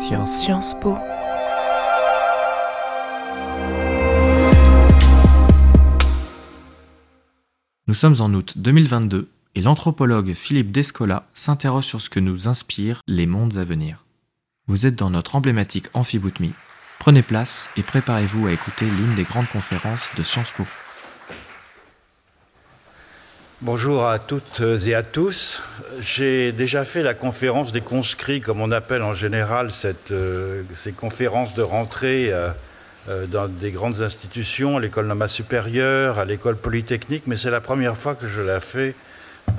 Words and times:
Sciences. 0.00 0.74
Po. 0.80 0.96
Nous 7.86 7.94
sommes 7.94 8.16
en 8.18 8.34
août 8.34 8.54
2022 8.56 9.28
et 9.54 9.62
l'anthropologue 9.62 10.34
Philippe 10.34 10.72
Descola 10.72 11.26
s'interroge 11.34 11.84
sur 11.84 12.00
ce 12.00 12.10
que 12.10 12.18
nous 12.18 12.48
inspirent 12.48 13.00
les 13.06 13.26
mondes 13.26 13.56
à 13.56 13.62
venir. 13.62 14.04
Vous 14.66 14.86
êtes 14.86 14.96
dans 14.96 15.10
notre 15.10 15.36
emblématique 15.36 15.86
Amphiboutmi. 15.94 16.52
Prenez 16.98 17.22
place 17.22 17.68
et 17.76 17.82
préparez-vous 17.82 18.48
à 18.48 18.52
écouter 18.52 18.86
l'une 18.86 19.14
des 19.14 19.24
grandes 19.24 19.48
conférences 19.48 20.10
de 20.16 20.22
Sciences 20.24 20.50
Po. 20.56 20.64
Bonjour 23.62 24.04
à 24.08 24.18
toutes 24.18 24.62
et 24.84 24.96
à 24.96 25.04
tous. 25.04 25.62
J'ai 26.00 26.50
déjà 26.50 26.84
fait 26.84 27.04
la 27.04 27.14
conférence 27.14 27.70
des 27.70 27.82
conscrits, 27.82 28.40
comme 28.40 28.60
on 28.60 28.72
appelle 28.72 29.02
en 29.02 29.12
général 29.12 29.68
euh, 30.10 30.62
ces 30.74 30.90
conférences 30.90 31.54
de 31.54 31.62
rentrée 31.62 32.32
euh, 32.32 32.50
euh, 33.08 33.26
dans 33.26 33.46
des 33.46 33.70
grandes 33.70 34.02
institutions, 34.02 34.78
à 34.78 34.80
l'école 34.80 35.06
norma 35.06 35.28
supérieure, 35.28 36.18
à 36.18 36.24
l'école 36.24 36.56
polytechnique, 36.56 37.22
mais 37.26 37.36
c'est 37.36 37.52
la 37.52 37.60
première 37.60 37.96
fois 37.96 38.16
que 38.16 38.26
je 38.26 38.42
la 38.42 38.58
fais 38.58 38.96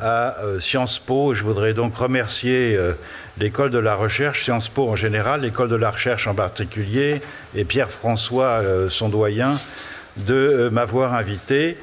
à 0.02 0.36
Sciences 0.60 1.00
Po. 1.00 1.34
Je 1.34 1.44
voudrais 1.44 1.74
donc 1.74 1.96
remercier 1.96 2.78
l'école 3.38 3.70
de 3.70 3.80
la 3.80 3.96
recherche, 3.96 4.44
Sciences 4.44 4.68
Po 4.68 4.90
en 4.90 4.98
général, 4.98 5.42
l'école 5.42 5.70
de 5.70 5.76
la 5.76 5.92
recherche 5.92 6.28
en 6.28 6.36
particulier, 6.36 7.22
et 7.56 7.64
Pierre-François, 7.64 8.62
son 8.90 9.08
doyen, 9.08 9.58
de 10.18 10.70
m'avoir 10.72 11.14
invité 11.14 11.78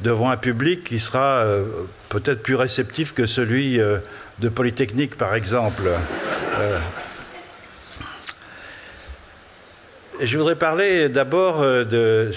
devant 0.00 0.30
un 0.30 0.36
public 0.36 0.84
qui 0.84 1.00
sera 1.00 1.38
euh, 1.38 1.64
peut-être 2.08 2.42
plus 2.42 2.54
réceptif 2.54 3.14
que 3.14 3.26
celui 3.26 3.80
euh, 3.80 3.98
de 4.38 4.48
Polytechnique, 4.48 5.16
par 5.16 5.34
exemple. 5.34 5.82
Euh, 6.60 6.78
je 10.20 10.36
voudrais 10.36 10.56
parler 10.56 11.08
d'abord 11.08 11.62
de... 11.62 12.30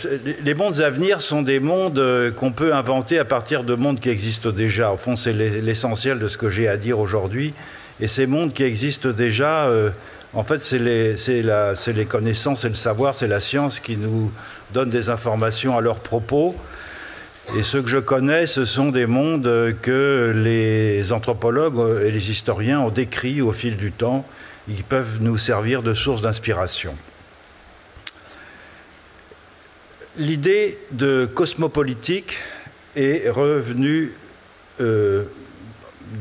Les 0.43 0.53
mondes 0.53 0.81
à 0.81 0.91
venir 0.91 1.21
sont 1.21 1.41
des 1.41 1.59
mondes 1.59 2.31
qu'on 2.35 2.51
peut 2.51 2.75
inventer 2.75 3.17
à 3.17 3.25
partir 3.25 3.63
de 3.63 3.73
mondes 3.73 3.99
qui 3.99 4.09
existent 4.09 4.51
déjà. 4.51 4.91
Au 4.91 4.97
fond, 4.97 5.15
c'est 5.15 5.33
l'essentiel 5.33 6.19
de 6.19 6.27
ce 6.27 6.37
que 6.37 6.47
j'ai 6.47 6.67
à 6.67 6.77
dire 6.77 6.99
aujourd'hui. 6.99 7.55
Et 7.99 8.05
ces 8.05 8.27
mondes 8.27 8.53
qui 8.53 8.61
existent 8.61 9.09
déjà, 9.09 9.67
en 10.33 10.43
fait, 10.43 10.61
c'est 10.61 10.77
les, 10.77 11.15
les, 11.15 12.05
connaissances 12.05 12.65
et 12.65 12.69
le 12.69 12.75
savoir, 12.75 13.15
c'est 13.15 13.27
la 13.27 13.39
science 13.39 13.79
qui 13.79 13.97
nous 13.97 14.31
donne 14.75 14.91
des 14.91 15.09
informations 15.09 15.75
à 15.75 15.81
leur 15.81 16.01
propos. 16.01 16.55
Et 17.55 17.63
ceux 17.63 17.81
que 17.81 17.89
je 17.89 17.97
connais, 17.97 18.45
ce 18.45 18.65
sont 18.65 18.91
des 18.91 19.05
mondes 19.05 19.75
que 19.81 20.31
les 20.35 21.11
anthropologues 21.11 22.01
et 22.03 22.11
les 22.11 22.29
historiens 22.31 22.79
ont 22.79 22.89
décrits 22.89 23.41
au 23.41 23.51
fil 23.51 23.77
du 23.77 23.91
temps. 23.91 24.25
Ils 24.67 24.83
peuvent 24.83 25.17
nous 25.19 25.37
servir 25.37 25.83
de 25.83 25.93
source 25.93 26.21
d'inspiration. 26.21 26.95
L'idée 30.17 30.77
de 30.91 31.25
cosmopolitique 31.25 32.37
est 32.95 33.29
revenue 33.29 34.13
euh, 34.79 35.25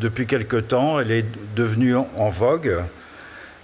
depuis 0.01 0.27
quelque 0.27 0.57
temps, 0.57 1.01
elle 1.01 1.11
est 1.11 1.27
devenue 1.57 1.97
en 1.97 2.29
vogue, 2.29 2.79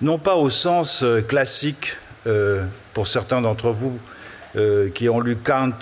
non 0.03 0.19
pas 0.19 0.35
au 0.35 0.51
sens 0.51 1.05
classique 1.29 1.97
euh, 2.27 2.65
pour 2.93 3.07
certains 3.07 3.41
d'entre 3.41 3.71
vous 3.71 3.99
euh, 4.57 4.91
qui 4.91 5.09
ont 5.09 5.21
lu 5.21 5.37
Kant 5.37 5.79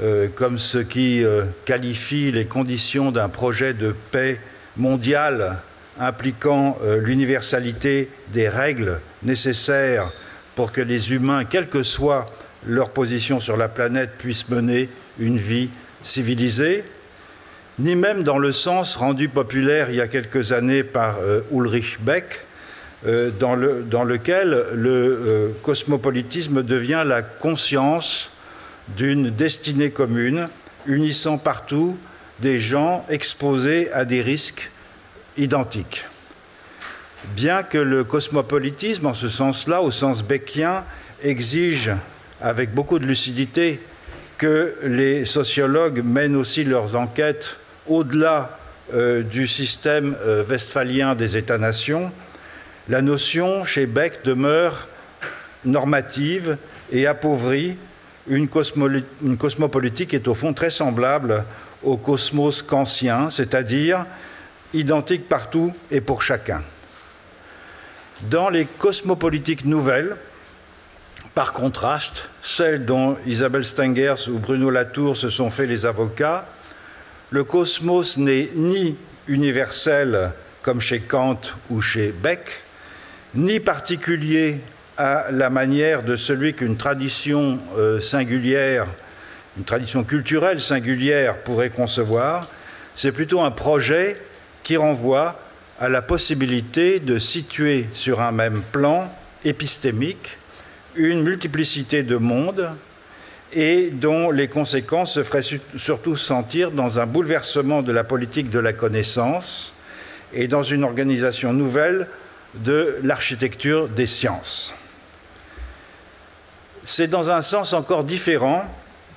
euh, 0.00 0.26
comme 0.34 0.58
ce 0.58 0.78
qui 0.78 1.24
euh, 1.24 1.44
qualifie 1.64 2.32
les 2.32 2.46
conditions 2.46 3.12
d'un 3.12 3.28
projet 3.28 3.74
de 3.74 3.94
paix 4.10 4.40
mondiale 4.76 5.58
impliquant 6.00 6.76
euh, 6.82 6.98
l'universalité 6.98 8.10
des 8.32 8.48
règles 8.48 8.98
nécessaires 9.22 10.10
pour 10.56 10.72
que 10.72 10.80
les 10.80 11.12
humains, 11.12 11.44
quelle 11.44 11.68
que 11.68 11.84
soit 11.84 12.26
leur 12.66 12.90
position 12.90 13.38
sur 13.38 13.56
la 13.56 13.68
planète, 13.68 14.18
puissent 14.18 14.48
mener 14.48 14.88
une 15.20 15.36
vie 15.36 15.70
civilisée, 16.02 16.82
ni 17.78 17.94
même 17.94 18.24
dans 18.24 18.38
le 18.38 18.50
sens 18.50 18.96
rendu 18.96 19.28
populaire 19.28 19.90
il 19.90 19.96
y 19.96 20.00
a 20.00 20.08
quelques 20.08 20.50
années 20.50 20.82
par 20.82 21.18
Ulrich 21.52 22.00
Beck, 22.00 22.40
dans, 23.38 23.56
dans, 23.82 24.04
lequel 24.04 24.64
le 24.72 25.54
cosmopolitisme 25.62 26.62
devient 26.62 27.04
la 27.04 27.22
conscience 27.22 28.33
d'une 28.88 29.30
destinée 29.30 29.90
commune, 29.90 30.48
unissant 30.86 31.38
partout 31.38 31.96
des 32.40 32.60
gens 32.60 33.04
exposés 33.08 33.90
à 33.92 34.04
des 34.04 34.22
risques 34.22 34.70
identiques. 35.36 36.04
Bien 37.36 37.62
que 37.62 37.78
le 37.78 38.04
cosmopolitisme, 38.04 39.06
en 39.06 39.14
ce 39.14 39.28
sens-là, 39.28 39.80
au 39.80 39.90
sens 39.90 40.22
beckien, 40.22 40.84
exige 41.22 41.90
avec 42.40 42.74
beaucoup 42.74 42.98
de 42.98 43.06
lucidité 43.06 43.80
que 44.36 44.76
les 44.82 45.24
sociologues 45.24 46.02
mènent 46.04 46.36
aussi 46.36 46.64
leurs 46.64 46.96
enquêtes 46.96 47.56
au-delà 47.86 48.58
euh, 48.92 49.22
du 49.22 49.46
système 49.46 50.14
euh, 50.22 50.44
westphalien 50.44 51.14
des 51.14 51.38
États-nations, 51.38 52.12
la 52.88 53.00
notion 53.00 53.64
chez 53.64 53.86
Beck 53.86 54.24
demeure 54.24 54.88
normative 55.64 56.58
et 56.92 57.06
appauvrie 57.06 57.78
une, 58.26 58.48
cosmopolitique 58.48 60.14
est 60.14 60.28
au 60.28 60.34
fond 60.34 60.52
très 60.52 60.70
semblable 60.70 61.44
au 61.82 61.96
cosmos 61.96 62.62
kantien, 62.62 63.30
c'est-à-dire 63.30 64.06
identique 64.72 65.28
partout 65.28 65.72
et 65.90 66.00
pour 66.00 66.22
chacun. 66.22 66.62
Dans 68.30 68.48
les 68.48 68.64
cosmopolitiques 68.64 69.64
nouvelles, 69.64 70.16
par 71.34 71.52
contraste, 71.52 72.28
celles 72.42 72.84
dont 72.84 73.16
Isabelle 73.26 73.64
Stengers 73.64 74.28
ou 74.28 74.38
Bruno 74.38 74.70
Latour 74.70 75.16
se 75.16 75.30
sont 75.30 75.50
fait 75.50 75.66
les 75.66 75.84
avocats, 75.84 76.46
le 77.30 77.44
cosmos 77.44 78.16
n'est 78.16 78.50
ni 78.54 78.96
universel 79.26 80.30
comme 80.62 80.80
chez 80.80 81.00
Kant 81.00 81.40
ou 81.70 81.80
chez 81.80 82.12
Beck, 82.12 82.62
ni 83.34 83.60
particulier 83.60 84.60
à 84.96 85.26
la 85.30 85.50
manière 85.50 86.02
de 86.02 86.16
celui 86.16 86.54
qu'une 86.54 86.76
tradition 86.76 87.58
euh, 87.76 88.00
singulière, 88.00 88.86
une 89.56 89.64
tradition 89.64 90.04
culturelle 90.04 90.60
singulière 90.60 91.38
pourrait 91.38 91.70
concevoir, 91.70 92.48
c'est 92.96 93.12
plutôt 93.12 93.42
un 93.42 93.50
projet 93.50 94.20
qui 94.62 94.76
renvoie 94.76 95.38
à 95.80 95.88
la 95.88 96.02
possibilité 96.02 97.00
de 97.00 97.18
situer 97.18 97.86
sur 97.92 98.20
un 98.20 98.32
même 98.32 98.62
plan 98.72 99.12
épistémique 99.44 100.38
une 100.96 101.22
multiplicité 101.22 102.04
de 102.04 102.16
mondes 102.16 102.70
et 103.52 103.90
dont 103.90 104.30
les 104.30 104.48
conséquences 104.48 105.14
se 105.14 105.24
feraient 105.24 105.58
surtout 105.76 106.16
sentir 106.16 106.70
dans 106.70 107.00
un 107.00 107.06
bouleversement 107.06 107.82
de 107.82 107.92
la 107.92 108.04
politique 108.04 108.50
de 108.50 108.58
la 108.60 108.72
connaissance 108.72 109.74
et 110.32 110.48
dans 110.48 110.62
une 110.62 110.84
organisation 110.84 111.52
nouvelle 111.52 112.06
de 112.54 112.96
l'architecture 113.02 113.88
des 113.88 114.06
sciences 114.06 114.74
c'est 116.84 117.08
dans 117.08 117.30
un 117.30 117.42
sens 117.42 117.72
encore 117.72 118.04
différent 118.04 118.64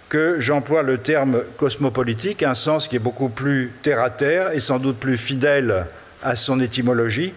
que 0.10 0.40
j'emploie 0.40 0.84
le 0.84 1.00
terme 1.00 1.44
cosmopolitique, 1.58 2.44
un 2.44 2.56
sens 2.56 2.88
qui 2.88 2.96
est 2.96 3.00
beaucoup 3.00 3.30
plus 3.30 3.74
terre 3.82 4.02
à 4.02 4.10
terre 4.10 4.52
et 4.52 4.60
sans 4.60 4.80
doute 4.80 4.98
plus 4.98 5.18
fidèle 5.18 5.86
à 6.24 6.36
son 6.36 6.62
étymologie, 6.62 7.34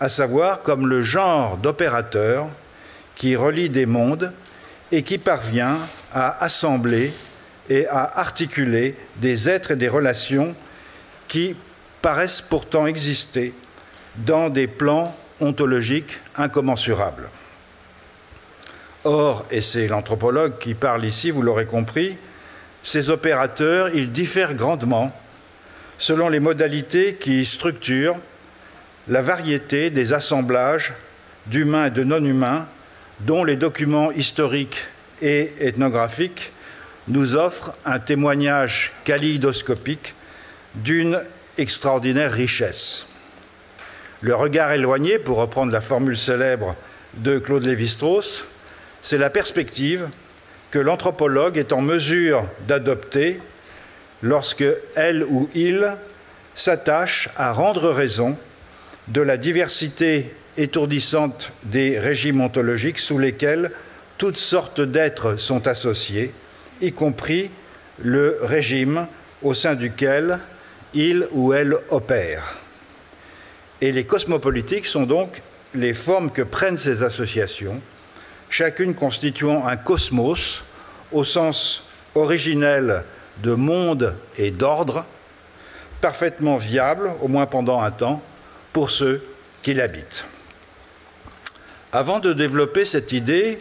à 0.00 0.08
savoir 0.08 0.62
comme 0.62 0.88
le 0.88 1.02
genre 1.02 1.56
d'opérateur 1.56 2.48
qui 3.14 3.36
relie 3.36 3.70
des 3.70 3.86
mondes 3.86 4.32
et 4.90 5.02
qui 5.02 5.18
parvient 5.18 5.78
à 6.12 6.42
assembler 6.42 7.12
et 7.68 7.86
à 7.86 8.18
articuler 8.18 8.96
des 9.16 9.48
êtres 9.48 9.70
et 9.70 9.76
des 9.76 9.88
relations 9.88 10.56
qui 11.28 11.54
paraissent 12.02 12.40
pourtant 12.40 12.86
exister 12.86 13.54
dans 14.16 14.48
des 14.48 14.66
plans 14.66 15.14
ontologiques 15.40 16.18
incommensurables. 16.36 17.30
Or, 19.04 19.46
et 19.50 19.62
c'est 19.62 19.88
l'anthropologue 19.88 20.58
qui 20.58 20.74
parle 20.74 21.04
ici, 21.04 21.30
vous 21.30 21.42
l'aurez 21.42 21.66
compris, 21.66 22.18
ces 22.82 23.10
opérateurs, 23.10 23.88
ils 23.94 24.12
diffèrent 24.12 24.54
grandement 24.54 25.14
selon 25.98 26.28
les 26.28 26.40
modalités 26.40 27.14
qui 27.14 27.44
structurent 27.44 28.16
la 29.08 29.22
variété 29.22 29.90
des 29.90 30.12
assemblages 30.12 30.92
d'humains 31.46 31.86
et 31.86 31.90
de 31.90 32.04
non-humains 32.04 32.66
dont 33.20 33.44
les 33.44 33.56
documents 33.56 34.10
historiques 34.10 34.82
et 35.20 35.52
ethnographiques 35.60 36.52
nous 37.08 37.36
offrent 37.36 37.74
un 37.84 37.98
témoignage 37.98 38.92
kaléidoscopique 39.04 40.14
d'une 40.74 41.20
extraordinaire 41.58 42.32
richesse. 42.32 43.06
Le 44.20 44.34
regard 44.34 44.72
éloigné, 44.72 45.18
pour 45.18 45.38
reprendre 45.38 45.72
la 45.72 45.80
formule 45.80 46.18
célèbre 46.18 46.76
de 47.14 47.38
Claude 47.38 47.64
Lévi-Strauss, 47.64 48.44
c'est 49.02 49.18
la 49.18 49.30
perspective 49.30 50.08
que 50.70 50.78
l'anthropologue 50.78 51.58
est 51.58 51.72
en 51.72 51.80
mesure 51.80 52.44
d'adopter 52.66 53.40
lorsque 54.22 54.64
elle 54.94 55.24
ou 55.24 55.48
il 55.54 55.96
s'attache 56.54 57.28
à 57.36 57.52
rendre 57.52 57.90
raison 57.90 58.36
de 59.08 59.20
la 59.20 59.36
diversité 59.36 60.32
étourdissante 60.56 61.52
des 61.64 61.98
régimes 61.98 62.40
ontologiques 62.40 62.98
sous 62.98 63.18
lesquels 63.18 63.70
toutes 64.18 64.36
sortes 64.36 64.80
d'êtres 64.80 65.36
sont 65.36 65.66
associés, 65.66 66.32
y 66.82 66.92
compris 66.92 67.50
le 68.02 68.38
régime 68.42 69.06
au 69.42 69.54
sein 69.54 69.74
duquel 69.74 70.38
il 70.92 71.26
ou 71.32 71.52
elle 71.52 71.76
opère. 71.88 72.58
Et 73.80 73.92
les 73.92 74.04
cosmopolitiques 74.04 74.86
sont 74.86 75.04
donc 75.04 75.40
les 75.74 75.94
formes 75.94 76.30
que 76.30 76.42
prennent 76.42 76.76
ces 76.76 77.02
associations, 77.02 77.80
chacune 78.50 78.94
constituant 78.94 79.66
un 79.66 79.76
cosmos 79.76 80.64
au 81.12 81.24
sens 81.24 81.84
originel 82.14 83.04
de 83.42 83.54
monde 83.54 84.14
et 84.36 84.50
d'ordre, 84.50 85.06
parfaitement 86.00 86.56
viable, 86.56 87.10
au 87.22 87.28
moins 87.28 87.46
pendant 87.46 87.80
un 87.80 87.90
temps, 87.90 88.22
pour 88.72 88.90
ceux 88.90 89.22
qui 89.62 89.72
l'habitent. 89.72 90.24
Avant 91.92 92.18
de 92.18 92.32
développer 92.32 92.84
cette 92.84 93.12
idée, 93.12 93.58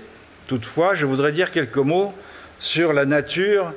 toutefois, 0.48 0.96
je 0.96 1.06
voudrais 1.06 1.32
dire 1.32 1.52
quelques 1.52 1.78
mots 1.78 2.14
sur 2.60 2.94
la 2.94 3.06
nature 3.06 3.74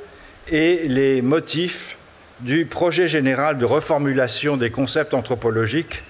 et 0.50 0.88
les 0.88 1.22
motifs 1.22 1.96
du 2.40 2.66
projet 2.66 3.08
général 3.08 3.58
de 3.58 3.64
reformulation 3.64 4.56
des 4.56 4.70
concepts 4.70 5.14
anthropologiques 5.14 6.02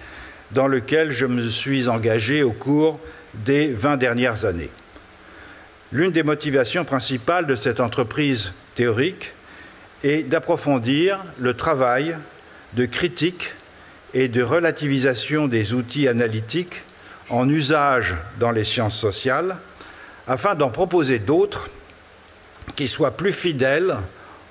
dans 0.53 0.67
lequel 0.67 1.13
je 1.13 1.27
me 1.27 1.49
suis 1.49 1.89
engagé 1.89 2.43
au 2.43 2.53
cours 2.53 2.99
des 3.35 3.73
20 3.73 3.97
dernières 3.97 4.45
années. 4.45 4.71
L'une 5.93 6.11
des 6.11 6.23
motivations 6.23 6.87
principales 6.87 7.47
de 7.47 7.55
cette 7.55 7.79
entreprise 7.79 8.55
théorique 8.75 9.35
est 10.03 10.23
d'approfondir 10.23 11.23
le 11.39 11.53
travail 11.55 12.17
de 12.73 12.87
critique 12.87 13.53
et 14.15 14.29
de 14.29 14.43
relativisation 14.43 15.49
des 15.49 15.75
outils 15.75 16.09
analytiques 16.09 16.83
en 17.29 17.47
usage 17.47 18.17
dans 18.39 18.53
les 18.53 18.65
sciences 18.65 18.99
sociales, 18.99 19.59
afin 20.27 20.55
d'en 20.55 20.71
proposer 20.71 21.19
d'autres 21.19 21.69
qui 22.75 22.89
soient 22.89 23.17
plus 23.17 23.33
fidèles 23.33 23.95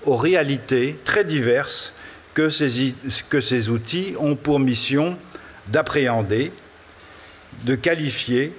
aux 0.05 0.17
réalités 0.17 0.99
très 1.05 1.23
diverses 1.23 1.93
que 2.35 2.49
ces, 2.49 3.69
outils 3.69 4.13
ont 4.19 4.35
pour 4.35 4.59
mission 4.59 5.17
d'appréhender, 5.69 6.51
de 7.63 7.73
qualifier 7.73 8.53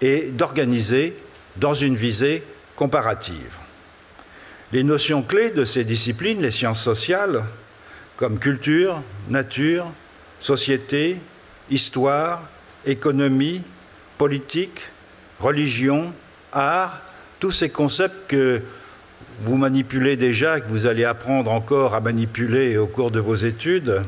et 0.00 0.30
d'organiser 0.30 1.16
dans 1.56 1.74
une 1.74 1.96
visée 1.96 2.42
comparative. 2.76 3.58
Les 4.72 4.84
notions 4.84 5.22
clés 5.22 5.50
de 5.50 5.64
ces 5.64 5.84
disciplines, 5.84 6.40
les 6.40 6.50
sciences 6.50 6.82
sociales, 6.82 7.44
comme 8.16 8.38
culture, 8.38 9.02
nature, 9.28 9.86
société, 10.40 11.18
histoire, 11.70 12.48
économie, 12.86 13.62
politique, 14.18 14.80
religion, 15.40 16.12
art, 16.52 17.02
tous 17.40 17.50
ces 17.50 17.70
concepts 17.70 18.28
que 18.28 18.62
vous 19.44 19.56
manipulez 19.56 20.16
déjà, 20.16 20.60
que 20.60 20.68
vous 20.68 20.86
allez 20.86 21.04
apprendre 21.04 21.50
encore 21.50 21.94
à 21.94 22.00
manipuler 22.00 22.76
au 22.76 22.86
cours 22.86 23.10
de 23.10 23.20
vos 23.20 23.34
études, 23.34 24.04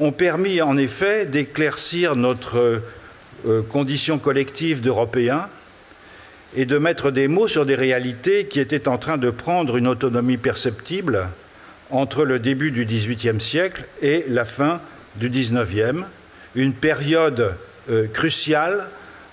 ont 0.00 0.12
permis 0.12 0.60
en 0.60 0.76
effet 0.76 1.26
d'éclaircir 1.26 2.16
notre 2.16 2.82
euh, 3.46 3.62
condition 3.62 4.18
collective 4.18 4.80
d'Européens 4.80 5.48
et 6.56 6.66
de 6.66 6.78
mettre 6.78 7.10
des 7.10 7.28
mots 7.28 7.48
sur 7.48 7.66
des 7.66 7.74
réalités 7.74 8.46
qui 8.46 8.60
étaient 8.60 8.88
en 8.88 8.98
train 8.98 9.18
de 9.18 9.30
prendre 9.30 9.76
une 9.76 9.88
autonomie 9.88 10.36
perceptible 10.36 11.28
entre 11.90 12.24
le 12.24 12.38
début 12.38 12.70
du 12.70 12.84
XVIIIe 12.84 13.40
siècle 13.40 13.84
et 14.02 14.24
la 14.28 14.44
fin 14.44 14.80
du 15.16 15.28
XIXe, 15.28 16.04
une 16.54 16.72
période 16.72 17.56
euh, 17.90 18.06
cruciale 18.08 18.86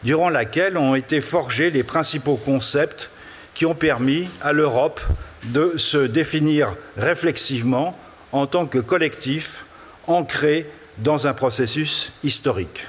durant 0.03 0.29
laquelle 0.29 0.77
ont 0.77 0.95
été 0.95 1.21
forgés 1.21 1.69
les 1.69 1.83
principaux 1.83 2.35
concepts 2.35 3.09
qui 3.53 3.65
ont 3.65 3.75
permis 3.75 4.27
à 4.41 4.53
l'Europe 4.53 5.01
de 5.45 5.73
se 5.77 5.97
définir 5.97 6.75
réflexivement 6.97 7.97
en 8.31 8.47
tant 8.47 8.65
que 8.65 8.79
collectif 8.79 9.65
ancré 10.07 10.67
dans 10.97 11.27
un 11.27 11.33
processus 11.33 12.13
historique. 12.23 12.87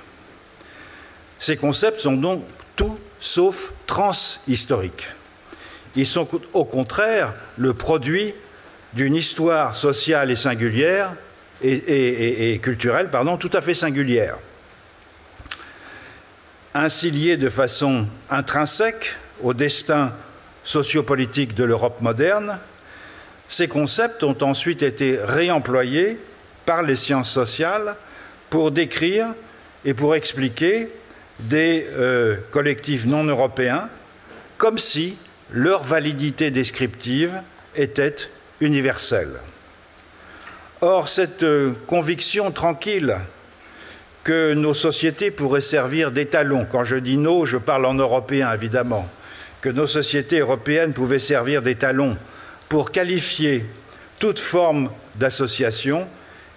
Ces 1.38 1.56
concepts 1.56 2.00
sont 2.00 2.12
donc 2.12 2.44
sauf 3.22 3.72
transhistoriques. 3.86 5.06
Ils 5.94 6.06
sont 6.06 6.28
au 6.52 6.64
contraire 6.64 7.32
le 7.56 7.72
produit 7.72 8.34
d'une 8.94 9.14
histoire 9.14 9.76
sociale 9.76 10.30
et 10.30 10.36
singulière 10.36 11.14
et, 11.62 12.58
culturelle 12.60 13.10
pardon, 13.10 13.36
tout 13.36 13.50
à 13.52 13.60
fait 13.60 13.76
singulière. 13.76 14.38
Ainsi 16.74 17.12
liés 17.12 17.36
de 17.36 17.48
façon 17.48 18.06
intrinsèque 18.28 19.14
au 19.42 19.54
destin 19.54 20.12
sociopolitique 20.64 21.54
de 21.54 21.64
l'Europe 21.64 22.00
moderne, 22.00 22.58
ces 23.46 23.68
concepts 23.68 24.24
ont 24.24 24.36
ensuite 24.40 24.82
été 24.82 25.18
réemployés 25.22 26.18
par 26.66 26.82
les 26.82 26.96
sciences 26.96 27.30
sociales 27.30 27.94
pour 28.50 28.72
décrire 28.72 29.28
et 29.84 29.94
pour 29.94 30.16
expliquer 30.16 30.88
des 31.40 31.86
euh, 31.92 32.36
collectifs 32.50 33.06
non 33.06 33.24
européens 33.24 33.88
comme 34.58 34.78
si 34.78 35.16
leur 35.52 35.82
validité 35.82 36.50
descriptive 36.50 37.42
était 37.74 38.14
universelle. 38.60 39.40
Or, 40.80 41.08
cette 41.08 41.42
euh, 41.42 41.72
conviction 41.86 42.50
tranquille 42.50 43.16
que 44.24 44.54
nos 44.54 44.74
sociétés 44.74 45.30
pourraient 45.30 45.60
servir 45.60 46.12
d'étalon, 46.12 46.66
quand 46.70 46.84
je 46.84 46.96
dis 46.96 47.18
nos, 47.18 47.44
je 47.44 47.56
parle 47.56 47.86
en 47.86 47.94
européen 47.94 48.52
évidemment, 48.52 49.08
que 49.60 49.68
nos 49.68 49.86
sociétés 49.86 50.38
européennes 50.38 50.92
pouvaient 50.92 51.18
servir 51.18 51.60
d'étalon 51.60 52.16
pour 52.68 52.92
qualifier 52.92 53.66
toute 54.20 54.38
forme 54.38 54.90
d'association, 55.16 56.06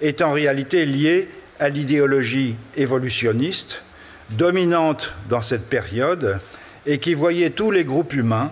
est 0.02 0.22
en 0.22 0.32
réalité 0.32 0.86
liée 0.86 1.28
à 1.60 1.70
l'idéologie 1.70 2.56
évolutionniste 2.78 3.82
dominante 4.32 5.14
dans 5.30 5.42
cette 5.42 5.70
période 5.70 6.40
et 6.86 7.00
qui 7.00 7.14
voyait 7.14 7.50
tous 7.50 7.72
les 7.72 7.86
groupes 7.86 8.14
humains 8.14 8.52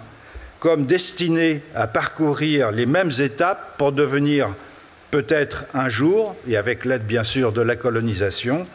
comme 0.60 0.86
destinés 0.86 1.62
à 1.76 1.88
parcourir 1.88 2.72
les 2.72 2.86
mêmes 2.86 3.12
étapes 3.20 3.78
pour 3.78 3.92
devenir 3.92 4.56
peut-être 5.12 5.66
un 5.74 5.90
jour, 5.90 6.36
et 6.48 6.56
avec 6.56 6.86
l'aide 6.86 7.06
bien 7.06 7.26
sûr 7.26 7.52
de 7.52 7.62
la 7.62 7.76
colonisation, 7.76 8.66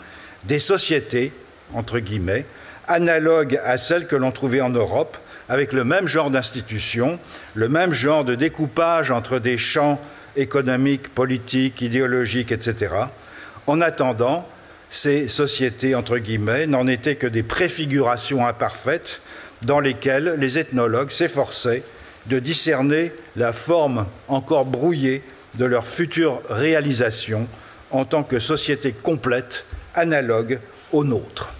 des 0.44 0.58
sociétés, 0.58 1.32
entre 1.72 1.98
guillemets, 1.98 2.44
analogues 2.86 3.58
à 3.64 3.78
celles 3.78 4.06
que 4.06 4.16
l'on 4.16 4.30
trouvait 4.32 4.60
en 4.60 4.68
Europe, 4.68 5.16
avec 5.48 5.72
le 5.72 5.82
même 5.82 6.06
genre 6.06 6.30
d'institutions, 6.30 7.18
le 7.54 7.68
même 7.68 7.92
genre 7.92 8.24
de 8.24 8.34
découpage 8.34 9.10
entre 9.10 9.38
des 9.38 9.56
champs 9.56 10.00
économiques, 10.36 11.12
politiques, 11.14 11.80
idéologiques, 11.80 12.52
etc. 12.52 12.94
En 13.66 13.80
attendant, 13.80 14.46
ces 14.90 15.28
sociétés, 15.28 15.94
entre 15.94 16.18
guillemets, 16.18 16.66
n'en 16.66 16.86
étaient 16.86 17.16
que 17.16 17.26
des 17.26 17.42
préfigurations 17.42 18.46
imparfaites 18.46 19.20
dans 19.62 19.80
lesquelles 19.80 20.36
les 20.38 20.58
ethnologues 20.58 21.10
s'efforçaient 21.10 21.82
de 22.26 22.38
discerner 22.38 23.12
la 23.36 23.52
forme 23.52 24.06
encore 24.28 24.64
brouillée 24.64 25.22
de 25.54 25.64
leur 25.64 25.86
future 25.86 26.40
réalisation 26.48 27.48
en 27.90 28.04
tant 28.04 28.22
que 28.22 28.38
société 28.38 28.92
complète, 28.92 29.64
analogue 29.94 30.60
aux 30.92 31.04
nôtres. 31.04 31.52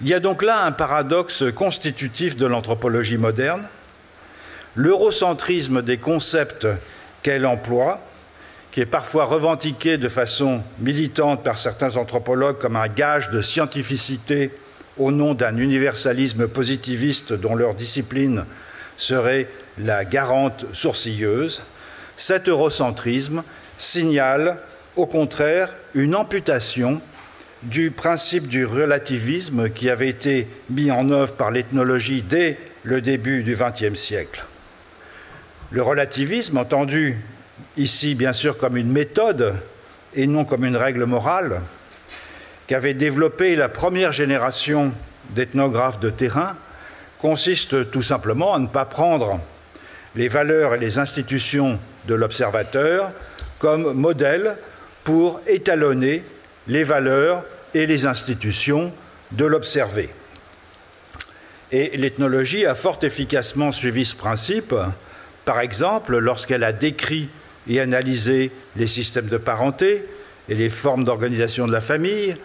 Il 0.00 0.08
y 0.08 0.14
a 0.14 0.20
donc 0.20 0.42
là 0.42 0.64
un 0.64 0.72
paradoxe 0.72 1.44
constitutif 1.54 2.36
de 2.36 2.46
l'anthropologie 2.46 3.18
moderne. 3.18 3.64
L'eurocentrisme 4.74 5.82
des 5.82 5.98
concepts 5.98 6.66
qu'elle 7.22 7.46
emploie, 7.46 8.00
qui 8.72 8.80
est 8.80 8.86
parfois 8.86 9.26
revendiqué 9.26 9.98
de 9.98 10.08
façon 10.08 10.62
militante 10.80 11.44
par 11.44 11.58
certains 11.58 11.96
anthropologues 11.96 12.58
comme 12.58 12.76
un 12.76 12.88
gage 12.88 13.30
de 13.30 13.42
scientificité 13.42 14.50
au 14.98 15.12
nom 15.12 15.34
d'un 15.34 15.58
universalisme 15.58 16.48
positiviste 16.48 17.34
dont 17.34 17.54
leur 17.54 17.74
discipline 17.74 18.46
serait 18.96 19.46
la 19.78 20.06
garante 20.06 20.64
sourcilleuse, 20.72 21.62
cet 22.16 22.48
eurocentrisme 22.48 23.42
signale 23.76 24.56
au 24.96 25.06
contraire 25.06 25.74
une 25.94 26.14
amputation 26.14 27.00
du 27.62 27.90
principe 27.90 28.48
du 28.48 28.64
relativisme 28.64 29.68
qui 29.68 29.90
avait 29.90 30.08
été 30.08 30.48
mis 30.70 30.90
en 30.90 31.10
œuvre 31.10 31.34
par 31.34 31.50
l'ethnologie 31.50 32.22
dès 32.22 32.58
le 32.84 33.02
début 33.02 33.42
du 33.42 33.54
XXe 33.54 33.98
siècle. 33.98 34.44
Le 35.70 35.82
relativisme, 35.82 36.58
entendu 36.58 37.18
ici 37.76 38.14
bien 38.14 38.32
sûr 38.32 38.58
comme 38.58 38.76
une 38.76 38.90
méthode 38.90 39.54
et 40.14 40.26
non 40.26 40.44
comme 40.44 40.64
une 40.64 40.76
règle 40.76 41.04
morale, 41.04 41.60
qu'avait 42.66 42.94
développé 42.94 43.56
la 43.56 43.68
première 43.68 44.12
génération 44.12 44.92
d'ethnographes 45.30 46.00
de 46.00 46.10
terrain, 46.10 46.56
consiste 47.18 47.90
tout 47.90 48.02
simplement 48.02 48.54
à 48.54 48.58
ne 48.58 48.66
pas 48.66 48.84
prendre 48.84 49.40
les 50.14 50.28
valeurs 50.28 50.74
et 50.74 50.78
les 50.78 50.98
institutions 50.98 51.78
de 52.06 52.14
l'observateur 52.14 53.10
comme 53.58 53.92
modèle 53.92 54.56
pour 55.04 55.40
étalonner 55.46 56.24
les 56.68 56.84
valeurs 56.84 57.44
et 57.74 57.86
les 57.86 58.06
institutions 58.06 58.92
de 59.32 59.44
l'observer. 59.44 60.10
Et 61.70 61.96
l'ethnologie 61.96 62.66
a 62.66 62.74
fort 62.74 62.98
efficacement 63.02 63.72
suivi 63.72 64.04
ce 64.04 64.14
principe, 64.14 64.74
par 65.44 65.60
exemple 65.60 66.18
lorsqu'elle 66.18 66.64
a 66.64 66.72
décrit 66.72 67.30
et 67.68 67.80
analysé 67.80 68.50
les 68.76 68.86
systèmes 68.86 69.26
de 69.26 69.36
parenté 69.36 70.04
et 70.48 70.54
les 70.54 70.70
formes 70.70 71.04
d'organisation 71.04 71.66
de 71.66 71.72
la 71.72 71.80
famille, 71.80 72.36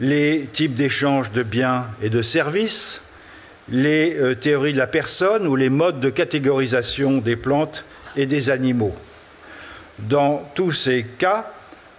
les 0.00 0.48
types 0.52 0.74
d'échange 0.74 1.32
de 1.32 1.42
biens 1.42 1.86
et 2.02 2.08
de 2.08 2.22
services, 2.22 3.02
les 3.68 4.16
euh, 4.18 4.34
théories 4.34 4.72
de 4.72 4.78
la 4.78 4.86
personne 4.86 5.46
ou 5.46 5.56
les 5.56 5.70
modes 5.70 6.00
de 6.00 6.10
catégorisation 6.10 7.18
des 7.18 7.36
plantes 7.36 7.84
et 8.16 8.26
des 8.26 8.50
animaux. 8.50 8.94
Dans 9.98 10.42
tous 10.54 10.72
ces 10.72 11.04
cas, 11.04 11.52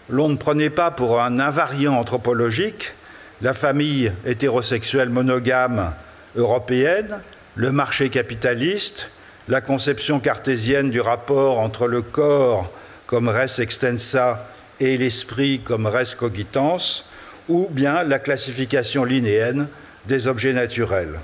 l'on 0.10 0.30
ne 0.30 0.36
prenait 0.36 0.70
pas 0.70 0.92
pour 0.92 1.22
un 1.22 1.40
invariant 1.40 1.96
anthropologique 1.96 2.94
la 3.42 3.54
famille 3.54 4.12
hétérosexuelle 4.26 5.10
monogame 5.10 5.94
européenne, 6.36 7.20
le 7.56 7.72
marché 7.72 8.10
capitaliste, 8.10 9.10
la 9.48 9.62
conception 9.62 10.20
cartésienne 10.20 10.90
du 10.90 11.02
rapport 11.02 11.60
entre 11.60 11.88
le 11.88 12.02
corps 12.02 12.72
comme 13.08 13.28
res 13.28 13.60
extensa 13.60 14.48
et 14.80 14.98
l'esprit 14.98 15.60
comme 15.60 15.86
res 15.86 16.16
cogitans, 16.16 17.04
ou 17.50 17.68
bien 17.70 18.04
la 18.04 18.20
classification 18.20 19.04
linéenne 19.04 19.68
des 20.08 20.28
objets 20.28 20.54
naturels. 20.54 21.20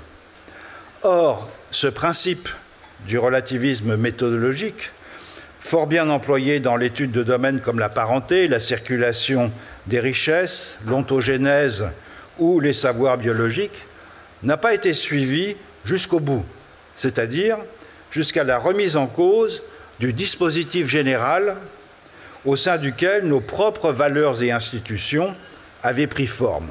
Or, 1.02 1.48
ce 1.70 1.86
principe 1.86 2.48
du 3.06 3.18
relativisme 3.18 3.96
méthodologique, 3.96 4.90
fort 5.60 5.86
bien 5.86 6.10
employé 6.10 6.60
dans 6.60 6.76
l'étude 6.76 7.12
de 7.12 7.22
domaines 7.22 7.60
comme 7.60 7.78
la 7.78 7.88
parenté, 7.88 8.48
la 8.48 8.60
circulation 8.60 9.50
des 9.86 10.00
richesses, 10.00 10.78
l'ontogénèse 10.86 11.88
ou 12.38 12.60
les 12.60 12.72
savoirs 12.74 13.18
biologiques, 13.18 13.86
n'a 14.42 14.56
pas 14.56 14.74
été 14.74 14.94
suivi 14.94 15.56
jusqu'au 15.84 16.20
bout, 16.20 16.44
c'est-à-dire 16.94 17.58
jusqu'à 18.10 18.44
la 18.44 18.58
remise 18.58 18.96
en 18.96 19.06
cause 19.06 19.62
du 19.98 20.12
dispositif 20.12 20.88
général 20.88 21.56
au 22.44 22.56
sein 22.56 22.78
duquel 22.78 23.26
nos 23.26 23.40
propres 23.40 23.92
valeurs 23.92 24.42
et 24.42 24.50
institutions 24.50 25.34
avaient 25.82 26.06
pris 26.06 26.26
forme. 26.26 26.70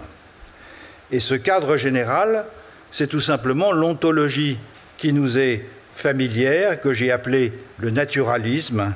Et 1.11 1.19
ce 1.19 1.35
cadre 1.35 1.77
général, 1.77 2.45
c'est 2.91 3.07
tout 3.07 3.21
simplement 3.21 3.71
l'ontologie 3.71 4.57
qui 4.97 5.13
nous 5.13 5.37
est 5.37 5.65
familière, 5.95 6.81
que 6.81 6.93
j'ai 6.93 7.11
appelée 7.11 7.53
le 7.77 7.91
naturalisme, 7.91 8.93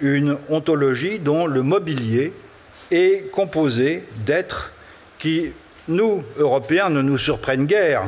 une 0.00 0.36
ontologie 0.48 1.18
dont 1.18 1.46
le 1.46 1.62
mobilier 1.62 2.32
est 2.90 3.30
composé 3.30 4.04
d'êtres 4.26 4.72
qui, 5.18 5.52
nous, 5.88 6.24
Européens, 6.38 6.90
ne 6.90 7.02
nous 7.02 7.18
surprennent 7.18 7.66
guère. 7.66 8.02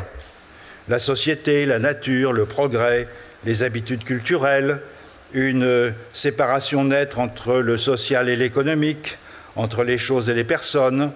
La 0.88 0.98
société, 0.98 1.66
la 1.66 1.78
nature, 1.78 2.32
le 2.32 2.46
progrès, 2.46 3.08
les 3.44 3.62
habitudes 3.62 4.04
culturelles, 4.04 4.80
une 5.32 5.94
séparation 6.12 6.84
nette 6.84 7.18
entre 7.18 7.54
le 7.54 7.76
social 7.76 8.28
et 8.28 8.36
l'économique, 8.36 9.18
entre 9.56 9.84
les 9.84 9.98
choses 9.98 10.28
et 10.28 10.34
les 10.34 10.44
personnes, 10.44 11.12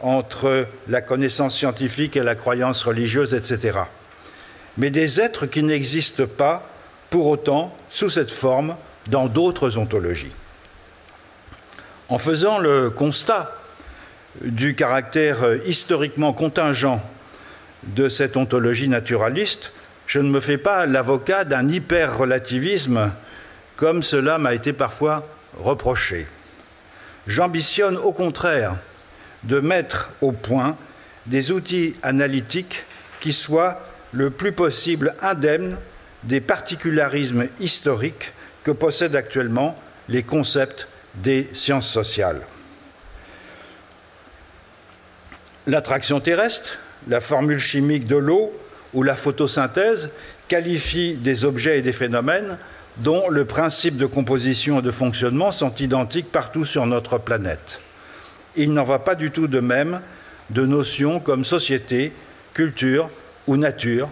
entre 0.00 0.66
la 0.88 1.00
connaissance 1.00 1.56
scientifique 1.56 2.16
et 2.16 2.22
la 2.22 2.34
croyance 2.34 2.82
religieuse, 2.82 3.34
etc. 3.34 3.78
Mais 4.76 4.90
des 4.90 5.20
êtres 5.20 5.46
qui 5.46 5.62
n'existent 5.62 6.26
pas 6.26 6.68
pour 7.10 7.26
autant 7.28 7.72
sous 7.90 8.10
cette 8.10 8.30
forme 8.30 8.76
dans 9.08 9.26
d'autres 9.26 9.78
ontologies. 9.78 10.32
En 12.08 12.18
faisant 12.18 12.58
le 12.58 12.90
constat 12.90 13.56
du 14.42 14.74
caractère 14.74 15.44
historiquement 15.64 16.32
contingent 16.32 17.00
de 17.84 18.08
cette 18.08 18.36
ontologie 18.36 18.88
naturaliste, 18.88 19.72
je 20.06 20.18
ne 20.18 20.28
me 20.28 20.40
fais 20.40 20.58
pas 20.58 20.86
l'avocat 20.86 21.44
d'un 21.44 21.68
hyper-relativisme 21.68 23.12
comme 23.76 24.02
cela 24.02 24.38
m'a 24.38 24.54
été 24.54 24.72
parfois 24.72 25.26
reproché. 25.58 26.26
J'ambitionne 27.26 27.96
au 27.96 28.12
contraire 28.12 28.76
de 29.44 29.60
mettre 29.60 30.10
au 30.20 30.32
point 30.32 30.76
des 31.26 31.52
outils 31.52 31.96
analytiques 32.02 32.84
qui 33.20 33.32
soient 33.32 33.80
le 34.12 34.30
plus 34.30 34.52
possible 34.52 35.14
indemnes 35.20 35.76
des 36.22 36.40
particularismes 36.40 37.48
historiques 37.60 38.32
que 38.62 38.70
possèdent 38.70 39.16
actuellement 39.16 39.74
les 40.08 40.22
concepts 40.22 40.88
des 41.16 41.48
sciences 41.52 41.88
sociales. 41.88 42.42
L'attraction 45.66 46.20
terrestre, 46.20 46.78
la 47.08 47.20
formule 47.20 47.58
chimique 47.58 48.06
de 48.06 48.16
l'eau 48.16 48.52
ou 48.94 49.02
la 49.02 49.14
photosynthèse 49.14 50.10
qualifient 50.48 51.14
des 51.16 51.44
objets 51.44 51.78
et 51.78 51.82
des 51.82 51.92
phénomènes 51.92 52.58
dont 52.98 53.28
le 53.28 53.44
principe 53.44 53.96
de 53.96 54.06
composition 54.06 54.78
et 54.78 54.82
de 54.82 54.90
fonctionnement 54.90 55.50
sont 55.50 55.74
identiques 55.74 56.30
partout 56.30 56.64
sur 56.64 56.86
notre 56.86 57.18
planète. 57.18 57.80
Il 58.56 58.72
n'en 58.72 58.84
va 58.84 59.00
pas 59.00 59.16
du 59.16 59.30
tout 59.30 59.48
de 59.48 59.60
même 59.60 60.00
de 60.50 60.64
notions 60.64 61.18
comme 61.18 61.44
société, 61.44 62.12
culture 62.52 63.10
ou 63.46 63.56
nature, 63.56 64.08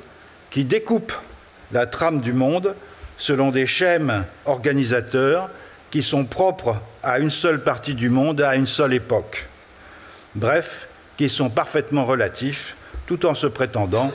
qui 0.51 0.65
découpent 0.65 1.17
la 1.71 1.87
trame 1.87 2.21
du 2.21 2.33
monde 2.33 2.75
selon 3.19 3.51
des 3.51 3.67
schèmes 3.67 4.25
organisateurs 4.47 5.49
qui 5.91 6.03
sont 6.03 6.25
propres 6.25 6.77
à 7.03 7.19
une 7.19 7.31
seule 7.31 7.62
partie 7.62 7.95
du 7.95 8.11
monde, 8.11 8.41
à 8.41 8.57
une 8.57 8.67
seule 8.67 8.95
époque. 8.95 9.47
Bref, 10.35 10.89
qui 11.17 11.29
sont 11.29 11.51
parfaitement 11.51 12.05
relatifs, 12.05 12.75
tout 13.07 13.27
en 13.27 13.35
se 13.35 13.47
prétendant 13.47 14.11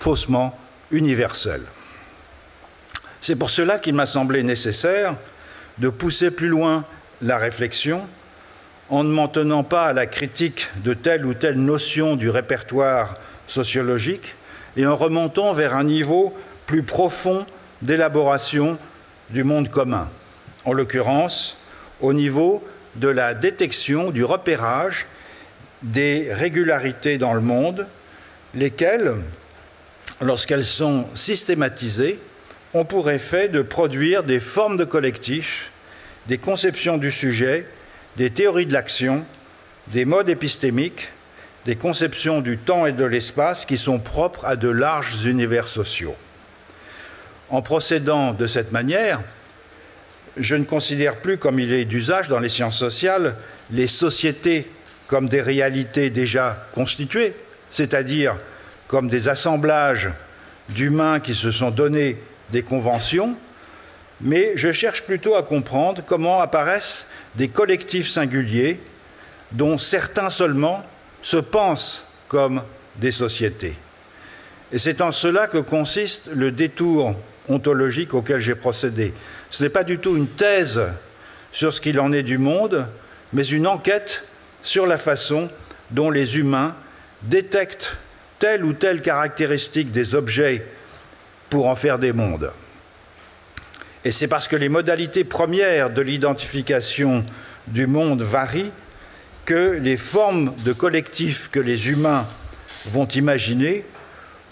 faussement 0.00 0.58
universels. 0.90 1.64
C'est 3.20 3.36
pour 3.36 3.50
cela 3.50 3.78
qu'il 3.78 3.94
m'a 3.94 4.06
semblé 4.06 4.42
nécessaire 4.42 5.14
de 5.78 5.88
pousser 5.88 6.30
plus 6.30 6.48
loin 6.48 6.84
la 7.22 7.36
réflexion 7.36 8.08
en 8.88 9.04
ne 9.04 9.12
m'en 9.12 9.28
tenant 9.28 9.62
pas 9.62 9.86
à 9.86 9.92
la 9.92 10.06
critique 10.06 10.68
de 10.76 10.94
telle 10.94 11.24
ou 11.24 11.34
telle 11.34 11.58
notion 11.58 12.16
du 12.16 12.28
répertoire 12.28 13.14
sociologique 13.46 14.34
et 14.76 14.86
en 14.86 14.96
remontant 14.96 15.52
vers 15.52 15.76
un 15.76 15.84
niveau 15.84 16.34
plus 16.66 16.82
profond 16.82 17.46
d'élaboration 17.82 18.78
du 19.30 19.44
monde 19.44 19.68
commun, 19.68 20.08
en 20.64 20.72
l'occurrence 20.72 21.58
au 22.00 22.12
niveau 22.12 22.62
de 22.96 23.08
la 23.08 23.34
détection, 23.34 24.10
du 24.10 24.24
repérage 24.24 25.06
des 25.82 26.32
régularités 26.32 27.18
dans 27.18 27.34
le 27.34 27.40
monde, 27.40 27.86
lesquelles, 28.54 29.14
lorsqu'elles 30.20 30.64
sont 30.64 31.06
systématisées, 31.14 32.18
ont 32.74 32.84
pour 32.84 33.10
effet 33.10 33.48
de 33.48 33.62
produire 33.62 34.22
des 34.22 34.40
formes 34.40 34.76
de 34.76 34.84
collectifs, 34.84 35.70
des 36.28 36.38
conceptions 36.38 36.98
du 36.98 37.10
sujet, 37.10 37.66
des 38.16 38.30
théories 38.30 38.66
de 38.66 38.72
l'action, 38.72 39.24
des 39.88 40.04
modes 40.04 40.28
épistémiques, 40.28 41.08
des 41.66 41.76
conceptions 41.76 42.40
du 42.40 42.58
temps 42.58 42.86
et 42.86 42.92
de 42.92 43.04
l'espace 43.04 43.64
qui 43.64 43.76
sont 43.76 43.98
propres 43.98 44.44
à 44.44 44.56
de 44.56 44.68
larges 44.68 45.24
univers 45.24 45.68
sociaux. 45.68 46.14
En 47.48 47.62
procédant 47.62 48.32
de 48.32 48.46
cette 48.46 48.72
manière, 48.72 49.20
je 50.36 50.54
ne 50.54 50.64
considère 50.64 51.16
plus, 51.16 51.38
comme 51.38 51.58
il 51.58 51.72
est 51.72 51.84
d'usage 51.84 52.28
dans 52.28 52.38
les 52.38 52.48
sciences 52.48 52.78
sociales, 52.78 53.34
les 53.70 53.88
sociétés 53.88 54.70
comme 55.08 55.28
des 55.28 55.42
réalités 55.42 56.08
déjà 56.08 56.68
constituées, 56.72 57.34
c'est-à-dire 57.68 58.36
comme 58.90 59.06
des 59.06 59.28
assemblages 59.28 60.10
d'humains 60.68 61.20
qui 61.20 61.36
se 61.36 61.52
sont 61.52 61.70
donnés 61.70 62.20
des 62.50 62.62
conventions, 62.62 63.36
mais 64.20 64.50
je 64.56 64.72
cherche 64.72 65.04
plutôt 65.04 65.36
à 65.36 65.44
comprendre 65.44 66.02
comment 66.04 66.40
apparaissent 66.40 67.06
des 67.36 67.46
collectifs 67.46 68.08
singuliers 68.08 68.80
dont 69.52 69.78
certains 69.78 70.28
seulement 70.28 70.84
se 71.22 71.36
pensent 71.36 72.08
comme 72.26 72.62
des 72.96 73.12
sociétés. 73.12 73.76
Et 74.72 74.78
c'est 74.80 75.00
en 75.02 75.12
cela 75.12 75.46
que 75.46 75.58
consiste 75.58 76.28
le 76.34 76.50
détour 76.50 77.14
ontologique 77.48 78.12
auquel 78.12 78.40
j'ai 78.40 78.56
procédé. 78.56 79.14
Ce 79.50 79.62
n'est 79.62 79.70
pas 79.70 79.84
du 79.84 80.00
tout 80.00 80.16
une 80.16 80.26
thèse 80.26 80.82
sur 81.52 81.72
ce 81.72 81.80
qu'il 81.80 82.00
en 82.00 82.12
est 82.12 82.24
du 82.24 82.38
monde, 82.38 82.88
mais 83.32 83.46
une 83.46 83.68
enquête 83.68 84.24
sur 84.64 84.88
la 84.88 84.98
façon 84.98 85.48
dont 85.92 86.10
les 86.10 86.38
humains 86.38 86.74
détectent 87.22 87.96
telle 88.40 88.64
ou 88.64 88.72
telle 88.72 89.02
caractéristique 89.02 89.92
des 89.92 90.16
objets 90.16 90.64
pour 91.48 91.68
en 91.68 91.76
faire 91.76 92.00
des 92.00 92.12
mondes. 92.12 92.52
Et 94.04 94.10
c'est 94.10 94.28
parce 94.28 94.48
que 94.48 94.56
les 94.56 94.70
modalités 94.70 95.24
premières 95.24 95.90
de 95.90 96.00
l'identification 96.00 97.24
du 97.68 97.86
monde 97.86 98.22
varient 98.22 98.72
que 99.44 99.78
les 99.80 99.96
formes 99.96 100.54
de 100.64 100.72
collectifs 100.72 101.50
que 101.50 101.60
les 101.60 101.90
humains 101.90 102.26
vont 102.86 103.06
imaginer 103.06 103.84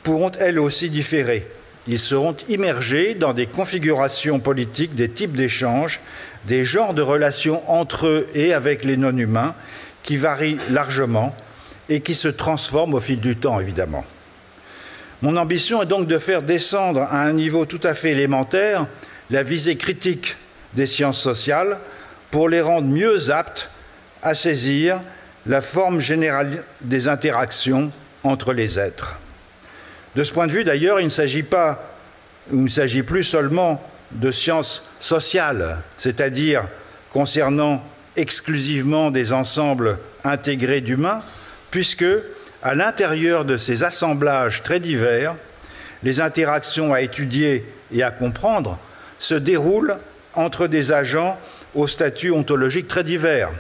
pourront 0.03 0.33
elles 0.39 0.59
aussi 0.59 0.91
différer. 0.91 1.47
Ils 1.87 1.99
seront 1.99 2.37
immergés 2.49 3.15
dans 3.15 3.33
des 3.33 3.47
configurations 3.47 4.39
politiques, 4.39 4.95
des 4.95 5.09
types 5.09 5.33
d'échanges, 5.33 6.01
des 6.47 6.65
genres 6.65 6.93
de 6.93 7.01
relations 7.01 7.63
entre 7.71 8.07
eux 8.07 8.27
et 8.35 8.53
avec 8.53 8.85
les 8.85 8.99
non-humains 8.99 9.55
qui 10.03 10.19
varient 10.19 10.59
largement 10.71 11.35
et 11.89 12.01
qui 12.01 12.15
se 12.15 12.29
transforment 12.29 12.95
au 12.95 13.01
fil 13.01 13.21
du 13.21 13.37
temps, 13.37 13.61
évidemment. 13.61 14.05
Mon 15.23 15.37
ambition 15.37 15.83
est 15.83 15.87
donc 15.87 16.07
de 16.07 16.19
faire 16.19 16.43
descendre 16.43 17.03
à 17.03 17.23
un 17.23 17.33
niveau 17.33 17.65
tout 17.65 17.81
à 17.83 17.95
fait 17.95 18.11
élémentaire 18.11 18.87
la 19.31 19.43
visée 19.43 19.77
critique 19.77 20.37
des 20.75 20.87
sciences 20.87 21.21
sociales 21.21 21.81
pour 22.31 22.49
les 22.49 22.61
rendre 22.61 22.87
mieux 22.87 23.31
aptes 23.31 23.71
à 24.23 24.35
saisir 24.35 25.01
la 25.47 25.61
forme 25.61 25.99
générale 25.99 26.63
des 26.83 27.09
interactions 27.09 27.91
entre 28.23 28.53
les 28.53 28.79
êtres. 28.79 29.17
De 30.15 30.25
ce 30.25 30.33
point 30.33 30.47
de 30.47 30.53
vue, 30.53 30.65
d'ailleurs, 30.65 31.01
il 31.01 31.07
ne 31.07 31.11
s'agit 31.11 31.43
pas, 31.43 31.95
il 32.53 32.65
ne 32.65 32.69
s'agit 32.69 33.03
plus 33.03 33.25
seulement 33.25 33.83
de 34.13 34.31
sciences 34.31 34.89
sociales, 35.01 35.79
c'est-à-dire 35.97 36.65
concernant 37.11 37.83
exclusivement 38.17 39.11
des 39.11 39.33
ensembles 39.33 39.99
intégrés 40.25 40.81
d'humains, 40.81 41.21
puisque 41.71 42.07
à 42.63 42.75
l'intérieur 42.75 43.45
de 43.45 43.57
ces 43.57 43.85
assemblages 43.85 44.63
très 44.63 44.81
divers, 44.81 45.35
les 46.03 46.21
interactions 46.21 46.93
à 46.93 47.01
étudier 47.01 47.65
et 47.93 48.03
à 48.03 48.11
comprendre 48.11 48.79
se 49.19 49.35
déroulent 49.35 49.97
entre 50.35 50.67
des 50.67 50.93
agents 50.93 51.39
au 51.75 51.87
statut 51.87 52.31
ontologique 52.31 52.89
très 52.89 53.05
divers, 53.05 53.51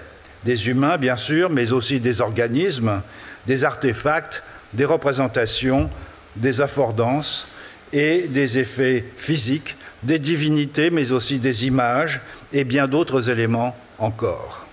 des 0.44 0.68
humains 0.68 0.98
bien 0.98 1.16
sûr, 1.16 1.50
mais 1.50 1.72
aussi 1.72 2.00
des 2.00 2.20
organismes, 2.20 3.02
des 3.46 3.64
artefacts, 3.64 4.42
des 4.72 4.84
représentations, 4.84 5.90
des 6.36 6.60
affordances 6.60 7.48
et 7.92 8.22
des 8.28 8.58
effets 8.58 9.04
physiques, 9.16 9.76
des 10.02 10.18
divinités, 10.18 10.90
mais 10.90 11.12
aussi 11.12 11.38
des 11.38 11.66
images 11.66 12.20
et 12.52 12.64
bien 12.64 12.86
d'autres 12.86 13.30
éléments 13.30 13.76
encore. 13.98 14.67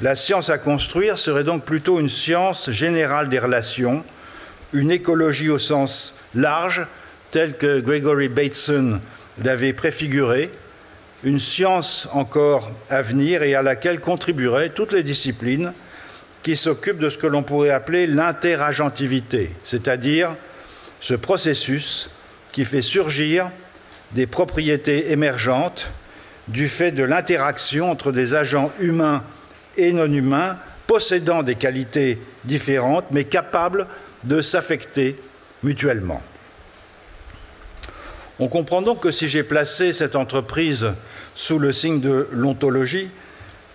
La 0.00 0.16
science 0.16 0.50
à 0.50 0.58
construire 0.58 1.18
serait 1.18 1.44
donc 1.44 1.64
plutôt 1.64 2.00
une 2.00 2.08
science 2.08 2.70
générale 2.70 3.28
des 3.28 3.38
relations, 3.38 4.04
une 4.72 4.90
écologie 4.90 5.50
au 5.50 5.58
sens 5.58 6.14
large, 6.34 6.86
telle 7.30 7.56
que 7.56 7.80
Gregory 7.80 8.28
Bateson 8.28 9.00
l'avait 9.42 9.72
préfiguré, 9.72 10.50
une 11.24 11.38
science 11.38 12.08
encore 12.12 12.72
à 12.90 13.02
venir 13.02 13.42
et 13.42 13.54
à 13.54 13.62
laquelle 13.62 14.00
contribueraient 14.00 14.70
toutes 14.70 14.92
les 14.92 15.02
disciplines 15.02 15.72
qui 16.42 16.56
s'occupent 16.56 16.98
de 16.98 17.08
ce 17.08 17.18
que 17.18 17.28
l'on 17.28 17.44
pourrait 17.44 17.70
appeler 17.70 18.06
l'interagentivité, 18.06 19.50
c'est-à-dire 19.62 20.34
ce 21.00 21.14
processus 21.14 22.10
qui 22.52 22.64
fait 22.64 22.82
surgir 22.82 23.50
des 24.12 24.26
propriétés 24.26 25.12
émergentes 25.12 25.88
du 26.48 26.68
fait 26.68 26.90
de 26.90 27.04
l'interaction 27.04 27.90
entre 27.90 28.10
des 28.10 28.34
agents 28.34 28.72
humains 28.80 29.22
et 29.76 29.92
non 29.92 30.10
humains 30.12 30.58
possédant 30.86 31.42
des 31.42 31.54
qualités 31.54 32.18
différentes 32.44 33.06
mais 33.10 33.24
capables 33.24 33.86
de 34.24 34.40
s'affecter 34.40 35.16
mutuellement. 35.62 36.22
On 38.38 38.48
comprend 38.48 38.82
donc 38.82 39.00
que 39.00 39.10
si 39.10 39.28
j'ai 39.28 39.42
placé 39.42 39.92
cette 39.92 40.16
entreprise 40.16 40.92
sous 41.34 41.58
le 41.58 41.72
signe 41.72 42.00
de 42.00 42.28
l'ontologie, 42.32 43.10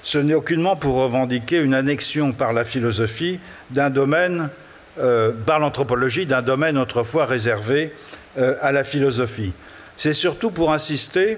ce 0.03 0.17
n'est 0.17 0.33
aucunement 0.33 0.75
pour 0.75 0.95
revendiquer 0.95 1.61
une 1.61 1.73
annexion 1.73 2.31
par 2.31 2.53
la 2.53 2.65
philosophie 2.65 3.39
d'un 3.71 3.89
domaine, 3.89 4.49
euh, 4.99 5.31
par 5.45 5.59
l'anthropologie, 5.59 6.25
d'un 6.25 6.41
domaine 6.41 6.77
autrefois 6.77 7.25
réservé 7.25 7.93
euh, 8.37 8.55
à 8.61 8.71
la 8.71 8.83
philosophie. 8.83 9.53
C'est 9.95 10.13
surtout 10.13 10.51
pour 10.51 10.73
insister 10.73 11.37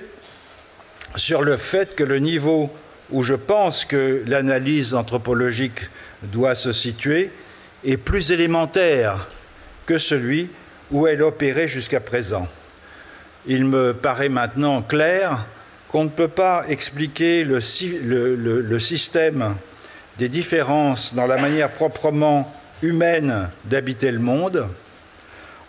sur 1.16 1.42
le 1.42 1.58
fait 1.58 1.96
que 1.96 2.04
le 2.04 2.20
niveau 2.20 2.72
où 3.12 3.24
je 3.24 3.34
pense 3.34 3.86
que 3.86 4.24
l'analyse 4.28 4.94
anthropologique 4.94 5.90
doit 6.24 6.56
se 6.56 6.74
situer 6.74 7.32
est 7.86 7.98
plus 7.98 8.32
élémentaire 8.32 9.28
que 9.86 9.98
celui 9.98 10.50
où 10.92 11.08
elle 11.08 11.22
opérait 11.22 11.68
jusqu'à 11.68 12.00
présent. 12.00 12.48
Il 13.46 13.66
me 13.66 13.94
paraît 13.94 14.30
maintenant 14.30 14.82
clair 14.82 15.46
qu'on 15.90 16.04
ne 16.04 16.10
peut 16.10 16.28
pas 16.28 16.66
expliquer 16.68 17.44
le, 17.44 17.60
le, 18.36 18.80
système 18.80 19.56
des 20.18 20.30
différences 20.30 21.16
dans 21.16 21.26
la 21.26 21.38
manière 21.38 21.72
proprement 21.72 22.54
humaine 22.84 23.50
d'habiter 23.66 24.12
le 24.12 24.20
monde 24.20 24.68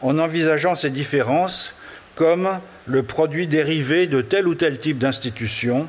en 0.02 0.18
envisageant 0.18 0.74
ces 0.74 0.90
différences 0.90 1.76
comme 2.16 2.48
le 2.86 3.02
produit 3.02 3.46
dérivé 3.46 4.06
de 4.06 4.20
tel 4.20 4.46
ou 4.46 4.54
tel 4.54 4.78
type 4.78 4.98
d'institution 4.98 5.88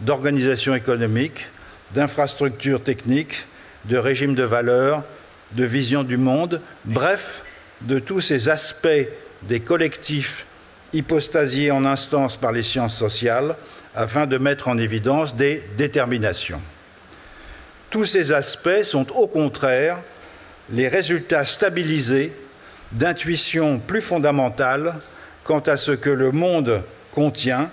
d'organisation 0.00 0.74
économique, 0.74 1.48
d'infrastructures 1.92 2.82
techniques, 2.82 3.46
de 3.84 3.96
régime 3.96 4.34
de 4.34 4.42
valeurs, 4.42 5.04
de 5.52 5.64
vision 5.64 6.02
du 6.02 6.16
monde, 6.16 6.60
bref, 6.84 7.44
de 7.82 7.98
tous 7.98 8.20
ces 8.20 8.48
aspects 8.48 9.08
des 9.42 9.60
collectifs 9.60 10.46
hypostasiés 10.92 11.70
en 11.70 11.84
instance 11.84 12.36
par 12.36 12.52
les 12.52 12.62
sciences 12.62 12.96
sociales 12.96 13.56
afin 13.94 14.26
de 14.26 14.38
mettre 14.38 14.68
en 14.68 14.78
évidence 14.78 15.36
des 15.36 15.62
déterminations. 15.76 16.60
Tous 17.90 18.04
ces 18.06 18.32
aspects 18.32 18.82
sont 18.82 19.10
au 19.12 19.26
contraire 19.26 19.98
les 20.70 20.88
résultats 20.88 21.44
stabilisés 21.44 22.32
d'intuitions 22.92 23.78
plus 23.78 24.00
fondamentales 24.00 24.94
quant 25.44 25.60
à 25.60 25.76
ce 25.76 25.92
que 25.92 26.10
le 26.10 26.30
monde 26.30 26.82
contient 27.10 27.70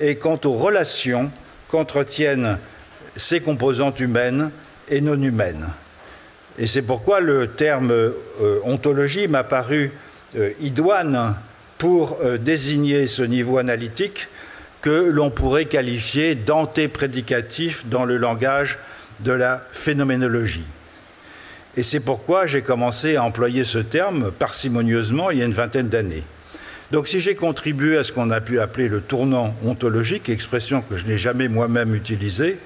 et 0.00 0.16
quant 0.16 0.40
aux 0.44 0.54
relations 0.54 1.30
qu'entretiennent 1.72 2.58
ces 3.16 3.40
composantes 3.40 3.98
humaines 3.98 4.50
et 4.90 5.00
non 5.00 5.20
humaines. 5.20 5.68
Et 6.58 6.66
c'est 6.66 6.82
pourquoi 6.82 7.20
le 7.20 7.46
terme 7.46 7.90
euh, 7.90 8.60
ontologie 8.64 9.26
m'a 9.26 9.42
paru 9.42 9.90
euh, 10.36 10.50
idoine 10.60 11.34
pour 11.78 12.18
euh, 12.22 12.36
désigner 12.36 13.06
ce 13.06 13.22
niveau 13.22 13.56
analytique 13.56 14.28
que 14.82 14.90
l'on 14.90 15.30
pourrait 15.30 15.64
qualifier 15.64 16.34
d'antéprédicatif 16.34 17.86
dans 17.86 18.04
le 18.04 18.18
langage 18.18 18.78
de 19.20 19.32
la 19.32 19.64
phénoménologie. 19.72 20.66
Et 21.78 21.82
c'est 21.82 22.00
pourquoi 22.00 22.46
j'ai 22.46 22.60
commencé 22.60 23.16
à 23.16 23.24
employer 23.24 23.64
ce 23.64 23.78
terme 23.78 24.30
parcimonieusement 24.30 25.30
il 25.30 25.38
y 25.38 25.42
a 25.42 25.46
une 25.46 25.54
vingtaine 25.54 25.88
d'années. 25.88 26.24
Donc 26.92 27.08
si 27.08 27.20
j'ai 27.20 27.34
contribué 27.34 27.96
à 27.96 28.04
ce 28.04 28.12
qu'on 28.12 28.28
a 28.28 28.42
pu 28.42 28.60
appeler 28.60 28.86
le 28.86 29.00
tournant 29.00 29.54
ontologique, 29.64 30.28
expression 30.28 30.82
que 30.82 30.94
je 30.94 31.06
n'ai 31.06 31.16
jamais 31.16 31.48
moi-même 31.48 31.94
utilisée, 31.94 32.58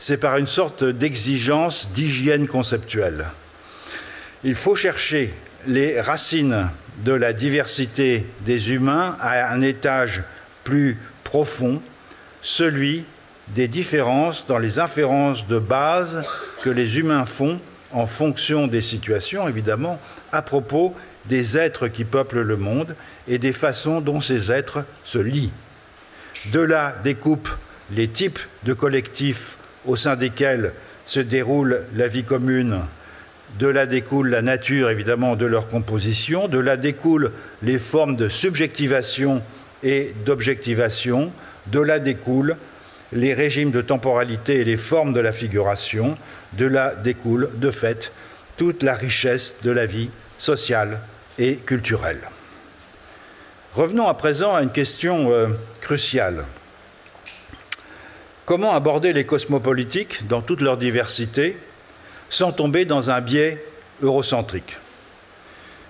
c'est 0.00 0.16
par 0.16 0.38
une 0.38 0.48
sorte 0.48 0.82
d'exigence 0.82 1.90
d'hygiène 1.94 2.48
conceptuelle. 2.48 3.26
Il 4.42 4.56
faut 4.56 4.74
chercher 4.74 5.32
les 5.68 6.00
racines 6.00 6.68
de 7.04 7.12
la 7.12 7.32
diversité 7.32 8.26
des 8.44 8.72
humains 8.72 9.16
à 9.20 9.52
un 9.52 9.60
étage 9.60 10.24
plus 10.64 10.98
profond, 11.22 11.80
celui 12.42 13.04
des 13.54 13.68
différences 13.68 14.48
dans 14.48 14.58
les 14.58 14.80
inférences 14.80 15.46
de 15.46 15.60
base 15.60 16.28
que 16.64 16.70
les 16.70 16.98
humains 16.98 17.24
font 17.24 17.60
en 17.92 18.08
fonction 18.08 18.66
des 18.66 18.80
situations, 18.80 19.48
évidemment, 19.48 20.00
à 20.32 20.42
propos 20.42 20.92
des 21.26 21.56
êtres 21.56 21.86
qui 21.86 22.04
peuplent 22.04 22.42
le 22.42 22.56
monde 22.56 22.96
et 23.30 23.38
des 23.38 23.54
façons 23.54 24.02
dont 24.02 24.20
ces 24.20 24.52
êtres 24.52 24.84
se 25.04 25.18
lient. 25.18 25.52
De 26.52 26.60
là 26.60 26.96
découpent 27.02 27.56
les 27.92 28.08
types 28.08 28.40
de 28.64 28.74
collectifs 28.74 29.56
au 29.86 29.96
sein 29.96 30.16
desquels 30.16 30.72
se 31.06 31.20
déroule 31.20 31.84
la 31.94 32.08
vie 32.08 32.24
commune. 32.24 32.80
De 33.58 33.68
là 33.68 33.86
découle 33.86 34.30
la 34.30 34.42
nature, 34.42 34.90
évidemment, 34.90 35.36
de 35.36 35.46
leur 35.46 35.68
composition. 35.68 36.48
De 36.48 36.58
là 36.58 36.76
découlent 36.76 37.30
les 37.62 37.78
formes 37.78 38.16
de 38.16 38.28
subjectivation 38.28 39.42
et 39.82 40.12
d'objectivation. 40.26 41.32
De 41.68 41.80
là 41.80 42.00
découlent 42.00 42.56
les 43.12 43.34
régimes 43.34 43.70
de 43.70 43.80
temporalité 43.80 44.60
et 44.60 44.64
les 44.64 44.76
formes 44.76 45.12
de 45.12 45.20
la 45.20 45.32
figuration. 45.32 46.18
De 46.54 46.66
là 46.66 46.94
découle, 46.96 47.50
de 47.56 47.70
fait, 47.70 48.12
toute 48.56 48.82
la 48.82 48.94
richesse 48.94 49.56
de 49.62 49.70
la 49.70 49.86
vie 49.86 50.10
sociale 50.36 51.00
et 51.38 51.56
culturelle. 51.56 52.20
Revenons 53.74 54.08
à 54.08 54.14
présent 54.14 54.56
à 54.56 54.62
une 54.62 54.72
question 54.72 55.30
euh, 55.30 55.46
cruciale. 55.80 56.44
Comment 58.44 58.72
aborder 58.72 59.12
les 59.12 59.24
cosmopolitiques 59.24 60.26
dans 60.26 60.42
toute 60.42 60.60
leur 60.60 60.76
diversité 60.76 61.56
sans 62.30 62.50
tomber 62.50 62.84
dans 62.84 63.10
un 63.10 63.20
biais 63.20 63.64
eurocentrique? 64.02 64.76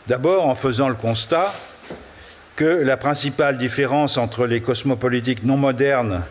D'abord 0.09 0.47
en 0.47 0.55
faisant 0.55 0.91
le 0.91 0.95
constat 0.95 1.55
que 2.55 2.67
la 2.67 2.99
principale 2.99 3.57
différence 3.57 4.19
entre 4.19 4.45
les 4.45 4.61
cosmopolitiques 4.61 5.43
non 5.43 5.57
modernes 5.57 6.23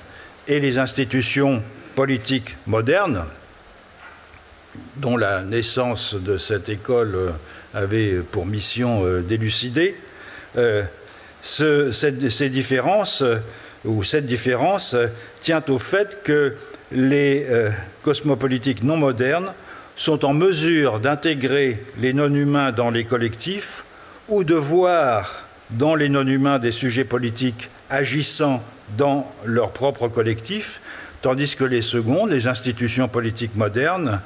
et 0.48 0.60
les 0.60 0.78
institutions 0.78 1.64
politiques 1.96 2.58
modernes, 2.68 3.26
dont 4.98 5.18
la 5.18 5.42
naissance 5.42 6.14
de 6.14 6.38
cette 6.38 6.70
école 6.70 7.16
euh, 7.16 7.32
avait 7.74 8.20
pour 8.20 8.46
mission 8.46 9.04
euh, 9.04 9.22
d'élucider, 9.22 9.96
ce, 11.42 11.92
cette, 11.92 12.30
ces 12.30 12.52
ou 13.86 14.04
cette 14.04 14.26
différence, 14.26 14.96
tient 15.40 15.64
au 15.70 15.80
fait 15.80 16.22
que 16.24 16.56
les 16.92 17.48
cosmopolitiques 18.02 18.84
non 18.84 18.98
modernes 18.98 19.54
sont 19.96 20.24
en 20.26 20.34
mesure 20.34 21.02
d'intégrer 21.02 21.84
les 21.98 22.14
non-humains 22.14 22.72
dans 22.72 22.90
les 22.90 23.04
collectifs 23.04 23.84
ou 24.30 24.44
de 24.44 24.56
voir 24.56 25.46
dans 25.72 25.94
les 25.94 26.10
non-humains 26.10 26.58
des 26.58 26.72
sujets 26.72 27.04
politiques 27.04 27.70
agissant 27.90 28.64
dans 28.98 29.32
leur 29.44 29.72
propre 29.72 30.08
collectif, 30.08 30.82
tandis 31.22 31.56
que 31.56 31.64
les 31.64 31.82
seconds, 31.82 32.26
les 32.26 32.48
institutions 32.48 33.08
politiques 33.08 33.56
modernes, 33.56 34.22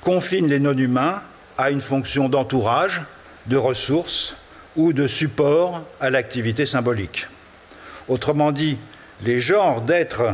confinent 0.00 0.48
les 0.48 0.60
non-humains 0.60 1.20
à 1.58 1.70
une 1.70 1.80
fonction 1.80 2.28
d'entourage, 2.28 3.02
de 3.46 3.56
ressources 3.56 4.36
ou 4.80 4.94
de 4.94 5.06
support 5.06 5.82
à 6.00 6.08
l'activité 6.08 6.64
symbolique. 6.64 7.26
Autrement 8.08 8.50
dit, 8.50 8.78
les 9.22 9.38
genres 9.38 9.82
d'êtres 9.82 10.32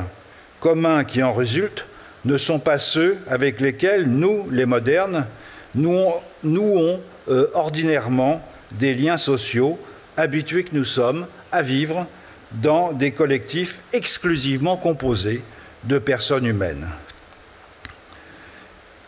communs 0.61 1.03
qui 1.03 1.23
en 1.25 1.33
résultent 1.33 1.87
ne 2.25 2.39
sont 2.39 2.61
pas 2.61 2.79
ceux 2.79 3.19
avec 3.29 3.61
lesquels 3.61 4.07
nous, 4.07 4.49
les 4.51 4.65
modernes, 4.65 5.27
nous 5.75 6.13
nouons 6.45 7.01
euh, 7.29 7.49
ordinairement 7.55 8.41
des 8.73 8.95
liens 8.95 9.19
sociaux 9.19 9.81
habitués 10.17 10.63
que 10.63 10.77
nous 10.77 10.85
sommes 10.85 11.27
à 11.51 11.63
vivre 11.63 12.07
dans 12.53 12.93
des 12.93 13.11
collectifs 13.11 13.81
exclusivement 13.93 14.77
composés 14.77 15.43
de 15.85 15.99
personnes 15.99 16.47
humaines. 16.47 16.87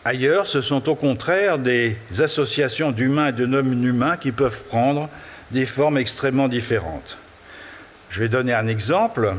Ailleurs, 0.03 0.47
ce 0.47 0.61
sont 0.61 0.89
au 0.89 0.95
contraire 0.95 1.59
des 1.59 1.97
associations 2.19 2.91
d'humains 2.91 3.29
et 3.29 3.33
de 3.33 3.45
non-humains 3.45 4.17
qui 4.17 4.33
peuvent 4.33 4.63
prendre 4.65 5.09
des 5.51 5.65
formes 5.65 5.97
extrêmement 5.97 6.47
différentes. 6.47 7.17
Je 8.09 8.19
vais 8.19 8.29
donner 8.29 8.53
un 8.53 8.67
exemple. 8.67 9.35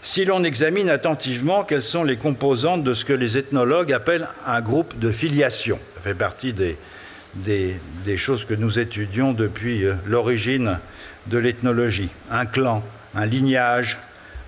Si 0.00 0.24
l'on 0.24 0.44
examine 0.44 0.88
attentivement 0.88 1.64
quelles 1.64 1.82
sont 1.82 2.04
les 2.04 2.16
composantes 2.16 2.84
de 2.84 2.94
ce 2.94 3.04
que 3.04 3.12
les 3.12 3.38
ethnologues 3.38 3.92
appellent 3.92 4.28
un 4.46 4.60
groupe 4.60 4.98
de 4.98 5.10
filiation, 5.10 5.78
ça 5.96 6.00
fait 6.00 6.14
partie 6.14 6.52
des, 6.52 8.16
choses 8.16 8.44
que 8.44 8.54
nous 8.54 8.78
étudions 8.78 9.32
depuis 9.32 9.84
euh, 9.84 9.94
l'origine 10.06 10.78
de 11.26 11.38
l'ethnologie. 11.38 12.10
Un 12.30 12.46
clan, 12.46 12.84
un 13.14 13.26
lignage, 13.26 13.98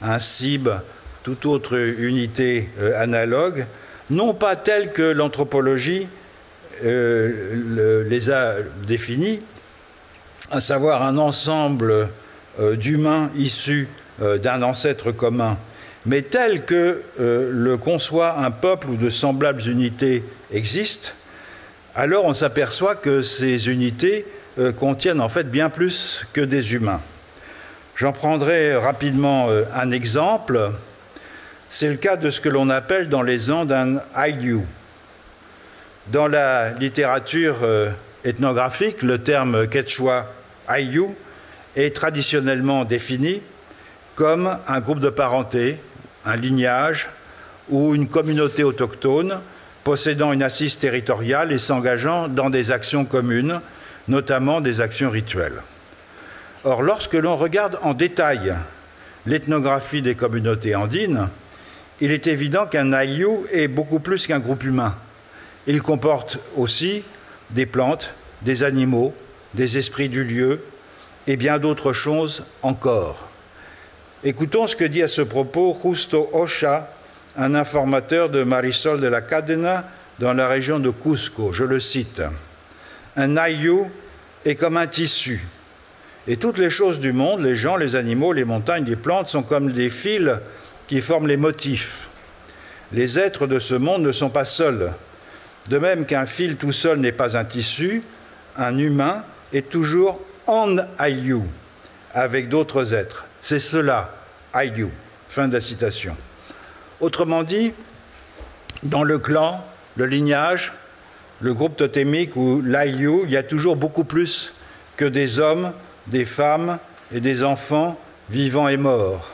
un 0.00 0.20
cible, 0.20 0.80
toute 1.24 1.44
autre 1.44 1.76
unité 1.76 2.68
euh, 2.78 2.92
analogue, 2.96 3.66
non 4.10 4.34
pas 4.34 4.54
telle 4.54 4.92
que 4.92 5.02
l'anthropologie 5.02 6.06
euh, 6.84 8.04
les 8.08 8.30
a 8.30 8.54
définis, 8.86 9.40
à 10.50 10.60
savoir 10.60 11.02
un 11.02 11.18
ensemble 11.18 12.08
d'humains 12.58 13.30
issus 13.36 13.88
d'un 14.20 14.62
ancêtre 14.62 15.12
commun, 15.12 15.56
mais 16.06 16.22
tel 16.22 16.64
que 16.64 17.02
le 17.18 17.76
conçoit 17.76 18.38
un 18.38 18.50
peuple 18.50 18.88
où 18.88 18.96
de 18.96 19.10
semblables 19.10 19.68
unités 19.68 20.24
existent, 20.50 21.10
alors 21.98 22.26
on 22.26 22.32
s'aperçoit 22.32 22.94
que 22.94 23.22
ces 23.22 23.68
unités 23.68 24.24
euh, 24.58 24.72
contiennent 24.72 25.20
en 25.20 25.28
fait 25.28 25.50
bien 25.50 25.68
plus 25.68 26.26
que 26.32 26.40
des 26.40 26.74
humains. 26.74 27.00
J'en 27.96 28.12
prendrai 28.12 28.76
rapidement 28.76 29.48
euh, 29.48 29.64
un 29.74 29.90
exemple. 29.90 30.72
C'est 31.68 31.88
le 31.88 31.96
cas 31.96 32.14
de 32.16 32.30
ce 32.30 32.40
que 32.40 32.48
l'on 32.48 32.70
appelle 32.70 33.08
dans 33.08 33.22
les 33.22 33.50
Andes 33.50 33.72
un 33.72 34.00
Ayllu. 34.14 34.60
Dans 36.08 36.28
la 36.28 36.70
littérature 36.70 37.58
euh, 37.62 37.90
ethnographique, 38.24 39.02
le 39.02 39.18
terme 39.18 39.66
quechua 39.66 40.26
Ayllu 40.68 41.06
est 41.76 41.94
traditionnellement 41.94 42.84
défini 42.84 43.40
comme 44.14 44.58
un 44.66 44.80
groupe 44.80 45.00
de 45.00 45.10
parenté, 45.10 45.78
un 46.24 46.36
lignage 46.36 47.08
ou 47.68 47.94
une 47.94 48.08
communauté 48.08 48.64
autochtone 48.64 49.40
possédant 49.84 50.32
une 50.32 50.42
assise 50.42 50.78
territoriale 50.78 51.52
et 51.52 51.58
s'engageant 51.58 52.28
dans 52.28 52.50
des 52.50 52.72
actions 52.72 53.04
communes, 53.04 53.60
notamment 54.06 54.60
des 54.60 54.80
actions 54.80 55.08
rituelles. 55.08 55.62
Or, 56.64 56.82
lorsque 56.82 57.14
l'on 57.14 57.36
regarde 57.36 57.78
en 57.82 57.94
détail 57.94 58.54
l'ethnographie 59.24 60.02
des 60.02 60.14
communautés 60.14 60.74
andines, 60.74 61.28
il 62.00 62.12
est 62.12 62.26
évident 62.26 62.66
qu'un 62.66 62.92
aïou 62.92 63.46
est 63.52 63.68
beaucoup 63.68 64.00
plus 64.00 64.26
qu'un 64.26 64.40
groupe 64.40 64.64
humain. 64.64 64.94
Il 65.66 65.80
comporte 65.82 66.38
aussi 66.56 67.02
des 67.50 67.66
plantes, 67.66 68.12
des 68.42 68.62
animaux, 68.62 69.14
des 69.54 69.78
esprits 69.78 70.08
du 70.08 70.24
lieu 70.24 70.60
et 71.26 71.36
bien 71.36 71.58
d'autres 71.58 71.92
choses 71.92 72.44
encore. 72.62 73.28
Écoutons 74.24 74.66
ce 74.66 74.76
que 74.76 74.84
dit 74.84 75.02
à 75.02 75.08
ce 75.08 75.22
propos 75.22 75.76
Justo 75.82 76.28
Ocha, 76.32 76.90
un 77.36 77.54
informateur 77.54 78.30
de 78.30 78.42
Marisol 78.42 79.00
de 79.00 79.06
la 79.06 79.20
Cadena 79.20 79.84
dans 80.18 80.32
la 80.32 80.48
région 80.48 80.80
de 80.80 80.90
Cusco. 80.90 81.52
Je 81.52 81.64
le 81.64 81.78
cite. 81.78 82.22
Un 83.16 83.36
aïou 83.36 83.88
est 84.44 84.56
comme 84.56 84.76
un 84.76 84.86
tissu. 84.86 85.46
Et 86.26 86.36
toutes 86.36 86.58
les 86.58 86.70
choses 86.70 86.98
du 86.98 87.12
monde, 87.12 87.42
les 87.42 87.54
gens, 87.54 87.76
les 87.76 87.96
animaux, 87.96 88.32
les 88.32 88.44
montagnes, 88.44 88.84
les 88.84 88.96
plantes, 88.96 89.28
sont 89.28 89.42
comme 89.42 89.72
des 89.72 89.90
fils 89.90 90.30
qui 90.86 91.00
forment 91.00 91.28
les 91.28 91.36
motifs. 91.36 92.08
Les 92.92 93.18
êtres 93.18 93.46
de 93.46 93.58
ce 93.58 93.74
monde 93.74 94.02
ne 94.02 94.12
sont 94.12 94.30
pas 94.30 94.44
seuls. 94.44 94.92
De 95.68 95.78
même 95.78 96.06
qu'un 96.06 96.26
fil 96.26 96.56
tout 96.56 96.72
seul 96.72 96.98
n'est 96.98 97.12
pas 97.12 97.36
un 97.36 97.44
tissu, 97.44 98.02
un 98.56 98.76
humain 98.78 99.24
est 99.52 99.68
toujours 99.68 100.20
en 100.46 100.76
aïou 100.98 101.44
avec 102.12 102.48
d'autres 102.48 102.94
êtres. 102.94 103.26
C'est 103.42 103.60
cela, 103.60 104.14
aïou. 104.52 104.90
Fin 105.28 105.48
de 105.48 105.54
la 105.54 105.60
citation. 105.60 106.16
Autrement 107.00 107.42
dit, 107.42 107.72
dans 108.82 109.04
le 109.04 109.18
clan, 109.18 109.62
le 109.96 110.06
lignage, 110.06 110.72
le 111.40 111.54
groupe 111.54 111.76
totémique 111.76 112.34
ou 112.36 112.60
l'Aïliu, 112.64 113.22
il 113.24 113.30
y 113.30 113.36
a 113.36 113.42
toujours 113.42 113.76
beaucoup 113.76 114.04
plus 114.04 114.54
que 114.96 115.04
des 115.04 115.38
hommes, 115.38 115.72
des 116.08 116.24
femmes 116.24 116.78
et 117.12 117.20
des 117.20 117.44
enfants 117.44 117.98
vivants 118.30 118.68
et 118.68 118.76
morts. 118.76 119.30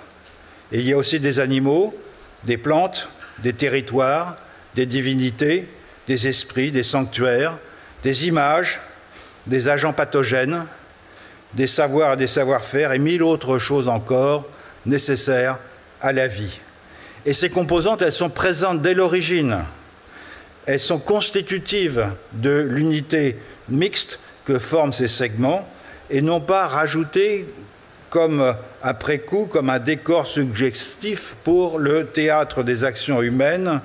Et 0.73 0.81
il 0.81 0.87
y 0.87 0.93
a 0.93 0.97
aussi 0.97 1.21
des 1.21 1.41
animaux, 1.41 1.95
des 2.45 2.57
plantes, 2.57 3.09
des 3.39 3.53
territoires, 3.53 4.37
des 4.75 4.87
divinités, 4.87 5.69
des 6.07 6.27
esprits, 6.27 6.71
des 6.71 6.83
sanctuaires, 6.83 7.57
des 8.03 8.29
images, 8.29 8.81
des 9.47 9.69
agents 9.69 9.93
pathogènes, 9.93 10.65
des 11.55 11.67
savoirs 11.67 12.15
et 12.15 12.17
des 12.17 12.27
savoir-faire 12.27 12.93
et 12.93 12.99
mille 12.99 13.23
autres 13.23 13.59
choses 13.59 13.89
encore 13.89 14.45
nécessaires 14.87 15.59
à 16.01 16.13
la 16.13 16.27
vie. 16.27 16.61
Et 17.27 17.33
ces 17.33 17.51
composantes, 17.51 18.03
elles 18.03 18.13
sont 18.13 18.29
présentes 18.29 18.83
dès 18.83 18.95
l'origine. 18.95 19.59
Elles 20.67 20.81
sont 20.81 20.99
constitutives 20.99 22.07
de 22.33 22.67
l'unité 22.69 23.39
mixte 23.69 24.19
que 24.45 24.59
forment 24.59 24.93
ces 24.93 25.09
segments 25.09 25.67
et 26.11 26.21
non 26.21 26.41
pas 26.41 26.67
rajoutées 26.67 27.49
comme 28.11 28.55
après 28.83 29.19
coup, 29.19 29.47
comme 29.47 29.71
un 29.71 29.79
décor 29.79 30.27
suggestif 30.27 31.37
pour 31.43 31.79
le 31.79 32.07
théâtre 32.07 32.63
des 32.63 32.85
actions 32.85 33.21
humaines 33.23 33.81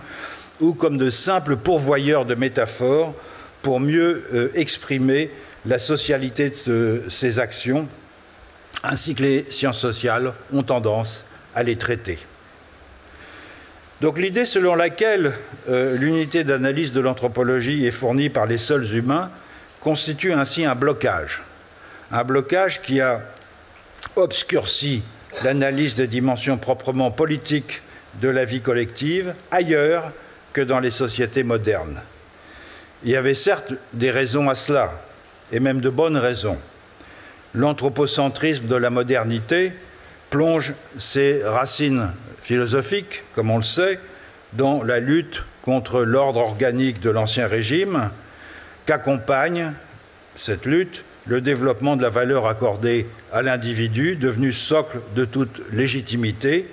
ou 0.61 0.73
comme 0.73 0.97
de 0.97 1.09
simples 1.09 1.55
pourvoyeurs 1.55 2.25
de 2.25 2.35
métaphores 2.35 3.15
pour 3.61 3.79
mieux 3.79 4.23
euh, 4.33 4.51
exprimer 4.53 5.31
la 5.65 5.79
socialité 5.79 6.49
de 6.49 7.03
ces 7.09 7.39
actions, 7.39 7.87
ainsi 8.83 9.15
que 9.15 9.23
les 9.23 9.45
sciences 9.51 9.79
sociales 9.79 10.33
ont 10.53 10.63
tendance 10.63 11.25
à 11.55 11.63
les 11.63 11.75
traiter. 11.75 12.17
Donc 14.01 14.17
l'idée 14.17 14.45
selon 14.45 14.75
laquelle 14.75 15.33
euh, 15.67 15.97
l'unité 15.97 16.45
d'analyse 16.45 16.93
de 16.93 17.01
l'anthropologie 17.01 17.85
est 17.85 17.91
fournie 17.91 18.29
par 18.29 18.45
les 18.45 18.57
seuls 18.57 18.95
humains 18.95 19.29
constitue 19.81 20.31
ainsi 20.31 20.65
un 20.65 20.75
blocage. 20.75 21.43
Un 22.11 22.23
blocage 22.23 22.81
qui 22.81 23.01
a 23.01 23.21
obscurci 24.15 25.03
l'analyse 25.43 25.95
des 25.95 26.07
dimensions 26.07 26.57
proprement 26.57 27.11
politiques 27.11 27.81
de 28.21 28.29
la 28.29 28.45
vie 28.45 28.61
collective 28.61 29.35
ailleurs 29.51 30.11
que 30.53 30.61
dans 30.61 30.79
les 30.79 30.91
sociétés 30.91 31.43
modernes. 31.43 32.01
Il 33.03 33.11
y 33.11 33.15
avait 33.15 33.33
certes 33.33 33.73
des 33.93 34.11
raisons 34.11 34.49
à 34.49 34.55
cela, 34.55 34.93
et 35.51 35.59
même 35.59 35.81
de 35.81 35.89
bonnes 35.89 36.17
raisons. 36.17 36.57
L'anthropocentrisme 37.53 38.67
de 38.67 38.75
la 38.75 38.89
modernité 38.89 39.73
plonge 40.29 40.73
ses 40.97 41.41
racines 41.43 42.11
philosophique, 42.41 43.23
comme 43.33 43.49
on 43.49 43.57
le 43.57 43.63
sait, 43.63 43.99
dans 44.53 44.83
la 44.83 44.99
lutte 44.99 45.43
contre 45.63 46.01
l'ordre 46.01 46.39
organique 46.39 46.99
de 46.99 47.09
l'Ancien 47.09 47.47
Régime, 47.47 48.11
qu'accompagne 48.85 49.73
cette 50.35 50.65
lutte 50.65 51.03
le 51.25 51.41
développement 51.41 51.95
de 51.95 52.01
la 52.01 52.09
valeur 52.09 52.47
accordée 52.47 53.07
à 53.31 53.41
l'individu, 53.41 54.15
devenu 54.15 54.51
socle 54.53 54.99
de 55.15 55.25
toute 55.25 55.61
légitimité, 55.71 56.67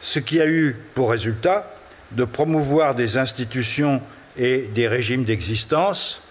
ce 0.00 0.18
qui 0.18 0.40
a 0.40 0.46
eu 0.46 0.76
pour 0.94 1.10
résultat 1.10 1.74
de 2.12 2.24
promouvoir 2.24 2.94
des 2.94 3.16
institutions 3.16 4.02
et 4.36 4.68
des 4.74 4.88
régimes 4.88 5.24
d'existence 5.24 6.22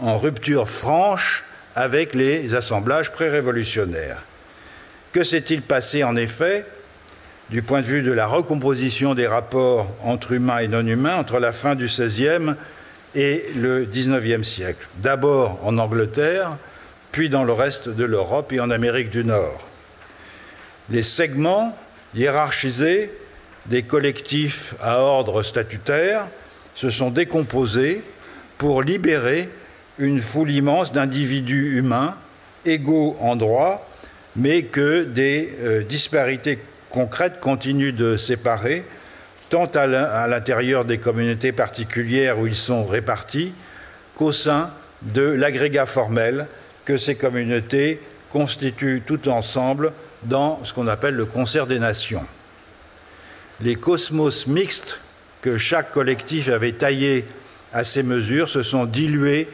en 0.00 0.18
rupture 0.18 0.68
franche 0.68 1.44
avec 1.74 2.14
les 2.14 2.54
assemblages 2.54 3.12
pré-révolutionnaires. 3.12 4.22
Que 5.12 5.24
s'est-il 5.24 5.62
passé 5.62 6.04
en 6.04 6.16
effet 6.16 6.66
du 7.50 7.62
point 7.62 7.80
de 7.80 7.86
vue 7.86 8.02
de 8.02 8.12
la 8.12 8.26
recomposition 8.26 9.14
des 9.14 9.26
rapports 9.26 9.88
entre 10.02 10.32
humains 10.32 10.58
et 10.58 10.68
non-humains 10.68 11.16
entre 11.16 11.38
la 11.38 11.52
fin 11.52 11.74
du 11.74 11.86
XVIe 11.86 12.54
et 13.14 13.46
le 13.54 13.84
XIXe 13.84 14.46
siècle? 14.46 14.86
D'abord 14.96 15.60
en 15.64 15.78
Angleterre, 15.78 16.56
puis 17.12 17.28
dans 17.28 17.44
le 17.44 17.52
reste 17.52 17.88
de 17.88 18.04
l'Europe 18.04 18.52
et 18.52 18.60
en 18.60 18.70
Amérique 18.70 19.10
du 19.10 19.24
Nord. 19.24 19.68
Les 20.90 21.02
segments 21.02 21.76
hiérarchisés 22.14 23.10
des 23.66 23.82
collectifs 23.82 24.74
à 24.82 24.98
ordre 24.98 25.42
statutaire 25.42 26.26
se 26.74 26.90
sont 26.90 27.10
décomposés 27.10 28.02
pour 28.58 28.82
libérer 28.82 29.48
une 29.98 30.20
foule 30.20 30.50
immense 30.50 30.92
d'individus 30.92 31.78
humains 31.78 32.16
égaux 32.64 33.16
en 33.20 33.36
droit, 33.36 33.88
mais 34.34 34.64
que 34.64 35.04
des 35.04 35.54
euh, 35.60 35.82
disparités 35.82 36.58
concrètes 36.90 37.40
continuent 37.40 37.94
de 37.94 38.16
séparer, 38.16 38.84
tant 39.48 39.66
à 39.66 40.26
l'intérieur 40.26 40.84
des 40.84 40.98
communautés 40.98 41.52
particulières 41.52 42.38
où 42.38 42.46
ils 42.46 42.56
sont 42.56 42.84
répartis, 42.84 43.52
qu'au 44.14 44.32
sein 44.32 44.70
de 45.02 45.22
l'agrégat 45.22 45.86
formel 45.86 46.48
que 46.84 46.98
ces 46.98 47.14
communautés 47.14 48.00
constituent 48.30 49.02
tout 49.06 49.28
ensemble 49.28 49.92
dans 50.24 50.64
ce 50.64 50.72
qu'on 50.72 50.88
appelle 50.88 51.14
le 51.14 51.26
concert 51.26 51.66
des 51.66 51.78
nations. 51.78 52.24
Les 53.60 53.76
cosmos 53.76 54.46
mixtes 54.46 55.00
que 55.42 55.58
chaque 55.58 55.92
collectif 55.92 56.48
avait 56.48 56.72
taillés 56.72 57.24
à 57.72 57.84
ces 57.84 58.02
mesures 58.02 58.48
se 58.48 58.62
sont 58.62 58.84
dilués 58.84 59.48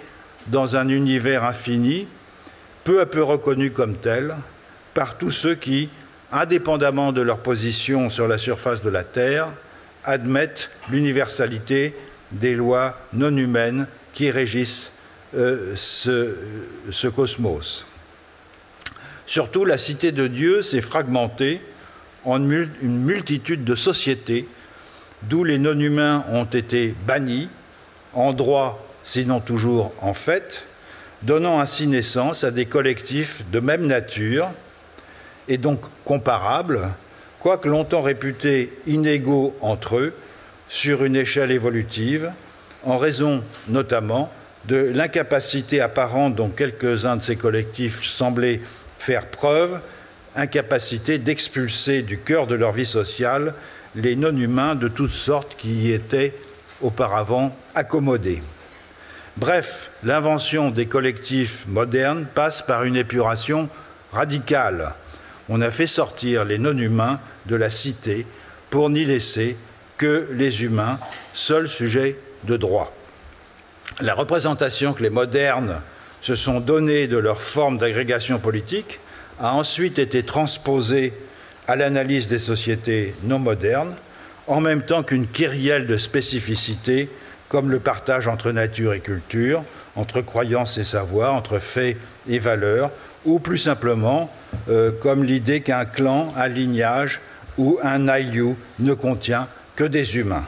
dans 0.48 0.76
un 0.76 0.88
univers 0.88 1.44
infini, 1.44 2.06
peu 2.84 3.00
à 3.00 3.06
peu 3.06 3.22
reconnu 3.22 3.70
comme 3.70 3.96
tel 3.96 4.34
par 4.94 5.16
tous 5.16 5.30
ceux 5.30 5.54
qui, 5.54 5.88
indépendamment 6.32 7.12
de 7.12 7.22
leur 7.22 7.38
position 7.38 8.10
sur 8.10 8.28
la 8.28 8.38
surface 8.38 8.82
de 8.82 8.90
la 8.90 9.04
Terre, 9.04 9.48
admettent 10.04 10.70
l'universalité 10.90 11.94
des 12.32 12.54
lois 12.54 12.98
non 13.12 13.36
humaines 13.36 13.86
qui 14.12 14.30
régissent 14.30 14.92
euh, 15.34 15.72
ce, 15.76 16.36
ce 16.90 17.08
cosmos. 17.08 17.86
Surtout, 19.26 19.64
la 19.64 19.78
cité 19.78 20.12
de 20.12 20.26
Dieu 20.26 20.62
s'est 20.62 20.82
fragmentée 20.82 21.62
en 22.24 22.42
une 22.42 22.68
multitude 22.82 23.64
de 23.64 23.74
sociétés 23.74 24.46
d'où 25.22 25.44
les 25.44 25.58
non-humains 25.58 26.24
ont 26.30 26.44
été 26.44 26.94
bannis, 27.06 27.48
en 28.12 28.32
droit, 28.32 28.86
sinon 29.02 29.40
toujours 29.40 29.92
en 30.00 30.14
fait, 30.14 30.64
donnant 31.22 31.60
ainsi 31.60 31.86
naissance 31.86 32.44
à 32.44 32.50
des 32.50 32.66
collectifs 32.66 33.44
de 33.50 33.60
même 33.60 33.86
nature, 33.86 34.50
et 35.48 35.58
donc 35.58 35.80
comparables, 36.04 36.88
quoique 37.40 37.68
longtemps 37.68 38.02
réputés 38.02 38.72
inégaux 38.86 39.54
entre 39.60 39.96
eux 39.96 40.14
sur 40.68 41.04
une 41.04 41.16
échelle 41.16 41.50
évolutive, 41.50 42.32
en 42.84 42.96
raison 42.96 43.42
notamment 43.68 44.30
de 44.66 44.76
l'incapacité 44.76 45.80
apparente 45.80 46.34
dont 46.34 46.48
quelques-uns 46.48 47.16
de 47.16 47.22
ces 47.22 47.36
collectifs 47.36 48.04
semblaient 48.04 48.60
faire 48.98 49.26
preuve, 49.26 49.80
incapacité 50.36 51.18
d'expulser 51.18 52.02
du 52.02 52.18
cœur 52.18 52.46
de 52.46 52.54
leur 52.54 52.72
vie 52.72 52.86
sociale 52.86 53.54
les 53.94 54.16
non-humains 54.16 54.74
de 54.74 54.88
toutes 54.88 55.10
sortes 55.10 55.56
qui 55.58 55.72
y 55.74 55.92
étaient 55.92 56.34
auparavant 56.80 57.54
accommodés. 57.74 58.40
Bref, 59.38 59.90
l'invention 60.04 60.70
des 60.70 60.86
collectifs 60.86 61.66
modernes 61.66 62.26
passe 62.34 62.60
par 62.60 62.84
une 62.84 62.96
épuration 62.96 63.70
radicale. 64.12 64.94
On 65.48 65.62
a 65.62 65.70
fait 65.70 65.86
sortir 65.86 66.44
les 66.44 66.58
non-humains 66.58 67.18
de 67.46 67.56
la 67.56 67.70
cité 67.70 68.26
pour 68.68 68.90
n'y 68.90 69.06
laisser 69.06 69.56
que 69.96 70.28
les 70.32 70.64
humains, 70.64 70.98
seuls 71.32 71.68
sujets 71.68 72.18
de 72.44 72.58
droit. 72.58 72.94
La 74.00 74.14
représentation 74.14 74.92
que 74.92 75.02
les 75.02 75.10
modernes 75.10 75.80
se 76.20 76.34
sont 76.34 76.60
donnée 76.60 77.06
de 77.06 77.16
leur 77.16 77.40
forme 77.40 77.78
d'agrégation 77.78 78.38
politique 78.38 79.00
a 79.40 79.54
ensuite 79.54 79.98
été 79.98 80.22
transposée 80.24 81.14
à 81.68 81.76
l'analyse 81.76 82.28
des 82.28 82.38
sociétés 82.38 83.14
non 83.24 83.38
modernes, 83.38 83.94
en 84.46 84.60
même 84.60 84.82
temps 84.82 85.02
qu'une 85.02 85.26
kyrielle 85.26 85.86
de 85.86 85.96
spécificités 85.96 87.08
comme 87.52 87.70
le 87.70 87.80
partage 87.80 88.28
entre 88.28 88.50
nature 88.50 88.94
et 88.94 89.00
culture, 89.00 89.62
entre 89.94 90.22
croyances 90.22 90.78
et 90.78 90.84
savoir, 90.84 91.34
entre 91.34 91.58
faits 91.58 91.98
et 92.26 92.38
valeurs, 92.38 92.90
ou 93.26 93.40
plus 93.40 93.58
simplement 93.58 94.32
euh, 94.70 94.90
comme 94.90 95.22
l'idée 95.22 95.60
qu'un 95.60 95.84
clan, 95.84 96.32
un 96.34 96.48
lignage 96.48 97.20
ou 97.58 97.78
un 97.82 98.08
aïlou 98.08 98.56
ne 98.78 98.94
contient 98.94 99.48
que 99.76 99.84
des 99.84 100.16
humains. 100.16 100.46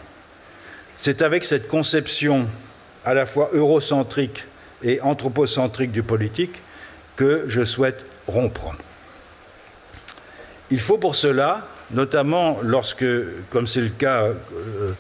C'est 0.97 1.21
avec 1.21 1.45
cette 1.45 1.69
conception 1.69 2.47
à 3.05 3.13
la 3.13 3.27
fois 3.27 3.51
eurocentrique 3.53 4.47
et 4.83 5.03
anthropocentrique 5.03 5.93
du 5.93 6.03
politique 6.03 6.63
que 7.17 7.45
je 7.49 7.65
souhaite 7.65 8.07
rompre. 8.27 8.75
Il 10.71 10.81
faut 10.81 10.97
pour 10.97 11.17
cela, 11.17 11.69
notamment 11.91 12.61
lorsque, 12.63 13.05
comme 13.51 13.67
c'est 13.67 13.83
le 13.83 13.91
cas 13.91 14.23
euh, 14.23 14.95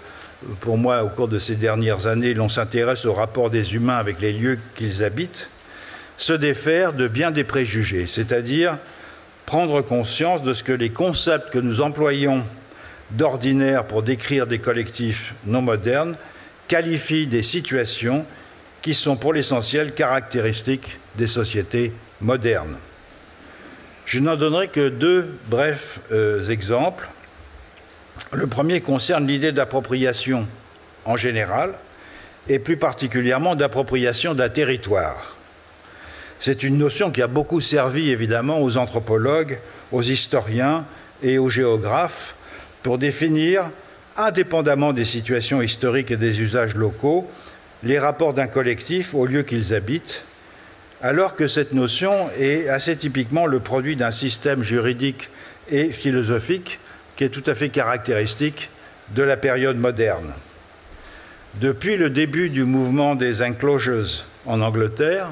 pour 0.61 0.79
moi 0.79 1.03
au 1.03 1.09
cours 1.09 1.29
de 1.29 1.39
ces 1.39 1.57
dernières 1.57 2.07
années, 2.07 2.35
l'on 2.35 2.49
s'intéresse 2.49 3.05
au 3.05 3.13
rapport 3.13 3.51
des 3.51 3.75
humains 3.75 3.97
avec 3.97 4.21
les 4.21 4.33
lieux 4.33 4.59
qu'ils 4.75 5.05
habitent, 5.05 5.49
se 6.17 6.33
défaire 6.33 6.93
de 6.93 7.09
bien 7.09 7.31
des 7.31 7.45
préjugés, 7.45 8.07
c'est-à-dire 8.07 8.79
prendre 9.47 9.83
conscience 9.83 10.43
de 10.43 10.55
ce 10.55 10.63
que 10.63 10.73
les 10.73 10.91
concepts 10.91 11.51
que 11.51 11.59
nous 11.59 11.81
employons 11.81 12.43
d'ordinaire 13.11 13.85
pour 13.85 14.03
décrire 14.03 14.47
des 14.47 14.59
collectifs 14.59 15.35
non 15.47 15.63
modernes 15.63 16.17
qualifient 16.69 17.27
des 17.27 17.43
situations 17.43 18.25
qui 18.83 18.95
sont 18.95 19.17
pour 19.17 19.33
l'essentiel 19.33 19.93
caractéristiques 19.93 20.99
des 21.17 21.27
sociétés 21.27 21.93
modernes. 22.21 22.77
Je 24.07 24.21
n'en 24.21 24.37
donnerai 24.37 24.69
que 24.69 24.89
deux 24.89 25.39
brefs 25.49 26.01
euh, 26.13 26.49
exemples. 26.49 27.09
Le 28.33 28.47
premier 28.47 28.81
concerne 28.81 29.27
l'idée 29.27 29.53
d'appropriation 29.53 30.47
en 31.05 31.17
général 31.17 31.75
et 32.49 32.59
plus 32.59 32.77
particulièrement 32.77 33.55
d'appropriation 33.55 34.35
d'un 34.35 34.49
territoire. 34.49 35.37
C'est 36.39 36.63
une 36.63 36.79
notion 36.79 37.11
qui 37.11 37.23
a 37.23 37.27
beaucoup 37.27 37.61
servi 37.61 38.11
évidemment 38.11 38.61
aux 38.61 38.77
anthropologues, 38.77 39.59
aux 39.93 40.03
historiens 40.03 40.85
et 41.23 41.39
aux 41.39 41.49
géographes 41.49 42.35
pour 42.83 42.99
définir, 42.99 43.71
indépendamment 44.17 44.93
des 44.93 45.05
situations 45.05 45.63
historiques 45.63 46.11
et 46.11 46.17
des 46.17 46.41
usages 46.41 46.75
locaux, 46.75 47.29
les 47.83 47.99
rapports 47.99 48.35
d'un 48.35 48.47
collectif 48.47 49.15
au 49.15 49.27
lieu 49.27 49.43
qu'ils 49.43 49.75
habitent 49.75 50.23
alors 51.05 51.35
que 51.35 51.49
cette 51.49 51.75
notion 51.75 52.31
est 52.39 52.67
assez 52.71 52.97
typiquement 52.97 53.45
le 53.45 53.61
produit 53.61 53.95
d'un 53.95 54.11
système 54.11 54.63
juridique 54.63 55.29
et 55.71 55.91
philosophique 55.91 56.81
qui 57.17 57.25
est 57.25 57.29
tout 57.29 57.45
à 57.47 57.55
fait 57.55 57.69
caractéristique 57.69 58.71
de 59.11 59.23
la 59.23 59.37
période 59.37 59.79
moderne. 59.79 60.33
Depuis 61.61 61.97
le 61.97 62.11
début 62.11 62.51
du 62.51 62.65
mouvement 62.65 63.15
des 63.15 63.43
enclosures 63.43 64.25
en 64.47 64.61
Angleterre, 64.61 65.29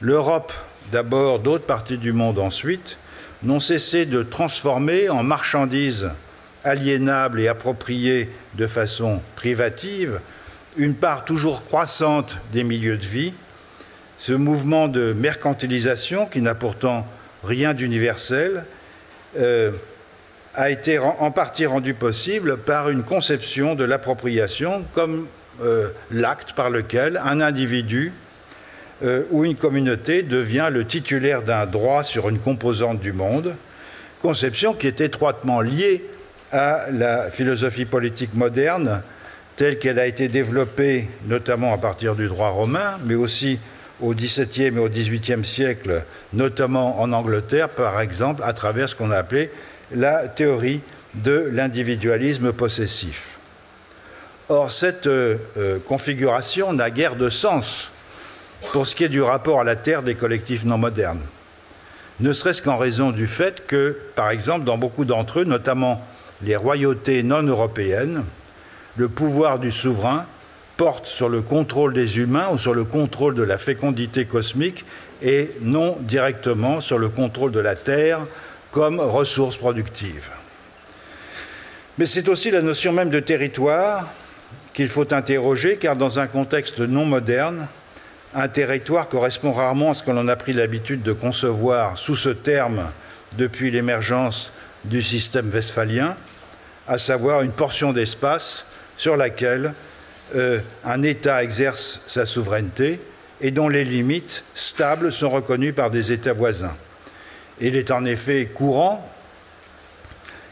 l'Europe 0.00 0.52
d'abord, 0.90 1.38
d'autres 1.38 1.66
parties 1.66 1.98
du 1.98 2.12
monde 2.12 2.38
ensuite, 2.38 2.96
n'ont 3.42 3.60
cessé 3.60 4.06
de 4.06 4.22
transformer 4.22 5.08
en 5.08 5.22
marchandises 5.22 6.10
aliénables 6.64 7.40
et 7.40 7.48
appropriées 7.48 8.28
de 8.54 8.66
façon 8.66 9.20
privative 9.36 10.20
une 10.76 10.94
part 10.94 11.24
toujours 11.24 11.64
croissante 11.64 12.38
des 12.52 12.64
milieux 12.64 12.96
de 12.96 13.04
vie, 13.04 13.32
ce 14.18 14.32
mouvement 14.32 14.88
de 14.88 15.12
mercantilisation, 15.12 16.26
qui 16.26 16.42
n'a 16.42 16.54
pourtant 16.54 17.06
rien 17.42 17.74
d'universel, 17.74 18.66
euh, 19.38 19.72
a 20.54 20.70
été 20.70 20.98
en 20.98 21.30
partie 21.30 21.66
rendu 21.66 21.94
possible 21.94 22.58
par 22.58 22.90
une 22.90 23.02
conception 23.02 23.74
de 23.74 23.84
l'appropriation 23.84 24.84
comme 24.94 25.26
euh, 25.62 25.90
l'acte 26.10 26.54
par 26.54 26.70
lequel 26.70 27.20
un 27.24 27.40
individu 27.40 28.12
euh, 29.02 29.24
ou 29.30 29.44
une 29.44 29.56
communauté 29.56 30.22
devient 30.22 30.68
le 30.70 30.84
titulaire 30.84 31.42
d'un 31.42 31.66
droit 31.66 32.02
sur 32.02 32.28
une 32.28 32.38
composante 32.38 33.00
du 33.00 33.12
monde, 33.12 33.54
conception 34.20 34.74
qui 34.74 34.86
est 34.86 35.00
étroitement 35.00 35.60
liée 35.60 36.04
à 36.52 36.86
la 36.90 37.30
philosophie 37.30 37.84
politique 37.84 38.34
moderne 38.34 39.02
telle 39.56 39.78
qu'elle 39.78 39.98
a 39.98 40.06
été 40.06 40.28
développée 40.28 41.08
notamment 41.26 41.72
à 41.72 41.78
partir 41.78 42.16
du 42.16 42.26
droit 42.26 42.48
romain, 42.48 42.98
mais 43.04 43.14
aussi 43.14 43.60
au 44.00 44.14
XVIIe 44.14 44.76
et 44.76 44.78
au 44.78 44.88
XVIIIe 44.88 45.44
siècle, 45.44 46.02
notamment 46.32 47.00
en 47.00 47.12
Angleterre, 47.12 47.68
par 47.68 48.00
exemple, 48.00 48.42
à 48.44 48.52
travers 48.52 48.88
ce 48.88 48.94
qu'on 48.94 49.10
a 49.10 49.18
appelé 49.18 49.50
la 49.92 50.28
théorie 50.28 50.82
de 51.14 51.48
l'individualisme 51.52 52.52
possessif. 52.52 53.38
Or, 54.48 54.72
cette 54.72 55.06
euh, 55.06 55.38
configuration 55.86 56.72
n'a 56.72 56.90
guère 56.90 57.16
de 57.16 57.28
sens 57.28 57.90
pour 58.72 58.86
ce 58.86 58.94
qui 58.94 59.04
est 59.04 59.08
du 59.08 59.22
rapport 59.22 59.60
à 59.60 59.64
la 59.64 59.76
terre 59.76 60.02
des 60.02 60.14
collectifs 60.14 60.64
non 60.64 60.78
modernes, 60.78 61.20
ne 62.20 62.32
serait-ce 62.32 62.60
qu'en 62.60 62.76
raison 62.76 63.10
du 63.10 63.26
fait 63.26 63.66
que, 63.66 63.96
par 64.14 64.30
exemple, 64.30 64.64
dans 64.64 64.76
beaucoup 64.76 65.04
d'entre 65.04 65.40
eux, 65.40 65.44
notamment 65.44 66.02
les 66.42 66.56
royautés 66.56 67.22
non 67.22 67.42
européennes, 67.42 68.24
le 68.96 69.08
pouvoir 69.08 69.58
du 69.58 69.72
souverain 69.72 70.26
porte 70.76 71.06
sur 71.06 71.28
le 71.28 71.42
contrôle 71.42 71.94
des 71.94 72.18
humains 72.18 72.48
ou 72.52 72.58
sur 72.58 72.74
le 72.74 72.84
contrôle 72.84 73.34
de 73.34 73.42
la 73.42 73.58
fécondité 73.58 74.24
cosmique 74.24 74.84
et 75.22 75.50
non 75.60 75.96
directement 76.00 76.80
sur 76.80 76.98
le 76.98 77.08
contrôle 77.08 77.52
de 77.52 77.60
la 77.60 77.76
Terre 77.76 78.20
comme 78.70 79.00
ressource 79.00 79.56
productive. 79.56 80.30
Mais 81.98 82.06
c'est 82.06 82.28
aussi 82.28 82.50
la 82.50 82.62
notion 82.62 82.92
même 82.92 83.10
de 83.10 83.20
territoire 83.20 84.08
qu'il 84.72 84.88
faut 84.88 85.12
interroger, 85.12 85.76
car 85.76 85.96
dans 85.96 86.18
un 86.18 86.26
contexte 86.26 86.80
non 86.80 87.04
moderne, 87.04 87.66
un 88.34 88.48
territoire 88.48 89.08
correspond 89.08 89.52
rarement 89.52 89.90
à 89.90 89.94
ce 89.94 90.02
que 90.02 90.10
l'on 90.10 90.28
a 90.28 90.36
pris 90.36 90.52
l'habitude 90.52 91.02
de 91.02 91.12
concevoir 91.12 91.98
sous 91.98 92.16
ce 92.16 92.30
terme 92.30 92.90
depuis 93.36 93.70
l'émergence 93.70 94.52
du 94.84 95.02
système 95.02 95.50
westphalien, 95.50 96.16
à 96.86 96.98
savoir 96.98 97.42
une 97.42 97.52
portion 97.52 97.92
d'espace 97.92 98.66
sur 98.96 99.16
laquelle 99.16 99.74
euh, 100.36 100.60
un 100.84 101.02
État 101.02 101.42
exerce 101.42 102.00
sa 102.06 102.24
souveraineté 102.24 103.00
et 103.40 103.50
dont 103.50 103.68
les 103.68 103.84
limites 103.84 104.44
stables 104.54 105.12
sont 105.12 105.30
reconnues 105.30 105.72
par 105.72 105.90
des 105.90 106.12
États 106.12 106.32
voisins. 106.32 106.74
Il 107.60 107.76
est 107.76 107.90
en 107.90 108.04
effet 108.04 108.46
courant 108.46 109.06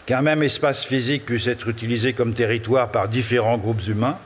qu'un 0.06 0.22
même 0.22 0.42
espace 0.42 0.84
physique 0.84 1.26
puisse 1.26 1.46
être 1.46 1.68
utilisé 1.68 2.12
comme 2.12 2.34
territoire 2.34 2.90
par 2.90 3.08
différents 3.08 3.58
groupes 3.58 3.86
humains, 3.86 4.18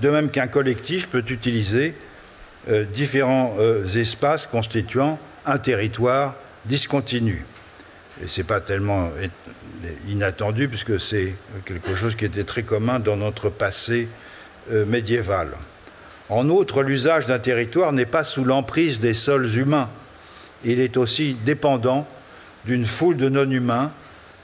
de 0.00 0.10
même 0.10 0.30
qu'un 0.30 0.46
collectif 0.46 1.08
peut 1.08 1.24
utiliser 1.28 1.94
euh, 2.68 2.84
différents 2.84 3.54
euh, 3.58 3.84
espaces 3.84 4.46
constituant 4.46 5.18
un 5.46 5.58
territoire 5.58 6.34
discontinu. 6.64 7.44
Et 8.22 8.28
ce 8.28 8.40
n'est 8.40 8.46
pas 8.46 8.60
tellement 8.60 9.10
inattendu, 10.06 10.68
puisque 10.68 11.00
c'est 11.00 11.34
quelque 11.64 11.94
chose 11.94 12.14
qui 12.14 12.24
était 12.24 12.44
très 12.44 12.62
commun 12.62 13.00
dans 13.00 13.16
notre 13.16 13.48
passé 13.48 14.08
euh, 14.70 14.84
médiéval. 14.86 15.48
En 16.28 16.48
outre, 16.48 16.82
l'usage 16.82 17.26
d'un 17.26 17.38
territoire 17.38 17.92
n'est 17.92 18.06
pas 18.06 18.24
sous 18.24 18.44
l'emprise 18.44 19.00
des 19.00 19.14
sols 19.14 19.56
humains. 19.56 19.88
Il 20.64 20.80
est 20.80 20.96
aussi 20.96 21.36
dépendant 21.44 22.06
d'une 22.64 22.84
foule 22.84 23.16
de 23.16 23.28
non-humains 23.28 23.92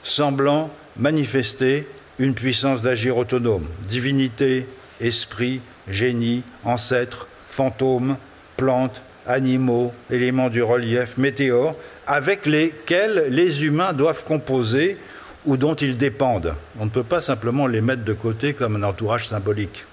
semblant 0.03 0.69
manifester 0.97 1.87
une 2.17 2.33
puissance 2.33 2.81
d'agir 2.81 3.17
autonome. 3.17 3.65
Divinité, 3.87 4.67
esprit, 4.99 5.61
génie, 5.87 6.43
ancêtres, 6.63 7.27
fantômes, 7.49 8.17
plantes, 8.57 9.01
animaux, 9.25 9.93
éléments 10.09 10.49
du 10.49 10.61
relief, 10.61 11.17
météores, 11.17 11.75
avec 12.07 12.45
lesquels 12.45 13.27
les 13.29 13.65
humains 13.65 13.93
doivent 13.93 14.25
composer 14.25 14.97
ou 15.45 15.55
dont 15.55 15.75
ils 15.75 15.97
dépendent. 15.97 16.55
On 16.79 16.85
ne 16.85 16.89
peut 16.89 17.03
pas 17.03 17.21
simplement 17.21 17.67
les 17.67 17.81
mettre 17.81 18.03
de 18.03 18.13
côté 18.13 18.53
comme 18.53 18.75
un 18.75 18.83
entourage 18.83 19.27
symbolique. 19.27 19.85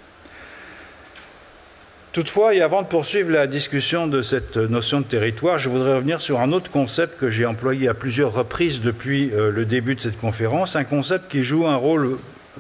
Toutefois, 2.17 2.55
et 2.55 2.63
avant 2.63 2.81
de 2.81 2.87
poursuivre 2.87 3.31
la 3.31 3.47
discussion 3.47 4.07
de 4.07 4.23
cette 4.23 4.57
notion 4.57 5.01
de 5.01 5.05
territoire, 5.05 5.59
je 5.59 5.69
voudrais 5.69 5.97
revenir 5.97 6.23
sur 6.23 6.41
un 6.41 6.51
autre 6.51 6.71
concept 6.71 7.21
que 7.21 7.29
j'ai 7.29 7.45
employé 7.45 7.89
à 7.89 7.93
plusieurs 7.93 8.33
reprises 8.33 8.81
depuis 8.81 9.31
euh, 9.35 9.53
le 9.53 9.67
début 9.67 9.95
de 9.95 10.01
cette 10.01 10.19
conférence, 10.19 10.77
un 10.77 10.85
concept 10.85 11.31
qui 11.31 11.43
joue 11.43 11.67
un 11.67 11.77
rôle 11.77 12.17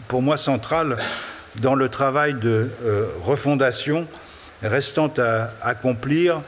pour 0.08 0.20
moi 0.20 0.36
central 0.36 0.98
dans 1.62 1.74
le 1.74 1.88
travail 1.88 2.34
de 2.34 2.68
euh, 2.84 3.06
refondation 3.22 4.06
restant 4.62 5.10
à 5.16 5.48
accomplir 5.62 6.42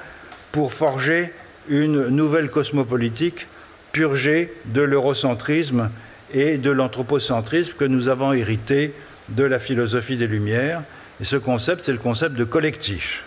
pour 0.53 0.75
forger 0.75 1.33
une 1.71 2.09
nouvelle 2.09 2.51
cosmopolitique 2.51 3.47
purgée 3.93 4.53
de 4.67 4.83
l'eurocentrisme 4.83 5.91
et 6.35 6.59
de 6.59 6.71
l'anthropocentrisme 6.71 7.73
que 7.79 7.87
nous 7.87 8.11
avons 8.11 8.35
hérité 8.35 8.93
de 9.31 9.45
la 9.45 9.59
philosophie 9.59 10.17
des 10.19 10.27
Lumières. 10.27 10.83
Et 11.21 11.25
ce 11.25 11.37
concept, 11.37 11.85
c'est 11.85 11.93
le 11.93 11.99
concept 11.99 12.35
de 12.37 12.45
collectif. 12.45 13.25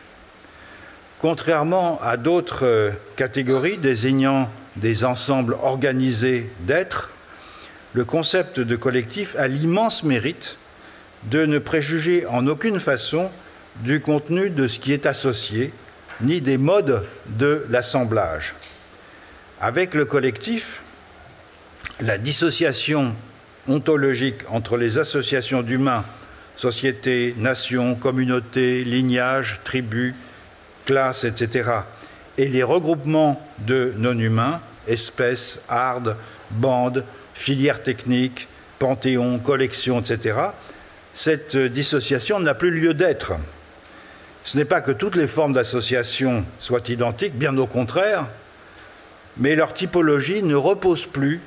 Contrairement 1.20 2.00
à 2.02 2.18
d'autres 2.18 2.66
euh, 2.66 2.92
catégories 3.16 3.78
désignant 3.78 4.50
des 4.78 5.04
ensembles 5.06 5.56
organisés 5.62 6.50
d'êtres, 6.62 7.12
le 7.94 8.06
concept 8.06 8.60
de 8.60 8.76
collectif 8.76 9.36
a 9.38 9.48
l'immense 9.48 10.04
mérite 10.04 10.58
de 11.24 11.46
ne 11.46 11.60
préjuger 11.60 12.26
en 12.26 12.48
aucune 12.48 12.80
façon 12.80 13.30
du 13.84 14.02
contenu 14.02 14.50
de 14.50 14.68
ce 14.68 14.80
qui 14.80 14.94
est 14.94 15.06
associé, 15.06 15.74
ni 16.22 16.42
des 16.42 16.58
modes 16.58 17.06
de 17.38 17.66
l'assemblage. 17.70 18.56
Avec 19.60 19.94
le 19.94 20.06
collectif, 20.06 20.82
la 22.00 22.18
dissociation 22.18 23.16
ontologique 23.68 24.42
entre 24.50 24.78
les 24.78 24.98
associations 24.98 25.62
d'humains, 25.62 26.06
sociétés, 26.56 27.36
nations, 27.38 27.96
communautés, 27.96 28.84
lignages, 28.84 29.62
tribus, 29.64 30.14
classes, 30.86 31.24
etc., 31.24 31.70
et 32.38 32.48
les 32.48 32.64
regroupements 32.64 33.42
de 33.60 33.94
non-humains, 33.98 34.62
espèces, 34.88 35.62
ardes, 35.68 36.16
bandes, 36.52 37.04
filières 37.34 37.84
techniques, 37.84 38.48
panthéons, 38.80 39.40
collections, 39.40 40.00
etc., 40.00 40.38
cette 41.14 41.58
dissociation 41.58 42.40
n'a 42.40 42.54
plus 42.54 42.72
lieu 42.72 42.94
d'être. 42.94 43.34
Ce 44.44 44.58
n'est 44.58 44.66
pas 44.66 44.82
que 44.82 44.92
toutes 44.92 45.16
les 45.16 45.28
formes 45.28 45.54
d'association 45.54 46.46
soient 46.58 46.88
identiques, 46.88 47.36
bien 47.36 47.56
au 47.58 47.68
contraire, 47.68 48.28
mais 49.38 49.56
leur 49.56 49.74
typologie 49.74 50.42
ne 50.42 50.56
repose 50.56 51.06
plus 51.06 51.42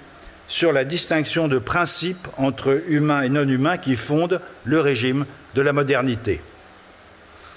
sur 0.49 0.73
la 0.73 0.85
distinction 0.85 1.49
de 1.49 1.59
principes 1.59 2.29
entre 2.37 2.83
humains 2.89 3.23
et 3.23 3.29
non 3.29 3.49
humains 3.49 3.79
qui 3.79 3.97
fondent 3.97 4.41
le 4.65 4.81
régime 4.81 5.27
de 5.55 5.63
la 5.63 5.73
modernité. 5.73 6.41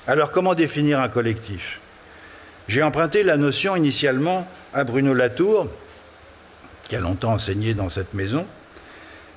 Alors 0.08 0.32
comment 0.32 0.56
définir 0.56 1.02
un 1.02 1.10
collectif? 1.10 1.80
J'ai 2.68 2.84
emprunté 2.84 3.24
la 3.24 3.38
notion 3.38 3.76
initialement 3.76 4.48
à 4.74 4.84
Bruno 4.84 5.14
Latour, 5.14 5.68
qui 6.84 6.96
a 6.96 7.00
longtemps 7.00 7.34
enseigné 7.34 7.74
dans 7.74 7.90
cette 7.90 8.14
maison, 8.14 8.46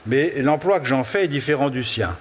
mais 0.07 0.35
l'emploi 0.41 0.81
que 0.81 0.87
j'en 0.87 1.05
fais 1.05 1.25
est 1.25 1.29
différent 1.29 1.71
du 1.71 1.85
sien. 1.85 2.17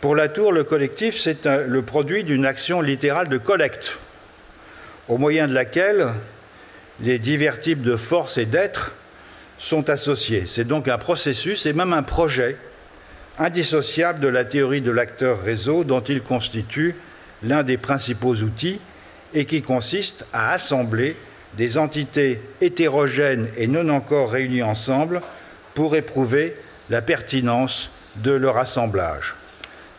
Pour 0.00 0.14
Latour, 0.14 0.52
le 0.52 0.64
collectif, 0.64 1.18
c'est 1.18 1.46
le 1.46 1.82
produit 1.82 2.24
d'une 2.24 2.46
action 2.46 2.80
littérale 2.80 3.28
de 3.28 3.38
collecte, 3.38 3.98
au 5.08 5.18
moyen 5.18 5.48
de 5.48 5.54
laquelle 5.54 6.08
les 7.00 7.18
divers 7.18 7.58
types 7.58 7.82
de 7.82 7.96
forces 7.96 8.38
et 8.38 8.46
d'êtres 8.46 8.92
sont 9.58 9.90
associés. 9.90 10.44
C'est 10.46 10.64
donc 10.64 10.88
un 10.88 10.98
processus 10.98 11.66
et 11.66 11.72
même 11.72 11.92
un 11.92 12.02
projet 12.02 12.56
indissociable 13.38 14.20
de 14.20 14.28
la 14.28 14.44
théorie 14.44 14.80
de 14.80 14.90
l'acteur 14.90 15.40
réseau 15.40 15.84
dont 15.84 16.00
il 16.00 16.22
constitue 16.22 16.94
l'un 17.42 17.62
des 17.62 17.76
principaux 17.76 18.34
outils 18.34 18.80
et 19.34 19.44
qui 19.44 19.62
consiste 19.62 20.26
à 20.32 20.52
assembler 20.52 21.16
des 21.56 21.78
entités 21.78 22.40
hétérogènes 22.60 23.48
et 23.56 23.66
non 23.66 23.88
encore 23.88 24.30
réunies 24.30 24.62
ensemble 24.62 25.20
pour 25.74 25.96
éprouver 25.96 26.56
la 26.90 27.02
pertinence 27.02 27.90
de 28.16 28.32
leur 28.32 28.56
assemblage. 28.56 29.34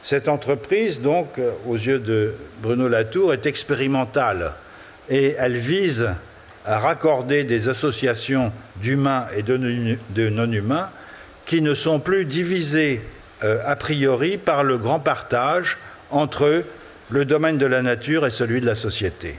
Cette 0.03 0.27
entreprise, 0.27 1.01
donc, 1.01 1.39
euh, 1.39 1.51
aux 1.67 1.75
yeux 1.75 1.99
de 1.99 2.33
Bruno 2.61 2.87
Latour, 2.87 3.33
est 3.33 3.45
expérimentale 3.45 4.53
et 5.09 5.35
elle 5.37 5.57
vise 5.57 6.09
à 6.65 6.79
raccorder 6.79 7.43
des 7.43 7.67
associations 7.67 8.51
d'humains 8.81 9.27
et 9.35 9.43
de 9.43 10.29
non-humains 10.29 10.89
qui 11.45 11.61
ne 11.61 11.73
sont 11.73 11.99
plus 11.99 12.25
divisées 12.25 13.01
euh, 13.43 13.59
a 13.65 13.75
priori 13.75 14.37
par 14.37 14.63
le 14.63 14.77
grand 14.77 14.99
partage 14.99 15.77
entre 16.11 16.63
le 17.09 17.25
domaine 17.25 17.57
de 17.57 17.65
la 17.65 17.81
nature 17.81 18.25
et 18.27 18.29
celui 18.29 18.61
de 18.61 18.65
la 18.65 18.75
société. 18.75 19.35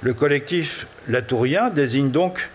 Le 0.00 0.14
collectif 0.14 0.86
latourien 1.08 1.70
désigne 1.70 2.10
donc 2.10 2.48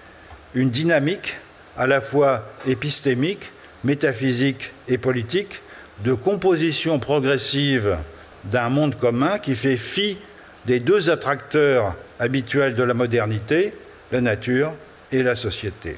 une 0.55 0.69
dynamique 0.69 1.37
à 1.77 1.87
la 1.87 2.01
fois 2.01 2.43
épistémique, 2.67 3.51
métaphysique 3.83 4.73
et 4.87 4.97
politique 4.97 5.61
de 6.03 6.13
composition 6.13 6.99
progressive 6.99 7.97
d'un 8.45 8.69
monde 8.69 8.97
commun 8.97 9.37
qui 9.37 9.55
fait 9.55 9.77
fi 9.77 10.17
des 10.65 10.79
deux 10.79 11.09
attracteurs 11.09 11.95
habituels 12.19 12.75
de 12.75 12.83
la 12.83 12.93
modernité, 12.93 13.73
la 14.11 14.19
nature 14.19 14.73
et 15.11 15.23
la 15.23 15.35
société. 15.35 15.97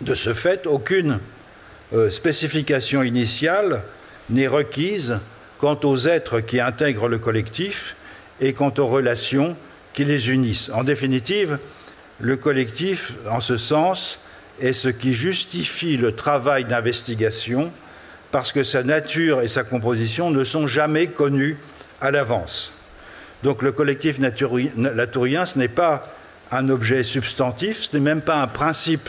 De 0.00 0.14
ce 0.14 0.34
fait, 0.34 0.66
aucune 0.66 1.20
euh, 1.92 2.10
spécification 2.10 3.02
initiale 3.02 3.82
n'est 4.30 4.48
requise 4.48 5.18
quant 5.58 5.78
aux 5.84 6.06
êtres 6.06 6.40
qui 6.40 6.60
intègrent 6.60 7.08
le 7.08 7.18
collectif 7.18 7.96
et 8.40 8.52
quant 8.52 8.72
aux 8.78 8.86
relations 8.86 9.56
qui 9.94 10.04
les 10.04 10.30
unissent. 10.30 10.70
En 10.70 10.84
définitive, 10.84 11.58
le 12.20 12.36
collectif, 12.36 13.14
en 13.30 13.40
ce 13.40 13.56
sens, 13.56 14.20
est 14.60 14.72
ce 14.72 14.88
qui 14.88 15.12
justifie 15.12 15.96
le 15.96 16.14
travail 16.14 16.64
d'investigation 16.64 17.72
parce 18.30 18.52
que 18.52 18.64
sa 18.64 18.82
nature 18.82 19.42
et 19.42 19.48
sa 19.48 19.64
composition 19.64 20.30
ne 20.30 20.44
sont 20.44 20.66
jamais 20.66 21.06
connues 21.06 21.56
à 22.00 22.10
l'avance. 22.10 22.72
Donc 23.42 23.62
le 23.62 23.72
collectif 23.72 24.18
latourien, 24.18 25.46
ce 25.46 25.58
n'est 25.58 25.68
pas 25.68 26.15
un 26.52 26.68
objet 26.68 27.04
substantif, 27.04 27.82
ce 27.82 27.96
n'est 27.96 28.02
même 28.02 28.20
pas 28.20 28.40
un 28.40 28.46
principe 28.46 29.08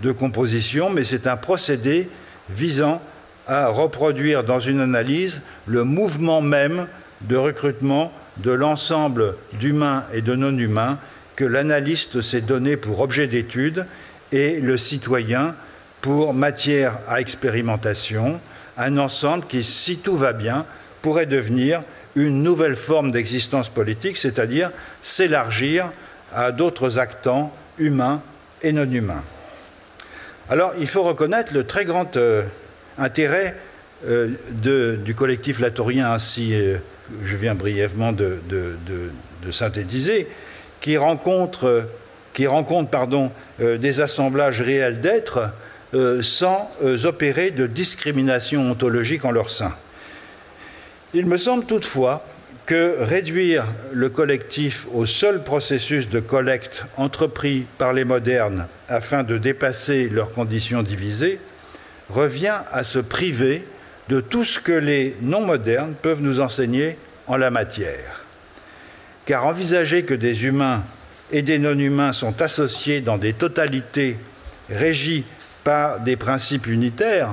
de 0.00 0.12
composition, 0.12 0.90
mais 0.90 1.04
c'est 1.04 1.26
un 1.26 1.36
procédé 1.36 2.08
visant 2.50 3.00
à 3.46 3.68
reproduire 3.68 4.44
dans 4.44 4.60
une 4.60 4.80
analyse 4.80 5.42
le 5.66 5.84
mouvement 5.84 6.40
même 6.40 6.86
de 7.22 7.36
recrutement 7.36 8.12
de 8.38 8.50
l'ensemble 8.50 9.36
d'humains 9.54 10.04
et 10.12 10.22
de 10.22 10.34
non-humains 10.34 10.98
que 11.36 11.44
l'analyste 11.44 12.20
s'est 12.20 12.40
donné 12.40 12.76
pour 12.76 13.00
objet 13.00 13.26
d'étude 13.26 13.86
et 14.32 14.60
le 14.60 14.76
citoyen 14.76 15.54
pour 16.00 16.34
matière 16.34 16.98
à 17.08 17.20
expérimentation, 17.20 18.40
un 18.76 18.98
ensemble 18.98 19.46
qui, 19.46 19.62
si 19.62 19.98
tout 19.98 20.16
va 20.16 20.32
bien, 20.32 20.66
pourrait 21.00 21.26
devenir 21.26 21.82
une 22.14 22.42
nouvelle 22.42 22.76
forme 22.76 23.10
d'existence 23.10 23.68
politique, 23.68 24.16
c'est-à-dire 24.16 24.70
s'élargir 25.02 25.90
à 26.34 26.52
d'autres 26.52 26.98
actants 26.98 27.50
humains 27.78 28.22
et 28.62 28.72
non 28.72 28.90
humains. 28.90 29.24
Alors, 30.50 30.72
il 30.78 30.86
faut 30.86 31.02
reconnaître 31.02 31.54
le 31.54 31.64
très 31.64 31.84
grand 31.84 32.16
euh, 32.16 32.42
intérêt 32.98 33.56
euh, 34.06 34.34
du 35.04 35.14
collectif 35.14 35.60
latorien, 35.60 36.12
ainsi 36.12 36.54
euh, 36.54 36.78
je 37.24 37.36
viens 37.36 37.54
brièvement 37.54 38.12
de, 38.12 38.38
synthétiser, 39.50 40.26
qui 40.80 40.96
rencontre, 40.96 41.86
des 43.58 44.00
assemblages 44.00 44.62
réels 44.62 45.00
d'êtres 45.00 45.50
sans 46.22 46.70
opérer 47.04 47.50
de 47.50 47.66
discrimination 47.66 48.70
ontologique 48.70 49.26
en 49.26 49.30
leur 49.30 49.50
sein. 49.50 49.74
Il 51.12 51.26
me 51.26 51.36
semble 51.36 51.66
toutefois 51.66 52.24
que 52.66 52.96
réduire 53.00 53.64
le 53.92 54.08
collectif 54.08 54.86
au 54.92 55.04
seul 55.06 55.42
processus 55.42 56.08
de 56.08 56.20
collecte 56.20 56.84
entrepris 56.96 57.66
par 57.78 57.92
les 57.92 58.04
modernes 58.04 58.66
afin 58.88 59.24
de 59.24 59.38
dépasser 59.38 60.08
leurs 60.08 60.32
conditions 60.32 60.82
divisées 60.82 61.40
revient 62.08 62.60
à 62.70 62.84
se 62.84 62.98
priver 62.98 63.66
de 64.08 64.20
tout 64.20 64.44
ce 64.44 64.60
que 64.60 64.72
les 64.72 65.16
non-modernes 65.22 65.94
peuvent 66.00 66.22
nous 66.22 66.40
enseigner 66.40 66.98
en 67.26 67.36
la 67.36 67.50
matière. 67.50 68.24
Car 69.24 69.46
envisager 69.46 70.04
que 70.04 70.14
des 70.14 70.44
humains 70.44 70.82
et 71.30 71.42
des 71.42 71.58
non-humains 71.58 72.12
sont 72.12 72.42
associés 72.42 73.00
dans 73.00 73.18
des 73.18 73.32
totalités 73.32 74.18
régies 74.68 75.24
par 75.64 76.00
des 76.00 76.16
principes 76.16 76.66
unitaires, 76.66 77.30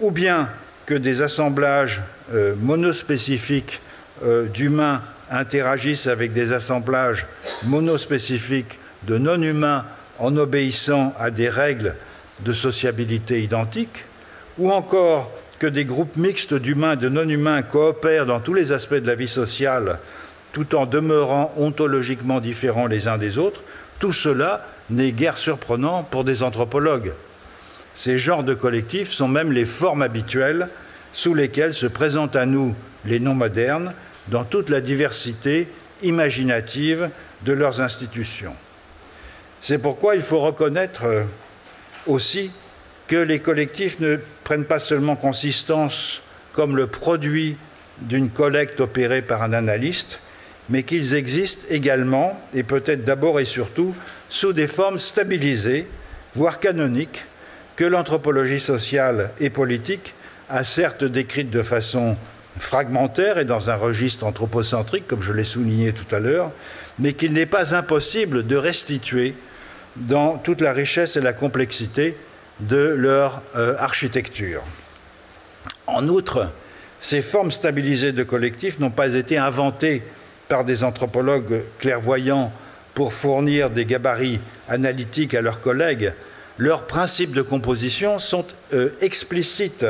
ou 0.00 0.10
bien 0.10 0.50
que 0.86 0.94
des 0.94 1.22
assemblages 1.22 2.02
euh, 2.32 2.54
monospécifiques 2.56 3.80
euh, 4.22 4.46
d'humains 4.46 5.02
interagissent 5.30 6.06
avec 6.06 6.32
des 6.32 6.52
assemblages 6.52 7.26
monospécifiques 7.64 8.78
de 9.04 9.18
non-humains 9.18 9.84
en 10.18 10.36
obéissant 10.36 11.14
à 11.18 11.30
des 11.30 11.48
règles 11.48 11.96
de 12.40 12.52
sociabilité 12.52 13.42
identiques, 13.42 14.04
ou 14.58 14.70
encore 14.70 15.30
que 15.58 15.66
des 15.66 15.84
groupes 15.84 16.16
mixtes 16.16 16.54
d'humains 16.54 16.92
et 16.92 16.96
de 16.96 17.08
non-humains 17.08 17.62
coopèrent 17.62 18.26
dans 18.26 18.40
tous 18.40 18.54
les 18.54 18.72
aspects 18.72 18.94
de 18.94 19.06
la 19.06 19.14
vie 19.14 19.28
sociale 19.28 19.98
tout 20.54 20.76
en 20.76 20.86
demeurant 20.86 21.52
ontologiquement 21.56 22.40
différents 22.40 22.86
les 22.86 23.08
uns 23.08 23.18
des 23.18 23.38
autres, 23.38 23.64
tout 23.98 24.12
cela 24.12 24.64
n'est 24.88 25.10
guère 25.10 25.36
surprenant 25.36 26.04
pour 26.04 26.22
des 26.22 26.44
anthropologues. 26.44 27.12
Ces 27.94 28.18
genres 28.18 28.44
de 28.44 28.54
collectifs 28.54 29.10
sont 29.10 29.26
même 29.26 29.50
les 29.50 29.66
formes 29.66 30.02
habituelles 30.02 30.68
sous 31.12 31.34
lesquelles 31.34 31.74
se 31.74 31.86
présentent 31.86 32.36
à 32.36 32.46
nous 32.46 32.74
les 33.06 33.20
non 33.20 33.34
modernes 33.34 33.94
dans 34.28 34.44
toute 34.44 34.70
la 34.70 34.80
diversité 34.80 35.68
imaginative 36.02 37.10
de 37.44 37.52
leurs 37.52 37.80
institutions. 37.80 38.54
C'est 39.60 39.78
pourquoi 39.78 40.16
il 40.16 40.22
faut 40.22 40.40
reconnaître 40.40 41.04
euh, 41.04 41.24
aussi 42.06 42.50
que 43.06 43.16
les 43.16 43.38
collectifs 43.38 44.00
ne 44.00 44.18
prennent 44.44 44.64
pas 44.64 44.80
seulement 44.80 45.16
consistance 45.16 46.22
comme 46.52 46.76
le 46.76 46.86
produit 46.86 47.56
d'une 47.98 48.30
collecte 48.30 48.80
opérée 48.80 49.22
par 49.22 49.42
un 49.42 49.52
analyste, 49.52 50.20
mais 50.68 50.82
qu'ils 50.82 51.14
existent 51.14 51.66
également, 51.70 52.40
et 52.54 52.62
peut-être 52.62 53.04
d'abord 53.04 53.40
et 53.40 53.44
surtout, 53.44 53.94
sous 54.28 54.52
des 54.52 54.66
formes 54.66 54.98
stabilisées, 54.98 55.86
voire 56.34 56.60
canoniques, 56.60 57.24
que 57.76 57.84
l'anthropologie 57.84 58.60
sociale 58.60 59.32
et 59.40 59.50
politique 59.50 60.14
a 60.48 60.64
certes 60.64 61.04
décrites 61.04 61.50
de 61.50 61.62
façon 61.62 62.16
fragmentaire 62.58 63.38
et 63.38 63.44
dans 63.44 63.70
un 63.70 63.76
registre 63.76 64.24
anthropocentrique, 64.24 65.06
comme 65.06 65.22
je 65.22 65.32
l'ai 65.32 65.44
souligné 65.44 65.92
tout 65.92 66.12
à 66.14 66.20
l'heure, 66.20 66.50
mais 66.98 67.12
qu'il 67.12 67.32
n'est 67.32 67.46
pas 67.46 67.74
impossible 67.74 68.46
de 68.46 68.56
restituer 68.56 69.34
dans 69.96 70.38
toute 70.38 70.60
la 70.60 70.72
richesse 70.72 71.16
et 71.16 71.20
la 71.20 71.32
complexité 71.32 72.16
de 72.60 72.76
leur 72.76 73.42
euh, 73.56 73.74
architecture. 73.78 74.62
En 75.86 76.08
outre, 76.08 76.48
ces 77.00 77.22
formes 77.22 77.50
stabilisées 77.50 78.12
de 78.12 78.22
collectifs 78.22 78.78
n'ont 78.78 78.90
pas 78.90 79.14
été 79.14 79.36
inventées 79.36 80.02
par 80.48 80.64
des 80.64 80.84
anthropologues 80.84 81.62
clairvoyants 81.78 82.52
pour 82.94 83.12
fournir 83.12 83.70
des 83.70 83.84
gabarits 83.84 84.40
analytiques 84.68 85.34
à 85.34 85.40
leurs 85.40 85.60
collègues, 85.60 86.12
leurs 86.58 86.86
principes 86.86 87.32
de 87.32 87.42
composition 87.42 88.18
sont 88.18 88.46
euh, 88.72 88.90
explicites 89.00 89.86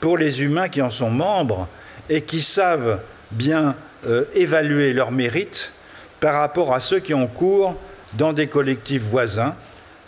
pour 0.00 0.16
les 0.16 0.42
humains 0.42 0.68
qui 0.68 0.80
en 0.80 0.90
sont 0.90 1.10
membres 1.10 1.68
et 2.08 2.22
qui 2.22 2.42
savent 2.42 3.00
bien 3.30 3.74
euh, 4.06 4.24
évaluer 4.34 4.92
leurs 4.92 5.12
mérites 5.12 5.72
par 6.20 6.34
rapport 6.34 6.74
à 6.74 6.80
ceux 6.80 7.00
qui 7.00 7.14
ont 7.14 7.26
cours 7.26 7.76
dans 8.14 8.32
des 8.32 8.46
collectifs 8.46 9.02
voisins, 9.02 9.54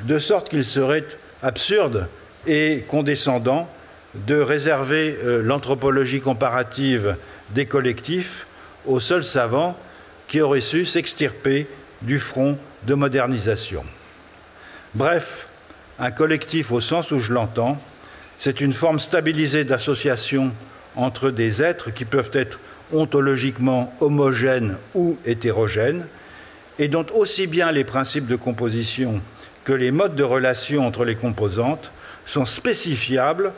de 0.02 0.18
sorte 0.18 0.48
qu'il 0.48 0.64
serait 0.64 1.06
absurde 1.42 2.08
et 2.46 2.84
condescendant 2.88 3.68
de 4.14 4.36
réserver 4.36 5.18
euh, 5.22 5.42
l'anthropologie 5.42 6.20
comparative 6.20 7.16
des 7.50 7.66
collectifs 7.66 8.46
aux 8.86 9.00
seuls 9.00 9.24
savants 9.24 9.76
qui 10.26 10.40
auraient 10.40 10.60
su 10.60 10.84
s'extirper 10.84 11.66
du 12.02 12.18
front 12.18 12.56
de 12.86 12.94
modernisation. 12.94 13.84
Bref, 14.94 15.48
un 15.98 16.10
collectif 16.10 16.72
au 16.72 16.80
sens 16.80 17.10
où 17.10 17.20
je 17.20 17.32
l'entends, 17.32 17.80
c'est 18.38 18.60
une 18.60 18.72
forme 18.72 18.98
stabilisée 18.98 19.64
d'association 19.64 20.52
entre 20.96 21.30
des 21.30 21.62
êtres 21.62 21.90
qui 21.92 22.04
peuvent 22.04 22.30
être 22.32 22.58
ontologiquement 22.92 23.92
homogènes 24.00 24.76
ou 24.94 25.16
hétérogènes, 25.24 26.06
et 26.78 26.88
dont 26.88 27.06
aussi 27.14 27.46
bien 27.46 27.72
les 27.72 27.84
principes 27.84 28.26
de 28.26 28.36
composition 28.36 29.20
que 29.64 29.72
les 29.72 29.90
modes 29.90 30.14
de 30.14 30.22
relation 30.22 30.86
entre 30.86 31.04
les 31.04 31.14
composantes 31.14 31.92
sont 32.24 32.46
spécifiables 32.46 33.52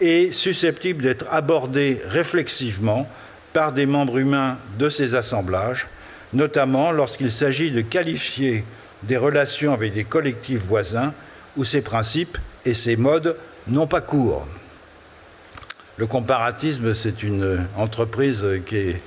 et 0.00 0.32
susceptibles 0.32 1.02
d'être 1.02 1.26
abordés 1.30 2.00
réflexivement 2.06 3.08
par 3.52 3.72
des 3.72 3.86
membres 3.86 4.18
humains 4.18 4.58
de 4.78 4.88
ces 4.88 5.14
assemblages, 5.14 5.88
notamment 6.32 6.92
lorsqu'il 6.92 7.32
s'agit 7.32 7.70
de 7.70 7.80
qualifier 7.80 8.64
des 9.02 9.16
relations 9.16 9.72
avec 9.72 9.92
des 9.92 10.04
collectifs 10.04 10.64
voisins 10.64 11.12
où 11.56 11.64
ces 11.64 11.82
principes 11.82 12.38
et 12.64 12.74
ces 12.74 12.96
modes 12.96 13.36
n'ont 13.66 13.86
pas 13.86 14.00
cours. 14.00 14.46
Le 16.00 16.06
comparatisme, 16.06 16.94
c'est 16.94 17.22
une 17.22 17.66
entreprise 17.76 18.46
qui 18.64 18.76
est 18.76 19.02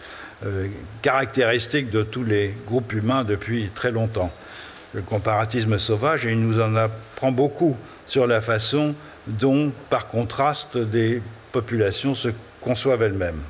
euh, 0.46 0.68
caractéristique 1.02 1.90
de 1.90 2.04
tous 2.04 2.24
les 2.24 2.56
groupes 2.68 2.94
humains 2.94 3.24
depuis 3.24 3.72
très 3.74 3.90
longtemps. 3.90 4.32
Le 4.94 5.02
comparatisme 5.02 5.80
sauvage, 5.80 6.28
et 6.28 6.34
il 6.34 6.40
nous 6.40 6.62
en 6.62 6.76
apprend 6.76 7.32
beaucoup 7.32 7.76
sur 8.06 8.28
la 8.28 8.42
façon 8.42 8.94
dont, 9.26 9.72
par 9.90 10.08
contraste, 10.08 10.78
des 10.78 11.20
populations 11.52 12.14
se 12.14 12.30
conçoivent 12.62 13.02
elles-mêmes. 13.02 13.42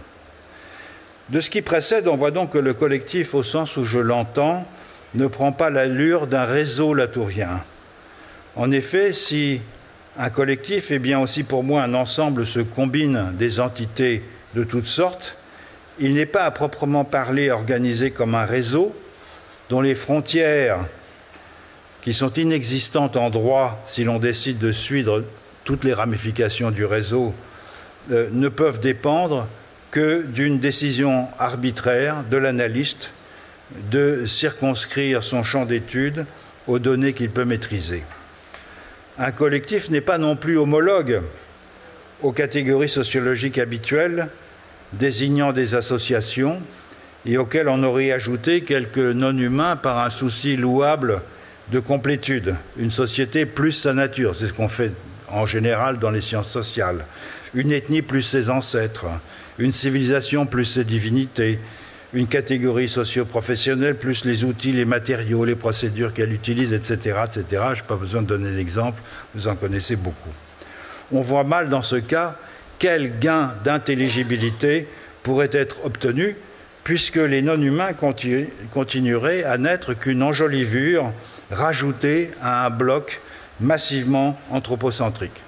De 1.27 1.41
ce 1.41 1.49
qui 1.49 1.61
précède, 1.61 2.07
on 2.07 2.15
voit 2.15 2.31
donc 2.31 2.51
que 2.51 2.57
le 2.57 2.73
collectif, 2.73 3.33
au 3.33 3.43
sens 3.43 3.75
où 3.75 3.83
je 3.83 3.99
l'entends, 3.99 4.65
ne 5.15 5.27
prend 5.27 5.51
pas 5.51 5.69
l'allure 5.69 6.27
d'un 6.27 6.45
réseau 6.45 6.93
latourien. 6.93 7.61
En 8.55 8.71
effet, 8.71 9.11
si 9.11 9.59
un 10.17 10.29
collectif 10.29 10.91
est 10.91 10.99
bien 10.99 11.19
aussi 11.19 11.43
pour 11.43 11.63
moi 11.63 11.81
un 11.81 11.93
ensemble 11.93 12.45
se 12.45 12.59
combine 12.59 13.33
des 13.33 13.59
entités 13.59 14.23
de 14.53 14.63
toutes 14.63 14.87
sortes. 14.87 15.37
Il 15.99 16.13
n'est 16.13 16.27
pas 16.27 16.43
à 16.43 16.51
proprement 16.51 17.03
parler 17.03 17.49
organisé 17.49 18.11
comme 18.11 18.35
un 18.35 18.45
réseau 18.45 18.95
dont 19.69 19.81
les 19.81 19.95
frontières, 19.95 20.79
qui 22.01 22.13
sont 22.13 22.33
inexistantes 22.33 23.15
en 23.15 23.29
droit 23.29 23.81
si 23.85 24.03
l'on 24.03 24.19
décide 24.19 24.59
de 24.59 24.71
suivre 24.71 25.23
toutes 25.63 25.83
les 25.83 25.93
ramifications 25.93 26.69
du 26.69 26.85
réseau, 26.85 27.33
euh, 28.11 28.27
ne 28.31 28.49
peuvent 28.49 28.79
dépendre 28.79 29.47
que 29.89 30.23
d'une 30.23 30.59
décision 30.59 31.27
arbitraire 31.39 32.23
de 32.29 32.37
l'analyste 32.37 33.11
de 33.91 34.25
circonscrire 34.25 35.23
son 35.23 35.43
champ 35.43 35.65
d'étude 35.65 36.25
aux 36.67 36.79
données 36.79 37.13
qu'il 37.13 37.29
peut 37.29 37.45
maîtriser. 37.45 38.03
Un 39.19 39.31
collectif 39.31 39.89
n'est 39.91 40.01
pas 40.01 40.17
non 40.17 40.35
plus 40.35 40.57
homologue 40.57 41.21
aux 42.23 42.31
catégories 42.31 42.89
sociologiques 42.89 43.59
habituelles 43.59 44.29
désignant 44.93 45.53
des 45.53 45.75
associations 45.75 46.59
et 47.25 47.37
auxquelles 47.37 47.69
on 47.69 47.83
aurait 47.83 48.11
ajouté 48.11 48.61
quelques 48.61 48.97
non-humains 48.97 49.75
par 49.75 49.99
un 49.99 50.09
souci 50.09 50.57
louable 50.57 51.21
de 51.71 51.79
complétude, 51.79 52.55
une 52.77 52.91
société 52.91 53.45
plus 53.45 53.71
sa 53.71 53.93
nature. 53.93 54.35
C'est 54.35 54.47
ce 54.47 54.53
qu'on 54.53 54.67
fait 54.67 54.91
en 55.29 55.45
général 55.45 55.99
dans 55.99 56.11
les 56.11 56.21
sciences 56.21 56.49
sociales, 56.49 57.05
une 57.53 57.71
ethnie 57.71 58.01
plus 58.01 58.23
ses 58.23 58.49
ancêtres, 58.49 59.05
une 59.59 59.71
civilisation 59.71 60.45
plus 60.47 60.65
ses 60.65 60.83
divinités, 60.83 61.59
une 62.13 62.27
catégorie 62.27 62.87
socio-professionnelle 62.87 63.97
plus 63.97 64.25
les 64.25 64.43
outils, 64.43 64.71
les 64.71 64.85
matériaux, 64.85 65.45
les 65.45 65.55
procédures 65.55 66.13
qu'elle 66.13 66.31
utilise, 66.31 66.73
etc. 66.73 67.17
etc. 67.25 67.45
Je 67.73 67.81
n'ai 67.81 67.87
pas 67.87 67.95
besoin 67.95 68.21
de 68.21 68.27
donner 68.27 68.55
d'exemple, 68.55 69.01
vous 69.33 69.47
en 69.47 69.55
connaissez 69.55 69.95
beaucoup. 69.95 70.29
On 71.11 71.21
voit 71.21 71.43
mal 71.43 71.69
dans 71.69 71.81
ce 71.81 71.95
cas 71.95 72.35
quel 72.79 73.19
gain 73.19 73.53
d'intelligibilité 73.63 74.87
pourrait 75.23 75.49
être 75.51 75.85
obtenu 75.85 76.35
puisque 76.83 77.15
les 77.15 77.41
non-humains 77.41 77.93
continueraient 78.71 79.43
à 79.43 79.57
n'être 79.57 79.93
qu'une 79.93 80.21
enjolivure 80.21 81.11
rajoutée 81.49 82.31
à 82.41 82.65
un 82.65 82.69
bloc 82.69 83.21
massivement 83.61 84.37
anthropocentrique. 84.51 85.41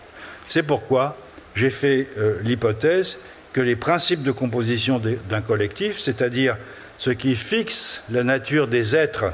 C'est 0.48 0.64
pourquoi 0.64 1.18
j'ai 1.56 1.70
fait 1.70 2.08
euh, 2.18 2.40
l'hypothèse 2.44 3.18
que 3.56 3.62
les 3.62 3.78
principes 3.78 4.22
de 4.22 4.34
composition 4.34 5.02
d'un 5.30 5.40
collectif, 5.40 5.98
c'est-à-dire 5.98 6.58
ce 6.98 7.10
qui 7.10 7.38
fixe 7.38 8.04
la 8.12 8.22
nature 8.26 8.68
des 8.68 8.98
êtres 8.98 9.34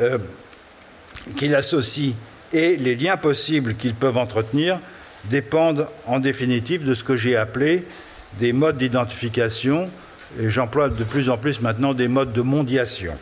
euh, 0.00 0.18
qu'il 1.36 1.54
associe 1.54 2.14
et 2.52 2.74
les 2.74 2.96
liens 2.96 3.16
possibles 3.16 3.76
qu'ils 3.76 3.94
peuvent 3.94 4.18
entretenir, 4.18 4.80
dépendent 5.26 5.86
en 6.06 6.18
définitive 6.18 6.84
de 6.84 6.96
ce 6.96 7.04
que 7.04 7.14
j'ai 7.14 7.36
appelé 7.36 7.86
des 8.40 8.52
modes 8.52 8.76
d'identification, 8.76 9.88
et 10.40 10.50
j'emploie 10.50 10.88
de 10.88 11.04
plus 11.04 11.30
en 11.30 11.38
plus 11.38 11.60
maintenant 11.60 11.94
des 11.94 12.08
modes 12.08 12.32
de 12.32 12.42
mondiation. 12.42 13.16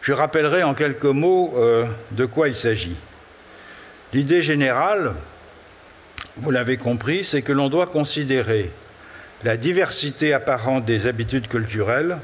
Je 0.00 0.12
rappellerai 0.12 0.62
en 0.62 0.74
quelques 0.74 1.06
mots 1.06 1.54
euh, 1.56 1.84
de 2.12 2.24
quoi 2.24 2.46
il 2.46 2.54
s'agit. 2.54 2.94
L'idée 4.12 4.42
générale, 4.42 5.14
vous 6.38 6.50
l'avez 6.50 6.76
compris, 6.76 7.24
c'est 7.24 7.42
que 7.42 7.52
l'on 7.52 7.68
doit 7.68 7.86
considérer 7.86 8.70
la 9.44 9.56
diversité 9.56 10.32
apparente 10.32 10.84
des 10.84 11.06
habitudes 11.06 11.48
culturelles 11.48 12.18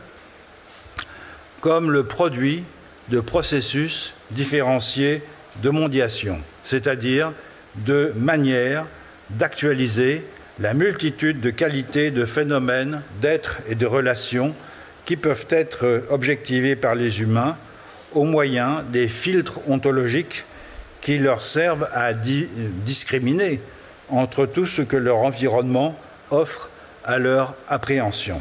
comme 1.61 1.91
le 1.91 2.05
produit 2.05 2.65
de 3.09 3.21
processus 3.21 4.15
différenciés 4.31 5.23
de 5.63 5.71
mondiation, 5.71 6.41
c'est-à-dire 6.65 7.33
de 7.87 8.13
manière 8.17 8.87
d'actualiser 9.31 10.27
la 10.59 10.75
multitude 10.75 11.41
de 11.41 11.51
qualités, 11.51 12.11
de 12.11 12.27
phénomènes, 12.27 13.03
d'êtres 13.21 13.63
et 13.69 13.75
de 13.75 13.87
relations 13.87 14.55
qui 15.05 15.17
peuvent 15.17 15.47
être 15.51 16.05
objectivés 16.11 16.77
par 16.77 16.95
les 16.95 17.21
humains 17.21 17.57
au 18.15 18.25
moyen 18.25 18.85
des 18.93 19.09
filtres 19.09 19.61
ontologiques 19.69 20.45
qui 21.01 21.19
leur 21.19 21.43
servent 21.43 21.89
à 21.93 22.13
discriminer 22.13 23.61
entre 24.13 24.47
tout 24.47 24.67
ce 24.67 24.83
que 24.83 24.97
leur 24.97 25.19
environnement 25.19 25.97
offre 26.31 26.71
à 27.05 27.19
leur 27.19 27.57
appréhension. 27.67 28.41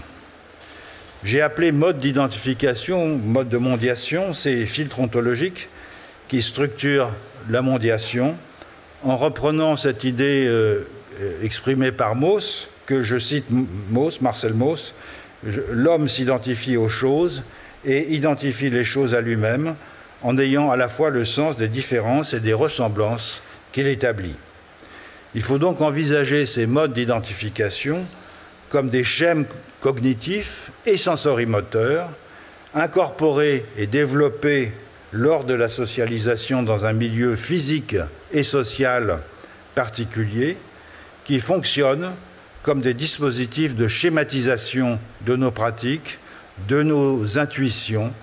J'ai 1.23 1.41
appelé 1.41 1.71
mode 1.71 1.97
d'identification, 1.97 3.17
mode 3.17 3.49
de 3.49 3.57
mondiation, 3.57 4.33
ces 4.33 4.65
filtres 4.65 4.99
ontologiques 4.99 5.69
qui 6.27 6.41
structurent 6.41 7.09
la 7.49 7.61
mondiation, 7.61 8.35
en 9.03 9.15
reprenant 9.15 9.75
cette 9.75 10.03
idée 10.03 10.45
euh, 10.47 10.85
exprimée 11.41 11.91
par 11.91 12.15
Mauss, 12.15 12.69
que 12.85 13.01
je 13.03 13.17
cite 13.17 13.45
Mauss, 13.89 14.21
Marcel 14.21 14.53
Mauss, 14.53 14.93
l'homme 15.43 16.07
s'identifie 16.07 16.77
aux 16.77 16.89
choses 16.89 17.43
et 17.85 18.13
identifie 18.13 18.69
les 18.69 18.83
choses 18.83 19.15
à 19.15 19.21
lui-même 19.21 19.75
en 20.21 20.37
ayant 20.37 20.69
à 20.69 20.77
la 20.77 20.89
fois 20.89 21.09
le 21.09 21.25
sens 21.25 21.57
des 21.57 21.67
différences 21.67 22.33
et 22.33 22.39
des 22.39 22.53
ressemblances 22.53 23.41
qu'il 23.71 23.87
établit. 23.87 24.35
Il 25.33 25.41
faut 25.41 25.57
donc 25.57 25.81
envisager 25.81 26.45
ces 26.45 26.67
modes 26.67 26.93
d'identification 26.93 28.05
comme 28.69 28.89
des 28.89 29.03
schèmes 29.03 29.45
cognitifs 29.81 30.71
et 30.85 30.97
sensorimoteurs, 30.97 32.09
incorporés 32.73 33.65
et 33.77 33.87
développés 33.87 34.71
lors 35.11 35.43
de 35.43 35.53
la 35.53 35.67
socialisation 35.67 36.63
dans 36.63 36.85
un 36.85 36.93
milieu 36.93 37.35
physique 37.35 37.97
et 38.31 38.43
social 38.43 39.19
particulier, 39.75 40.57
qui 41.25 41.39
fonctionnent 41.39 42.11
comme 42.63 42.81
des 42.81 42.93
dispositifs 42.93 43.75
de 43.75 43.87
schématisation 43.87 44.99
de 45.25 45.35
nos 45.35 45.51
pratiques, 45.51 46.19
de 46.67 46.83
nos 46.83 47.39
intuitions 47.39 48.13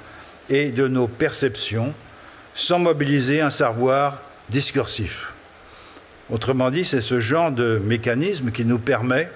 et 0.49 0.71
de 0.71 0.89
nos 0.89 1.09
perceptions, 1.09 1.93
sans 2.55 2.79
mobiliser 2.79 3.41
un 3.41 3.51
savoir 3.51 4.23
discursif. 4.49 5.33
Autrement 6.31 6.70
dit, 6.70 6.85
c'est 6.85 7.01
ce 7.01 7.20
genre 7.20 7.51
de 7.51 7.81
mécanisme 7.85 8.51
qui 8.51 8.64
nous 8.64 8.79
permet 8.79 9.31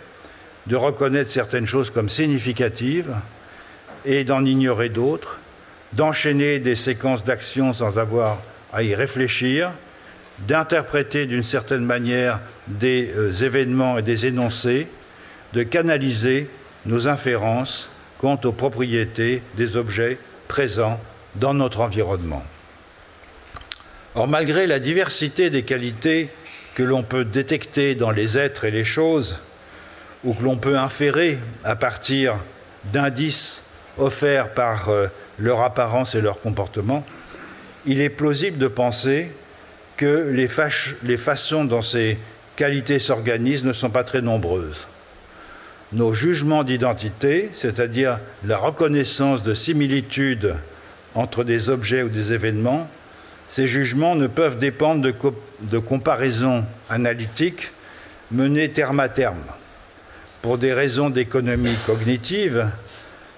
de 0.66 0.76
reconnaître 0.76 1.30
certaines 1.30 1.66
choses 1.66 1.90
comme 1.90 2.08
significatives 2.08 3.14
et 4.04 4.24
d'en 4.24 4.44
ignorer 4.44 4.90
d'autres, 4.90 5.38
d'enchaîner 5.94 6.58
des 6.58 6.76
séquences 6.76 7.24
d'actions 7.24 7.72
sans 7.72 7.98
avoir 7.98 8.38
à 8.72 8.82
y 8.82 8.94
réfléchir, 8.94 9.70
d'interpréter 10.46 11.26
d'une 11.26 11.42
certaine 11.42 11.84
manière 11.84 12.40
des 12.68 13.12
euh, 13.16 13.30
événements 13.30 13.98
et 13.98 14.02
des 14.02 14.26
énoncés, 14.26 14.88
de 15.52 15.62
canaliser 15.62 16.48
nos 16.86 17.08
inférences 17.08 17.90
quant 18.18 18.40
aux 18.44 18.52
propriétés 18.52 19.42
des 19.56 19.76
objets 19.76 20.18
présents 20.48 21.00
dans 21.36 21.54
notre 21.54 21.80
environnement. 21.80 22.44
Or, 24.14 24.28
malgré 24.28 24.66
la 24.66 24.78
diversité 24.78 25.48
des 25.48 25.62
qualités 25.62 26.28
que 26.74 26.82
l'on 26.82 27.02
peut 27.02 27.24
détecter 27.24 27.94
dans 27.94 28.10
les 28.10 28.38
êtres 28.38 28.64
et 28.64 28.70
les 28.70 28.84
choses, 28.84 29.38
ou 30.24 30.34
que 30.34 30.42
l'on 30.42 30.56
peut 30.56 30.78
inférer 30.78 31.38
à 31.64 31.76
partir 31.76 32.36
d'indices 32.92 33.64
offerts 33.98 34.54
par 34.54 34.88
euh, 34.88 35.08
leur 35.38 35.60
apparence 35.60 36.14
et 36.14 36.20
leur 36.20 36.40
comportement, 36.40 37.04
il 37.84 38.00
est 38.00 38.10
plausible 38.10 38.58
de 38.58 38.68
penser 38.68 39.30
que 39.96 40.30
les, 40.30 40.48
les 41.02 41.16
façons 41.16 41.64
dont 41.64 41.82
ces 41.82 42.18
qualités 42.56 42.98
s'organisent 42.98 43.64
ne 43.64 43.72
sont 43.72 43.90
pas 43.90 44.04
très 44.04 44.22
nombreuses. 44.22 44.86
Nos 45.92 46.12
jugements 46.12 46.64
d'identité, 46.64 47.50
c'est-à-dire 47.52 48.18
la 48.44 48.56
reconnaissance 48.56 49.42
de 49.42 49.52
similitudes 49.52 50.54
entre 51.14 51.44
des 51.44 51.68
objets 51.68 52.02
ou 52.02 52.08
des 52.08 52.32
événements, 52.32 52.88
ces 53.48 53.68
jugements 53.68 54.14
ne 54.14 54.26
peuvent 54.26 54.58
dépendre 54.58 55.02
de, 55.02 55.14
de 55.62 55.78
comparaisons 55.78 56.64
analytiques 56.90 57.72
menées 58.30 58.70
terme 58.70 59.00
à 59.00 59.08
terme. 59.08 59.42
Pour 60.40 60.58
des 60.58 60.72
raisons 60.72 61.10
d'économie 61.10 61.76
cognitive, 61.86 62.70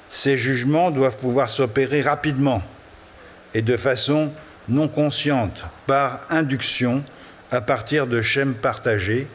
ces 0.09 0.37
jugements 0.37 0.91
doivent 0.91 1.19
pouvoir 1.19 1.51
s'opérer 1.51 2.01
rapidement 2.03 2.63
et 3.53 3.63
de 3.63 3.77
façon 3.77 4.33
non 4.69 4.89
consciente, 4.89 5.65
par 5.87 6.23
induction, 6.31 7.03
à 7.51 7.61
partir 7.61 8.07
de 8.07 8.23
schèmes 8.23 8.55
partagés, 8.55 9.29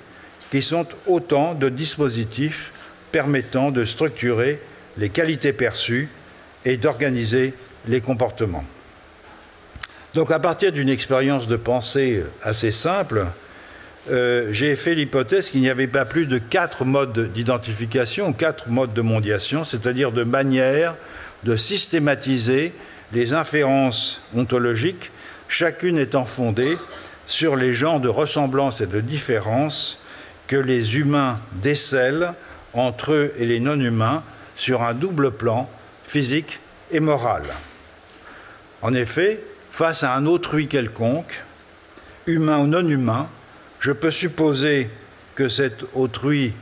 qui 0.52 0.64
sont 0.64 0.88
autant 1.06 1.54
de 1.54 1.70
dispositifs 1.70 2.72
permettant 3.12 3.72
de 3.72 3.86
structurer 3.86 4.60
les 4.98 5.10
qualités 5.10 5.54
perçues 5.54 6.10
et 6.66 6.78
d'organiser 6.78 7.54
les 7.88 8.02
comportements. 8.02 8.66
Donc 10.16 10.32
à 10.32 10.40
partir 10.40 10.72
d'une 10.72 10.90
expérience 10.90 11.48
de 11.48 11.56
pensée 11.56 12.24
assez 12.44 12.72
simple, 12.72 13.28
euh, 14.10 14.48
j'ai 14.52 14.76
fait 14.76 14.96
l'hypothèse 14.96 15.52
qu'il 15.52 15.62
n'y 15.62 15.70
avait 15.70 15.88
pas 15.88 16.06
plus 16.06 16.26
de 16.26 16.40
quatre 16.40 16.84
modes 16.84 17.32
d'identification, 17.32 18.34
quatre 18.34 18.70
modes 18.70 18.94
de 18.94 19.02
mondiation, 19.02 19.64
c'est-à-dire 19.64 20.12
de 20.12 20.24
manière 20.24 20.96
de 21.44 21.56
systématiser 21.56 22.74
les 23.14 23.34
inférences 23.34 24.22
ontologiques, 24.36 25.12
chacune 25.48 26.00
étant 26.00 26.26
fondée 26.26 26.78
sur 27.28 27.56
les 27.56 27.74
genres 27.74 28.00
de 28.00 28.10
ressemblance 28.10 28.82
et 28.82 28.88
de 28.88 29.02
différence 29.02 30.00
que 30.48 30.56
les 30.56 30.98
humains 30.98 31.40
décèlent 31.62 32.34
entre 32.74 33.14
eux 33.14 33.34
et 33.38 33.46
les 33.46 33.60
non-humains 33.60 34.24
sur 34.56 34.82
un 34.82 34.96
double 34.96 35.32
plan 35.32 35.70
physique 36.04 36.60
et 36.92 37.00
moral. 37.00 37.44
En 38.82 38.94
effet, 38.94 39.44
face 39.72 40.04
à 40.04 40.16
un 40.16 40.26
autrui 40.26 40.68
quelconque, 40.68 41.42
humain 42.28 42.60
ou 42.60 42.68
non 42.68 42.88
humain, 42.88 43.28
je 43.80 43.92
peux 43.92 44.12
supposer 44.12 44.90
que 45.36 45.48
cet 45.48 45.86
autrui 45.96 46.54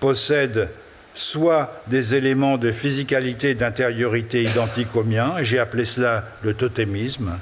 possède 0.00 0.70
soit 1.14 1.82
des 1.86 2.14
éléments 2.14 2.58
de 2.58 2.72
physicalité 2.72 3.50
et 3.50 3.54
d'intériorité 3.54 4.42
identiques 4.42 4.96
aux 4.96 5.04
miens, 5.04 5.34
et 5.38 5.44
j'ai 5.44 5.58
appelé 5.58 5.84
cela 5.84 6.24
le 6.42 6.54
totémisme, 6.54 7.38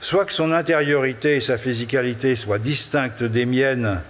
soit 0.00 0.24
que 0.24 0.32
son 0.32 0.52
intériorité 0.52 1.36
et 1.36 1.40
sa 1.40 1.58
physicalité 1.58 2.34
soient 2.34 2.58
distinctes 2.58 3.22
des 3.22 3.44
miennes, 3.44 4.00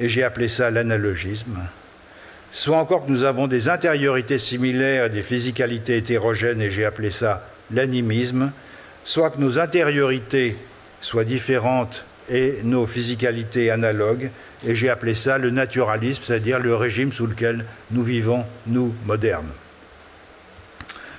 et 0.00 0.08
j'ai 0.08 0.24
appelé 0.24 0.48
ça 0.48 0.70
l'analogisme, 0.72 1.60
soit 2.50 2.78
encore 2.78 3.06
que 3.06 3.10
nous 3.10 3.24
avons 3.24 3.46
des 3.46 3.68
intériorités 3.68 4.40
similaires 4.40 5.06
et 5.06 5.10
des 5.10 5.22
physicalités 5.22 5.96
hétérogènes, 5.96 6.60
et 6.60 6.72
j'ai 6.72 6.84
appelé 6.84 7.10
ça 7.10 7.46
l'animisme, 7.70 8.50
soit 9.04 9.30
que 9.30 9.38
nos 9.38 9.58
intériorités 9.58 10.56
soient 11.00 11.24
différentes 11.24 12.06
et 12.30 12.58
nos 12.64 12.86
physicalités 12.86 13.70
analogues, 13.70 14.30
et 14.66 14.74
j'ai 14.74 14.88
appelé 14.88 15.14
ça 15.14 15.36
le 15.36 15.50
naturalisme, 15.50 16.22
c'est-à-dire 16.24 16.58
le 16.58 16.74
régime 16.74 17.12
sous 17.12 17.26
lequel 17.26 17.66
nous 17.90 18.02
vivons, 18.02 18.46
nous, 18.66 18.94
modernes. 19.04 19.50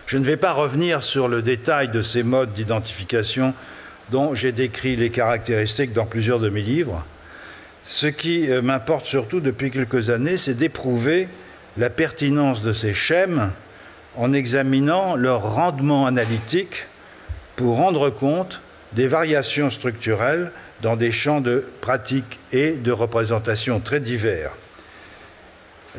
Je 0.08 0.18
ne 0.18 0.24
vais 0.24 0.38
pas 0.38 0.54
revenir 0.54 1.04
sur 1.04 1.28
le 1.28 1.42
détail 1.42 1.90
de 1.90 2.02
ces 2.02 2.24
modes 2.24 2.54
d'identification 2.54 3.54
dont 4.12 4.34
j'ai 4.36 4.52
décrit 4.52 4.96
les 4.96 5.10
caractéristiques 5.10 5.94
dans 5.94 6.06
plusieurs 6.06 6.40
de 6.40 6.50
mes 6.50 6.62
livres. 6.62 7.04
Ce 7.86 8.08
qui 8.08 8.50
euh, 8.52 8.62
m'importe 8.62 9.06
surtout 9.06 9.40
depuis 9.40 9.72
quelques 9.72 10.10
années, 10.10 10.38
c'est 10.38 10.56
d'éprouver 10.56 11.28
la 11.78 11.90
pertinence 11.90 12.62
de 12.62 12.74
ces 12.74 12.94
schèmes 12.94 13.52
en 14.16 14.34
examinant 14.34 15.16
leur 15.16 15.42
rendement 15.42 16.08
analytique 16.08 16.88
pour 17.56 17.78
rendre 17.78 18.10
compte 18.10 18.62
des 18.94 19.08
variations 19.08 19.70
structurelles 19.70 20.52
dans 20.82 20.96
des 20.96 21.12
champs 21.12 21.42
de 21.42 21.66
pratique 21.82 22.40
et 22.52 22.74
de 22.74 22.92
représentation 22.92 23.80
très 23.80 24.00
divers. 24.00 24.52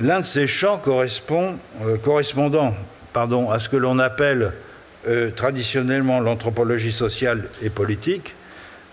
L'un 0.01 0.21
de 0.21 0.25
ces 0.27 0.47
champs 0.47 0.81
euh, 0.87 1.97
correspondant 1.99 2.75
à 3.15 3.59
ce 3.59 3.69
que 3.69 3.77
l'on 3.77 3.99
appelle 3.99 4.53
euh, 5.09 5.31
traditionnellement 5.31 6.21
l'anthropologie 6.21 6.93
sociale 6.93 7.49
et 7.63 7.71
politique, 7.71 8.35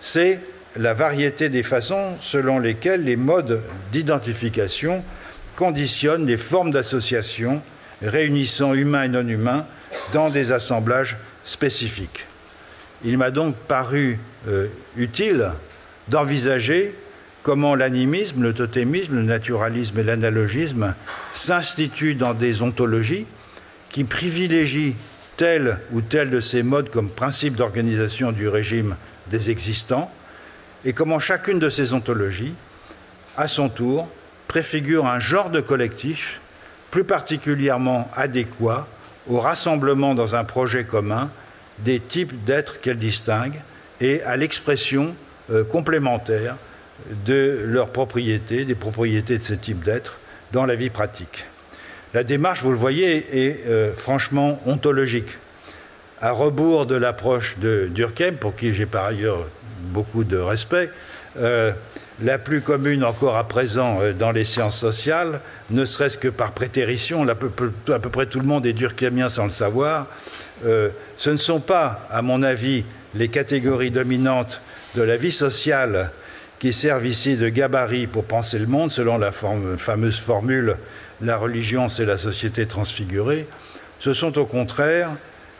c'est 0.00 0.40
la 0.76 0.94
variété 0.94 1.50
des 1.50 1.62
façons 1.62 2.16
selon 2.20 2.58
lesquelles 2.58 3.04
les 3.04 3.16
modes 3.16 3.62
d'identification 3.92 5.04
conditionnent 5.56 6.26
les 6.26 6.38
formes 6.38 6.70
d'association 6.70 7.62
réunissant 8.02 8.74
humains 8.74 9.04
et 9.04 9.08
non 9.08 9.28
humains 9.28 9.66
dans 10.12 10.30
des 10.30 10.52
assemblages 10.52 11.16
spécifiques. 11.44 12.26
Il 13.04 13.18
m'a 13.18 13.30
donc 13.30 13.54
paru 13.54 14.18
euh, 14.48 14.68
utile 14.96 15.50
d'envisager 16.08 16.94
comment 17.42 17.74
l'animisme, 17.74 18.42
le 18.42 18.54
totémisme, 18.54 19.16
le 19.16 19.22
naturalisme 19.22 19.98
et 19.98 20.02
l'analogisme 20.02 20.94
s'instituent 21.34 22.14
dans 22.14 22.32
des 22.32 22.62
ontologies 22.62 23.26
qui 23.90 24.04
privilégient 24.04 24.96
tel 25.36 25.78
ou 25.92 26.00
tel 26.00 26.30
de 26.30 26.40
ces 26.40 26.62
modes 26.62 26.90
comme 26.90 27.10
principe 27.10 27.56
d'organisation 27.56 28.32
du 28.32 28.48
régime 28.48 28.96
des 29.28 29.50
existants, 29.50 30.10
et 30.84 30.92
comment 30.92 31.18
chacune 31.18 31.58
de 31.58 31.68
ces 31.68 31.92
ontologies, 31.92 32.54
à 33.36 33.48
son 33.48 33.68
tour, 33.68 34.08
préfigure 34.48 35.06
un 35.06 35.18
genre 35.18 35.50
de 35.50 35.60
collectif 35.60 36.40
plus 36.90 37.04
particulièrement 37.04 38.10
adéquat 38.14 38.86
au 39.28 39.40
rassemblement 39.40 40.14
dans 40.14 40.36
un 40.36 40.44
projet 40.44 40.84
commun 40.84 41.30
des 41.80 42.00
types 42.00 42.44
d'êtres 42.44 42.80
qu'elle 42.80 42.98
distingue 42.98 43.60
et 44.00 44.22
à 44.22 44.36
l'expression 44.36 45.14
euh, 45.50 45.64
complémentaire 45.64 46.56
de 47.26 47.64
leurs 47.66 47.90
propriétés, 47.90 48.64
des 48.64 48.74
propriétés 48.74 49.36
de 49.36 49.42
ce 49.42 49.54
type 49.54 49.82
d'êtres 49.82 50.18
dans 50.52 50.64
la 50.64 50.74
vie 50.76 50.90
pratique. 50.90 51.44
La 52.12 52.22
démarche, 52.22 52.62
vous 52.62 52.70
le 52.70 52.76
voyez, 52.76 53.46
est 53.46 53.66
euh, 53.66 53.92
franchement 53.92 54.60
ontologique. 54.66 55.36
À 56.20 56.30
rebours 56.30 56.86
de 56.86 56.94
l'approche 56.94 57.58
de 57.58 57.88
Durkheim, 57.92 58.34
pour 58.34 58.54
qui 58.54 58.72
j'ai 58.72 58.86
par 58.86 59.06
ailleurs 59.06 59.46
beaucoup 59.92 60.24
de 60.24 60.38
respect, 60.38 60.90
euh, 61.38 61.72
la 62.22 62.38
plus 62.38 62.60
commune 62.60 63.04
encore 63.04 63.36
à 63.36 63.46
présent 63.46 63.98
dans 64.16 64.30
les 64.30 64.44
sciences 64.44 64.78
sociales, 64.78 65.40
ne 65.70 65.84
serait-ce 65.84 66.16
que 66.16 66.28
par 66.28 66.52
prétérition, 66.52 67.28
à 67.28 67.34
peu, 67.34 67.50
près 67.50 68.26
tout 68.26 68.38
le 68.38 68.46
monde 68.46 68.64
est 68.66 68.72
durkheimien 68.72 69.28
sans 69.28 69.44
le 69.44 69.50
savoir, 69.50 70.06
ce 70.62 71.30
ne 71.30 71.36
sont 71.36 71.60
pas, 71.60 72.06
à 72.10 72.22
mon 72.22 72.42
avis, 72.42 72.84
les 73.14 73.28
catégories 73.28 73.90
dominantes 73.90 74.60
de 74.94 75.02
la 75.02 75.16
vie 75.16 75.32
sociale 75.32 76.10
qui 76.58 76.72
servent 76.72 77.06
ici 77.06 77.36
de 77.36 77.48
gabarit 77.48 78.06
pour 78.06 78.24
penser 78.24 78.58
le 78.58 78.66
monde, 78.66 78.90
selon 78.90 79.18
la 79.18 79.32
fameuse 79.32 80.20
formule 80.20 80.76
la 81.20 81.36
religion, 81.36 81.88
c'est 81.88 82.04
la 82.04 82.16
société 82.16 82.66
transfigurée, 82.66 83.46
ce 83.98 84.12
sont 84.12 84.38
au 84.38 84.46
contraire 84.46 85.10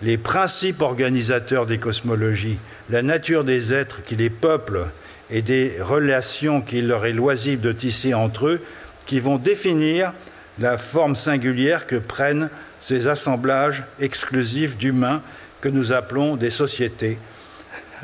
les 0.02 0.18
principes 0.18 0.82
organisateurs 0.82 1.66
des 1.66 1.78
cosmologies, 1.78 2.58
la 2.90 3.02
nature 3.02 3.44
des 3.44 3.72
êtres 3.72 4.02
qui 4.04 4.16
les 4.16 4.30
peuplent 4.30 4.86
et 5.30 5.40
des 5.40 5.80
relations 5.80 6.60
qu'il 6.60 6.88
leur 6.88 7.06
est 7.06 7.12
loisible 7.12 7.62
de 7.62 7.72
tisser 7.72 8.12
entre 8.12 8.48
eux 8.48 8.60
qui 9.06 9.20
vont 9.20 9.38
définir 9.38 10.12
la 10.58 10.76
forme 10.78 11.16
singulière 11.16 11.86
que 11.86 11.96
prennent 11.96 12.50
ces 12.84 13.08
assemblages 13.08 13.82
exclusifs 13.98 14.76
d'humains 14.76 15.22
que 15.60 15.68
nous 15.68 15.92
appelons 15.92 16.36
des 16.36 16.50
sociétés 16.50 17.18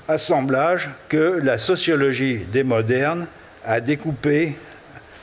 assemblage 0.08 0.90
que 1.08 1.38
la 1.42 1.58
sociologie 1.58 2.38
des 2.52 2.64
modernes 2.64 3.26
a 3.64 3.80
découpé 3.80 4.56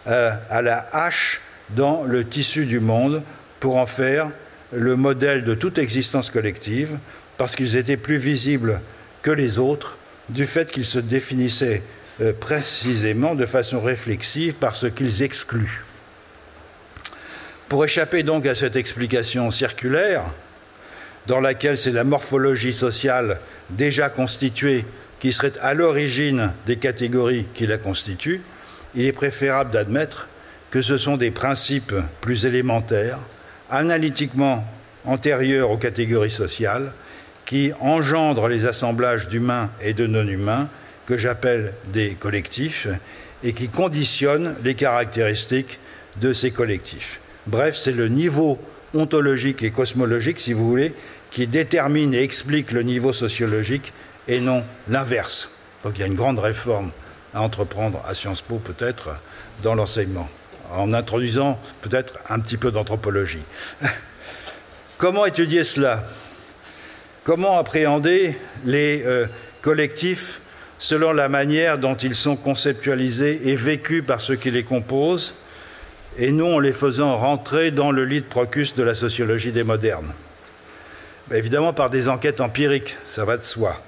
euh, 0.07 0.31
à 0.49 0.61
la 0.61 0.87
hache 0.93 1.41
dans 1.71 2.03
le 2.03 2.23
tissu 2.23 2.65
du 2.65 2.79
monde 2.79 3.21
pour 3.59 3.77
en 3.77 3.85
faire 3.85 4.29
le 4.71 4.95
modèle 4.95 5.43
de 5.43 5.55
toute 5.55 5.77
existence 5.77 6.29
collective, 6.29 6.97
parce 7.37 7.55
qu'ils 7.55 7.75
étaient 7.75 7.97
plus 7.97 8.17
visibles 8.17 8.79
que 9.21 9.31
les 9.31 9.59
autres 9.59 9.97
du 10.29 10.45
fait 10.45 10.71
qu'ils 10.71 10.85
se 10.85 10.99
définissaient 10.99 11.83
euh, 12.21 12.33
précisément 12.33 13.35
de 13.35 13.45
façon 13.45 13.79
réflexive 13.79 14.53
par 14.53 14.75
ce 14.75 14.87
qu'ils 14.87 15.23
excluent. 15.23 15.83
Pour 17.69 17.83
échapper 17.83 18.23
donc 18.23 18.45
à 18.45 18.55
cette 18.55 18.77
explication 18.77 19.51
circulaire, 19.51 20.23
dans 21.25 21.41
laquelle 21.41 21.77
c'est 21.77 21.91
la 21.91 22.05
morphologie 22.05 22.71
sociale 22.71 23.41
déjà 23.69 24.09
constituée 24.09 24.85
qui 25.19 25.33
serait 25.33 25.51
à 25.61 25.73
l'origine 25.73 26.53
des 26.65 26.77
catégories 26.77 27.45
qui 27.53 27.67
la 27.67 27.77
constituent, 27.77 28.41
il 28.95 29.05
est 29.05 29.11
préférable 29.11 29.71
d'admettre 29.71 30.29
que 30.71 30.81
ce 30.81 30.97
sont 30.97 31.17
des 31.17 31.31
principes 31.31 31.93
plus 32.21 32.45
élémentaires, 32.45 33.19
analytiquement 33.69 34.65
antérieurs 35.03 35.71
aux 35.71 35.77
catégories 35.77 36.31
sociales, 36.31 36.93
qui 37.45 37.73
engendrent 37.81 38.47
les 38.47 38.65
assemblages 38.65 39.27
d'humains 39.27 39.71
et 39.81 39.93
de 39.93 40.07
non-humains, 40.07 40.69
que 41.05 41.17
j'appelle 41.17 41.73
des 41.91 42.11
collectifs, 42.11 42.87
et 43.43 43.51
qui 43.51 43.67
conditionnent 43.67 44.55
les 44.63 44.75
caractéristiques 44.75 45.79
de 46.21 46.31
ces 46.31 46.51
collectifs. 46.51 47.19
Bref, 47.47 47.75
c'est 47.75 47.93
le 47.93 48.09
niveau 48.09 48.59
ontologique 48.93 49.63
et 49.63 49.71
cosmologique, 49.71 50.39
si 50.39 50.53
vous 50.53 50.67
voulez, 50.67 50.93
qui 51.31 51.47
détermine 51.47 52.13
et 52.13 52.21
explique 52.21 52.71
le 52.71 52.83
niveau 52.83 53.13
sociologique 53.13 53.93
et 54.27 54.39
non 54.39 54.63
l'inverse. 54.89 55.49
Donc 55.83 55.93
il 55.97 56.01
y 56.01 56.03
a 56.03 56.07
une 56.07 56.15
grande 56.15 56.39
réforme 56.39 56.91
à 57.33 57.41
entreprendre 57.41 58.03
à 58.07 58.13
Sciences 58.13 58.41
Po 58.41 58.57
peut-être 58.57 59.11
dans 59.61 59.75
l'enseignement, 59.75 60.29
en 60.73 60.93
introduisant 60.93 61.59
peut-être 61.81 62.19
un 62.29 62.39
petit 62.39 62.57
peu 62.57 62.71
d'anthropologie. 62.71 63.43
Comment 64.97 65.25
étudier 65.25 65.63
cela? 65.63 66.03
Comment 67.23 67.59
appréhender 67.59 68.37
les 68.65 69.03
euh, 69.05 69.25
collectifs 69.61 70.41
selon 70.79 71.11
la 71.11 71.29
manière 71.29 71.77
dont 71.77 71.95
ils 71.95 72.15
sont 72.15 72.35
conceptualisés 72.35 73.49
et 73.49 73.55
vécus 73.55 74.01
par 74.01 74.21
ceux 74.21 74.35
qui 74.35 74.51
les 74.51 74.63
composent, 74.63 75.33
et 76.17 76.31
non 76.31 76.55
en 76.55 76.59
les 76.59 76.73
faisant 76.73 77.15
rentrer 77.17 77.71
dans 77.71 77.91
le 77.91 78.05
lit 78.05 78.21
de 78.21 78.25
Procus 78.25 78.75
de 78.75 78.83
la 78.83 78.95
sociologie 78.95 79.51
des 79.51 79.63
modernes 79.63 80.13
Évidemment 81.31 81.73
par 81.73 81.89
des 81.89 82.07
enquêtes 82.07 82.41
empiriques, 82.41 82.95
ça 83.07 83.25
va 83.25 83.37
de 83.37 83.43
soi. 83.43 83.81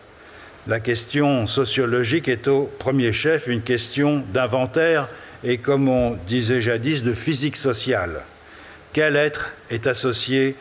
La 0.68 0.82
question 0.82 1.46
sociologique 1.46 2.28
est 2.28 2.48
au 2.48 2.70
premier 2.78 3.14
chef 3.14 3.48
une 3.48 3.62
question 3.62 4.24
d'inventaire 4.34 5.08
et, 5.44 5.58
comme 5.58 5.88
on 5.88 6.18
disait 6.28 6.62
jadis, 6.62 7.02
de 7.04 7.14
physique 7.14 7.56
sociale. 7.56 8.24
Quel 8.92 9.16
être 9.16 9.52
est 9.70 9.88
associé 9.88 10.56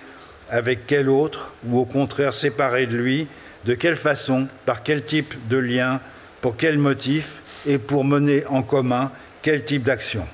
avec 0.51 0.87
quel 0.87 1.09
autre, 1.09 1.53
ou 1.67 1.79
au 1.79 1.85
contraire 1.85 2.33
séparé 2.33 2.87
de 2.87 2.97
lui, 2.97 3.27
de 3.65 3.75
quelle 3.75 3.97
façon, 3.97 4.47
par 4.65 4.85
quel 4.85 5.05
type 5.05 5.35
de 5.49 5.57
lien, 5.57 6.01
pour 6.41 6.57
quel 6.57 6.79
motif, 6.79 7.43
et 7.67 7.79
pour 7.79 8.05
mener 8.05 8.45
en 8.47 8.63
commun 8.63 9.11
quel 9.43 9.65
type 9.65 9.83
d'action? 9.83 10.27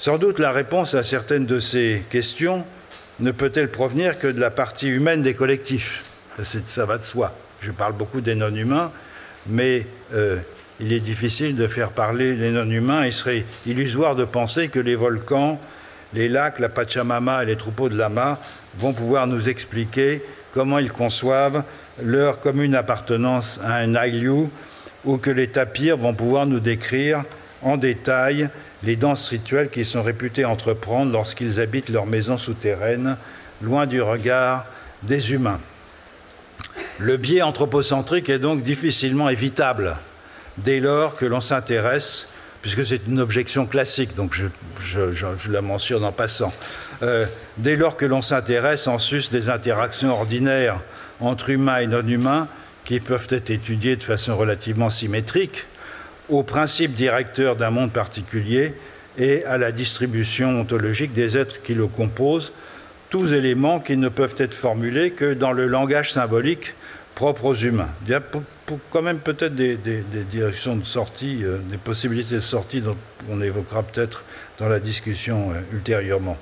Sans 0.00 0.16
doute 0.16 0.38
la 0.38 0.50
réponse 0.50 0.94
à 0.94 1.02
certaines 1.02 1.44
de 1.44 1.60
ces 1.60 2.02
questions 2.08 2.64
ne 3.18 3.32
peut-elle 3.32 3.70
provenir 3.70 4.18
que 4.18 4.28
de 4.28 4.40
la 4.40 4.50
partie 4.50 4.88
humaine 4.88 5.20
des 5.20 5.34
collectifs 5.34 6.04
Ça 6.42 6.86
va 6.86 6.96
de 6.96 7.02
soi. 7.02 7.34
Je 7.60 7.70
parle 7.70 7.92
beaucoup 7.92 8.22
des 8.22 8.34
non-humains, 8.34 8.92
mais 9.46 9.86
euh, 10.14 10.38
il 10.80 10.94
est 10.94 11.00
difficile 11.00 11.54
de 11.54 11.66
faire 11.66 11.90
parler 11.90 12.34
les 12.34 12.50
non-humains. 12.50 13.04
Il 13.04 13.12
serait 13.12 13.44
illusoire 13.66 14.16
de 14.16 14.24
penser 14.24 14.68
que 14.68 14.80
les 14.80 14.94
volcans, 14.94 15.60
les 16.14 16.30
lacs, 16.30 16.60
la 16.60 16.70
Pachamama 16.70 17.42
et 17.42 17.46
les 17.46 17.56
troupeaux 17.56 17.90
de 17.90 17.98
lama 17.98 18.38
vont 18.78 18.94
pouvoir 18.94 19.26
nous 19.26 19.50
expliquer 19.50 20.22
comment 20.54 20.78
ils 20.78 20.92
conçoivent 20.92 21.62
leur 22.02 22.40
commune 22.40 22.74
appartenance 22.74 23.60
à 23.62 23.74
un 23.74 23.94
ailiou 23.94 24.50
ou 25.04 25.18
que 25.18 25.30
les 25.30 25.48
tapirs 25.48 25.98
vont 25.98 26.14
pouvoir 26.14 26.46
nous 26.46 26.60
décrire 26.60 27.22
en 27.60 27.76
détail 27.76 28.48
les 28.82 28.96
danses 28.96 29.28
rituelles 29.28 29.70
qu'ils 29.70 29.86
sont 29.86 30.02
réputés 30.02 30.44
entreprendre 30.44 31.12
lorsqu'ils 31.12 31.60
habitent 31.60 31.90
leur 31.90 32.06
maison 32.06 32.38
souterraine, 32.38 33.16
loin 33.62 33.86
du 33.86 34.00
regard 34.00 34.66
des 35.02 35.32
humains. 35.32 35.60
Le 36.98 37.16
biais 37.16 37.42
anthropocentrique 37.42 38.28
est 38.28 38.38
donc 38.38 38.62
difficilement 38.62 39.28
évitable, 39.28 39.96
dès 40.58 40.80
lors 40.80 41.16
que 41.16 41.26
l'on 41.26 41.40
s'intéresse, 41.40 42.28
puisque 42.62 42.84
c'est 42.84 43.06
une 43.06 43.20
objection 43.20 43.66
classique, 43.66 44.14
donc 44.14 44.34
je, 44.78 45.50
la 45.50 45.62
mentionne 45.62 46.04
en 46.04 46.12
passant, 46.12 46.52
euh, 47.02 47.24
dès 47.56 47.76
lors 47.76 47.96
que 47.96 48.04
l'on 48.04 48.20
s'intéresse 48.20 48.86
en 48.86 48.98
sus 48.98 49.30
des 49.30 49.48
interactions 49.48 50.12
ordinaires 50.12 50.80
entre 51.20 51.50
humains 51.50 51.78
et 51.78 51.86
non-humains, 51.86 52.48
qui 52.84 53.00
peuvent 53.00 53.28
être 53.30 53.50
étudiées 53.50 53.96
de 53.96 54.02
façon 54.02 54.36
relativement 54.36 54.90
symétrique, 54.90 55.66
aux 56.30 56.42
principes 56.42 56.92
directeurs 56.92 57.56
d'un 57.56 57.70
monde 57.70 57.92
particulier 57.92 58.74
et 59.18 59.44
à 59.44 59.58
la 59.58 59.72
distribution 59.72 60.60
ontologique 60.60 61.12
des 61.12 61.36
êtres 61.36 61.62
qui 61.62 61.74
le 61.74 61.86
composent, 61.86 62.52
tous 63.10 63.32
éléments 63.32 63.80
qui 63.80 63.96
ne 63.96 64.08
peuvent 64.08 64.36
être 64.38 64.54
formulés 64.54 65.10
que 65.10 65.34
dans 65.34 65.52
le 65.52 65.66
langage 65.66 66.12
symbolique 66.12 66.74
propre 67.16 67.46
aux 67.46 67.54
humains. 67.54 67.90
Il 68.06 68.12
y 68.12 68.14
a 68.14 68.22
quand 68.90 69.02
même 69.02 69.18
peut-être 69.18 69.54
des, 69.54 69.76
directions 69.76 70.76
de 70.76 70.84
sortie, 70.84 71.40
euh, 71.42 71.58
des 71.68 71.76
possibilités 71.76 72.36
de 72.36 72.40
sortie 72.40 72.80
dont 72.80 72.96
on 73.28 73.42
évoquera 73.42 73.82
peut-être 73.82 74.24
dans 74.58 74.68
la 74.68 74.80
discussion 74.80 75.50
euh, 75.50 75.60
ultérieurement. 75.74 76.38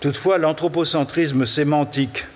Toutefois, 0.00 0.38
l'anthropocentrisme 0.38 1.46
sémantique 1.46 2.26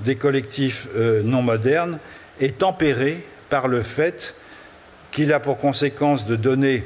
des 0.00 0.16
collectifs 0.16 0.88
euh, 0.96 1.22
non 1.22 1.42
modernes 1.42 2.00
est 2.40 2.58
tempéré 2.58 3.24
par 3.50 3.68
le 3.68 3.82
fait 3.82 4.34
qu'il 5.12 5.32
a 5.32 5.38
pour 5.38 5.58
conséquence 5.58 6.26
de 6.26 6.34
donner 6.34 6.84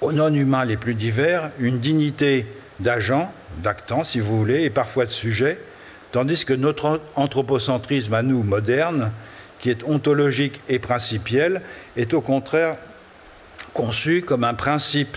aux 0.00 0.12
non-humains 0.12 0.64
les 0.64 0.76
plus 0.76 0.94
divers 0.94 1.50
une 1.58 1.80
dignité 1.80 2.46
d'agent, 2.80 3.32
d'actant 3.62 4.04
si 4.04 4.20
vous 4.20 4.38
voulez, 4.38 4.62
et 4.62 4.70
parfois 4.70 5.04
de 5.04 5.10
sujet, 5.10 5.60
tandis 6.12 6.44
que 6.44 6.54
notre 6.54 7.00
anthropocentrisme 7.16 8.14
à 8.14 8.22
nous, 8.22 8.42
moderne, 8.42 9.12
qui 9.58 9.70
est 9.70 9.82
ontologique 9.84 10.60
et 10.68 10.78
principiel, 10.78 11.62
est 11.96 12.14
au 12.14 12.20
contraire 12.20 12.76
conçu 13.74 14.22
comme 14.22 14.44
un 14.44 14.54
principe 14.54 15.16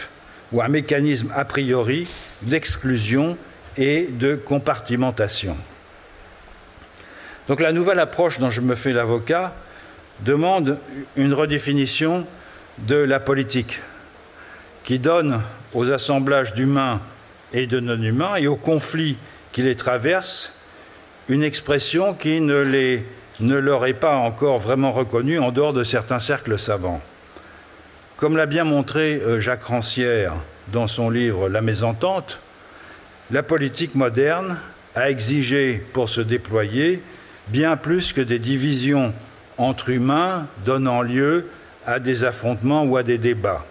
ou 0.52 0.62
un 0.62 0.68
mécanisme 0.68 1.32
a 1.34 1.46
priori 1.46 2.08
d'exclusion 2.42 3.38
et 3.78 4.08
de 4.08 4.36
compartimentation. 4.36 5.56
Donc 7.48 7.60
la 7.60 7.72
nouvelle 7.72 8.00
approche 8.00 8.40
dont 8.40 8.50
je 8.50 8.62
me 8.62 8.76
fais 8.76 8.94
l'avocat 8.94 9.54
demande 10.22 10.78
une 11.16 11.34
redéfinition 11.34 12.26
de 12.80 12.96
la 12.96 13.20
politique 13.20 13.80
qui 14.84 15.00
donne 15.00 15.42
aux 15.74 15.92
assemblages 15.92 16.54
d'humains 16.54 17.02
et 17.54 17.68
de 17.68 17.80
non-humains 17.80 18.36
et 18.36 18.48
aux 18.48 18.56
conflits 18.56 19.18
qui 19.52 19.62
les 19.62 19.76
traversent 19.76 20.54
une 21.28 21.44
expression 21.44 22.14
qui 22.14 22.42
ne, 22.42 22.62
leur 23.40 23.86
est 23.86 23.94
pas 23.94 24.16
encore 24.16 24.60
vraiment 24.60 24.92
reconnue 24.92 25.40
en 25.40 25.52
dehors 25.52 25.74
de 25.74 25.84
certains 25.84 26.20
cercles 26.20 26.58
savants. 26.58 27.02
Comme 28.18 28.38
l'a 28.38 28.46
bien 28.46 28.64
montré 28.64 29.16
euh, 29.16 29.40
Jacques 29.40 29.64
Rancière 29.64 30.34
dans 30.72 30.88
son 30.88 31.10
livre 31.10 31.50
La 31.50 31.62
mésentente, 31.62 32.40
la 33.32 33.44
politique 33.44 33.96
moderne 33.96 34.58
a 34.96 35.10
exigé 35.10 35.84
pour 35.94 36.10
se 36.10 36.22
déployer 36.22 37.02
bien 37.48 37.78
plus 37.78 38.14
que 38.14 38.22
des 38.22 38.40
divisions 38.40 39.14
entre 39.58 39.90
humains 39.90 40.48
donnant 40.66 41.02
lieu 41.02 41.48
à 41.86 42.00
des 42.00 42.24
affrontements 42.24 42.84
ou 42.84 42.98
à 42.98 43.04
des 43.04 43.18
débats. 43.18 43.66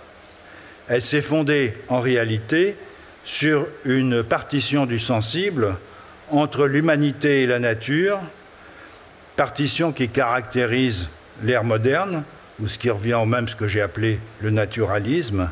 Elle 0.88 1.02
s'est 1.02 1.22
fondée 1.22 1.74
en 1.88 2.00
réalité 2.00 2.76
sur 3.24 3.66
une 3.84 4.22
partition 4.22 4.86
du 4.86 4.98
sensible 4.98 5.76
entre 6.30 6.66
l'humanité 6.66 7.42
et 7.42 7.46
la 7.46 7.58
nature, 7.58 8.18
partition 9.36 9.92
qui 9.92 10.08
caractérise 10.08 11.08
l'ère 11.42 11.64
moderne, 11.64 12.24
ou 12.60 12.66
ce 12.66 12.78
qui 12.78 12.90
revient 12.90 13.14
au 13.14 13.24
même 13.24 13.48
ce 13.48 13.56
que 13.56 13.68
j'ai 13.68 13.80
appelé 13.80 14.20
le 14.40 14.50
naturalisme. 14.50 15.50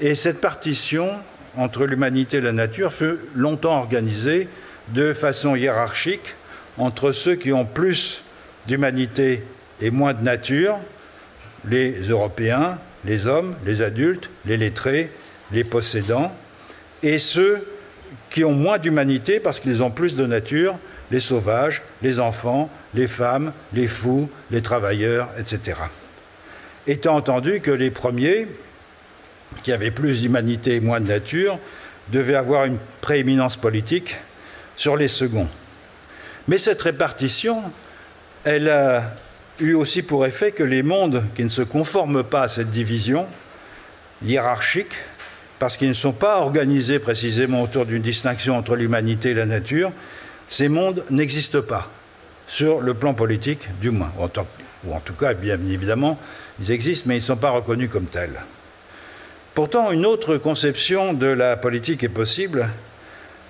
Et 0.00 0.14
cette 0.14 0.40
partition 0.40 1.10
entre 1.56 1.86
l'humanité 1.86 2.36
et 2.36 2.40
la 2.42 2.52
nature 2.52 2.92
fut 2.92 3.16
longtemps 3.34 3.78
organisée 3.78 4.48
de 4.88 5.12
façon 5.12 5.56
hiérarchique 5.56 6.34
entre 6.78 7.12
ceux 7.12 7.34
qui 7.34 7.52
ont 7.52 7.64
plus 7.64 8.22
d'humanité 8.66 9.42
et 9.80 9.90
moins 9.90 10.14
de 10.14 10.22
nature, 10.22 10.78
les 11.68 11.92
Européens, 12.08 12.78
les 13.04 13.26
hommes, 13.26 13.54
les 13.64 13.82
adultes, 13.82 14.30
les 14.44 14.56
lettrés, 14.56 15.10
les 15.52 15.64
possédants, 15.64 16.34
et 17.02 17.18
ceux 17.18 17.66
qui 18.30 18.44
ont 18.44 18.52
moins 18.52 18.78
d'humanité 18.78 19.40
parce 19.40 19.60
qu'ils 19.60 19.82
ont 19.82 19.90
plus 19.90 20.16
de 20.16 20.26
nature, 20.26 20.78
les 21.10 21.20
sauvages, 21.20 21.82
les 22.02 22.18
enfants, 22.18 22.70
les 22.94 23.08
femmes, 23.08 23.52
les 23.72 23.86
fous, 23.86 24.28
les 24.50 24.62
travailleurs, 24.62 25.28
etc. 25.38 25.78
Étant 26.86 27.16
entendu 27.16 27.60
que 27.60 27.70
les 27.70 27.90
premiers, 27.90 28.48
qui 29.62 29.72
avaient 29.72 29.90
plus 29.90 30.22
d'humanité 30.22 30.76
et 30.76 30.80
moins 30.80 31.00
de 31.00 31.06
nature, 31.06 31.58
devaient 32.12 32.34
avoir 32.34 32.64
une 32.64 32.78
prééminence 33.00 33.56
politique 33.56 34.16
sur 34.76 34.96
les 34.96 35.08
seconds. 35.08 35.48
Mais 36.48 36.58
cette 36.58 36.82
répartition, 36.82 37.62
elle 38.46 38.68
a 38.68 39.02
eu 39.58 39.74
aussi 39.74 40.02
pour 40.02 40.24
effet 40.24 40.52
que 40.52 40.62
les 40.62 40.84
mondes 40.84 41.24
qui 41.34 41.42
ne 41.42 41.48
se 41.48 41.62
conforment 41.62 42.22
pas 42.22 42.42
à 42.42 42.48
cette 42.48 42.70
division 42.70 43.26
hiérarchique 44.24 44.94
parce 45.58 45.76
qu'ils 45.76 45.88
ne 45.88 45.94
sont 45.94 46.12
pas 46.12 46.38
organisés 46.38 47.00
précisément 47.00 47.60
autour 47.60 47.86
d'une 47.86 48.02
distinction 48.02 48.56
entre 48.56 48.76
l'humanité 48.76 49.30
et 49.30 49.34
la 49.34 49.46
nature, 49.46 49.90
ces 50.48 50.68
mondes 50.68 51.04
n'existent 51.10 51.60
pas, 51.60 51.90
sur 52.46 52.80
le 52.80 52.94
plan 52.94 53.14
politique 53.14 53.66
du 53.80 53.90
moins, 53.90 54.12
ou 54.16 54.92
en 54.94 55.00
tout 55.00 55.14
cas, 55.14 55.34
bien 55.34 55.58
évidemment, 55.68 56.16
ils 56.60 56.70
existent, 56.70 57.06
mais 57.08 57.16
ils 57.16 57.20
ne 57.20 57.24
sont 57.24 57.36
pas 57.36 57.50
reconnus 57.50 57.90
comme 57.90 58.04
tels. 58.04 58.40
Pourtant, 59.54 59.90
une 59.90 60.06
autre 60.06 60.36
conception 60.36 61.14
de 61.14 61.26
la 61.26 61.56
politique 61.56 62.04
est 62.04 62.08
possible, 62.08 62.68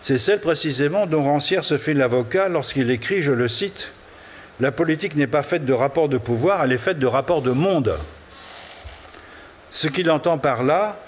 c'est 0.00 0.18
celle 0.18 0.40
précisément 0.40 1.04
dont 1.04 1.22
Rancière 1.22 1.64
se 1.64 1.76
fait 1.76 1.92
l'avocat 1.92 2.48
lorsqu'il 2.48 2.90
écrit, 2.90 3.20
je 3.20 3.32
le 3.32 3.48
cite, 3.48 3.92
La 4.60 4.72
politique 4.72 5.16
n'est 5.16 5.26
pas 5.26 5.42
faite 5.42 5.64
de 5.64 5.72
rapports 5.72 6.08
de 6.08 6.18
pouvoir, 6.18 6.64
elle 6.64 6.72
est 6.72 6.78
faite 6.78 6.98
de 6.98 7.06
rapports 7.06 7.42
de 7.42 7.50
monde. 7.50 7.94
Ce 9.70 9.88
qu'il 9.88 10.10
entend 10.10 10.38
par 10.38 10.62
là, 10.62 10.98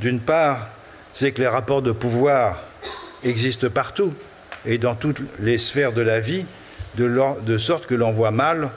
d'une 0.00 0.20
part, 0.20 0.68
c'est 1.12 1.32
que 1.32 1.40
les 1.40 1.48
rapports 1.48 1.82
de 1.82 1.92
pouvoir 1.92 2.62
existent 3.22 3.70
partout 3.70 4.12
et 4.64 4.78
dans 4.78 4.94
toutes 4.94 5.20
les 5.38 5.58
sphères 5.58 5.92
de 5.92 6.02
la 6.02 6.18
vie, 6.20 6.46
de, 6.96 7.58
sorte 7.58 7.86
que 7.86 7.94
l'on 7.94 8.12
voit 8.12 8.30
mal 8.30 8.70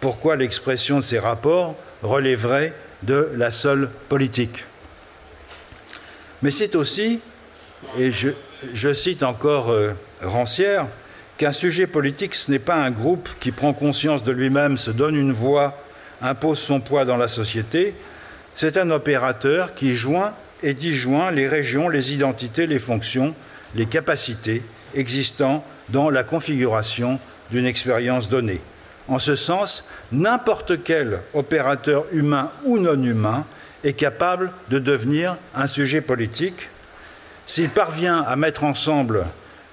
pourquoi 0.00 0.36
l'expression 0.36 0.98
de 0.98 1.04
ces 1.04 1.18
rapports 1.18 1.74
relèverait 2.02 2.74
de 3.02 3.30
la 3.34 3.50
seule 3.50 3.88
politique. 4.08 4.64
Mais 6.42 6.50
c'est 6.50 6.74
aussi, 6.76 7.20
et 7.98 8.10
je, 8.12 8.92
cite 8.92 9.22
encore 9.22 9.70
euh, 9.70 9.92
Rancière, 10.22 10.86
qu'un 11.38 11.52
sujet 11.52 11.86
politique, 11.86 12.34
ce 12.34 12.50
n'est 12.50 12.58
pas 12.58 12.76
un 12.76 12.90
groupe 12.90 13.28
qui 13.40 13.52
prend 13.52 13.72
conscience 13.72 14.24
de 14.24 14.32
lui-même, 14.32 14.76
se 14.76 14.90
donne 14.90 15.16
une 15.16 15.32
voix, 15.32 15.82
impose 16.20 16.58
son 16.58 16.80
poids 16.80 17.04
dans 17.04 17.16
la 17.16 17.28
société, 17.28 17.94
c'est 18.54 18.76
un 18.76 18.90
opérateur 18.90 19.74
qui 19.74 19.94
joint 19.94 20.34
et 20.62 20.74
disjoint 20.74 21.30
les 21.30 21.48
régions, 21.48 21.88
les 21.88 22.12
identités, 22.12 22.66
les 22.66 22.78
fonctions, 22.78 23.34
les 23.74 23.86
capacités 23.86 24.62
existant 24.94 25.64
dans 25.88 26.10
la 26.10 26.22
configuration 26.22 27.18
d'une 27.50 27.66
expérience 27.66 28.28
donnée. 28.28 28.60
En 29.08 29.18
ce 29.18 29.36
sens, 29.36 29.88
n'importe 30.12 30.82
quel 30.84 31.20
opérateur 31.34 32.04
humain 32.12 32.50
ou 32.64 32.78
non 32.78 33.02
humain 33.02 33.44
est 33.84 33.94
capable 33.94 34.52
de 34.70 34.78
devenir 34.78 35.36
un 35.54 35.66
sujet 35.66 36.00
politique 36.00 36.68
s'il 37.46 37.68
parvient 37.68 38.22
à 38.22 38.36
mettre 38.36 38.64
ensemble 38.64 39.24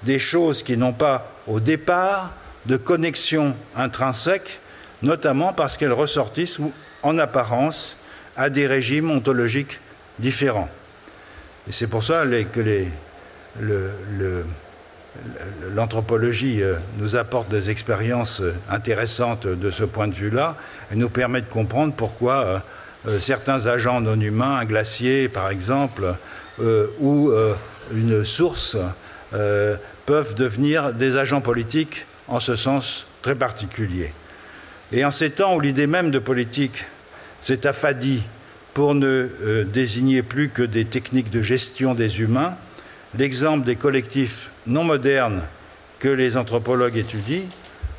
des 0.03 0.19
choses 0.19 0.63
qui 0.63 0.77
n'ont 0.77 0.93
pas 0.93 1.31
au 1.49 1.59
départ 1.59 2.33
de 2.67 2.77
connexion 2.77 3.55
intrinsèque, 3.75 4.59
notamment 5.01 5.51
parce 5.51 5.77
qu'elles 5.77 5.93
ressortissent 5.93 6.59
en 7.03 7.17
apparence 7.17 7.97
à 8.37 8.49
des 8.49 8.67
régimes 8.67 9.11
ontologiques 9.11 9.79
différents. 10.19 10.69
Et 11.67 11.71
c'est 11.71 11.87
pour 11.87 12.03
ça 12.03 12.23
que 12.53 12.85
l'anthropologie 15.75 16.61
euh, 16.61 16.75
nous 16.97 17.15
apporte 17.15 17.49
des 17.49 17.69
expériences 17.69 18.41
euh, 18.41 18.53
intéressantes 18.69 19.47
de 19.47 19.71
ce 19.71 19.83
point 19.83 20.07
de 20.07 20.13
vue-là 20.13 20.55
et 20.91 20.95
nous 20.95 21.09
permet 21.09 21.41
de 21.41 21.49
comprendre 21.49 21.93
pourquoi 21.95 22.63
euh, 23.07 23.19
certains 23.19 23.67
agents 23.67 24.01
non 24.01 24.19
humains, 24.19 24.57
un 24.57 24.65
glacier 24.65 25.29
par 25.29 25.49
exemple, 25.49 26.13
ou 26.99 27.31
une 27.93 28.25
source, 28.25 28.75
peuvent 30.09 30.33
devenir 30.33 30.91
des 30.91 31.17
agents 31.17 31.39
politiques 31.39 32.07
en 32.27 32.39
ce 32.39 32.55
sens 32.55 33.05
très 33.21 33.35
particulier. 33.35 34.11
Et 34.91 35.05
en 35.05 35.11
ces 35.11 35.29
temps 35.29 35.55
où 35.55 35.59
l'idée 35.59 35.85
même 35.85 36.09
de 36.09 36.17
politique 36.17 36.85
s'est 37.41 37.67
affadie 37.67 38.23
pour 38.73 38.95
ne 38.95 39.29
euh, 39.43 39.63
désigner 39.65 40.23
plus 40.23 40.49
que 40.49 40.63
des 40.63 40.85
techniques 40.85 41.29
de 41.29 41.43
gestion 41.43 41.93
des 41.93 42.21
humains, 42.21 42.55
l'exemple 43.19 43.63
des 43.63 43.75
collectifs 43.75 44.49
non 44.65 44.83
modernes 44.83 45.43
que 45.99 46.09
les 46.09 46.37
anthropologues 46.37 46.97
étudient 46.97 47.47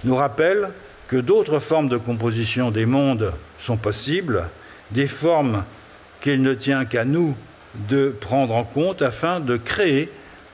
nous 0.02 0.16
rappelle 0.16 0.72
que 1.06 1.16
d'autres 1.16 1.60
formes 1.60 1.88
de 1.88 1.96
composition 1.96 2.72
des 2.72 2.86
mondes 2.86 3.32
sont 3.60 3.76
possibles 3.76 4.50
des 4.90 5.06
formes 5.06 5.62
qu'il 6.20 6.42
ne 6.42 6.54
tient 6.54 6.86
qu'à 6.86 7.04
nous 7.04 7.36
de 7.88 8.12
prendre 8.20 8.56
en 8.56 8.64
compte 8.64 9.00
afin 9.00 9.38
de 9.38 9.56
créer 9.56 10.10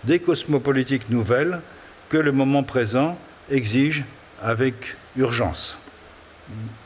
des 0.07 0.20
cosmopolitiques 0.20 1.11
nouvelles 1.11 1.61
que 2.09 2.16
le 2.16 2.32
moment 2.32 2.62
présent 2.62 3.18
exige 3.50 4.04
avec 4.40 4.96
urgence. 5.16 5.78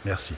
Merci. 0.04 0.34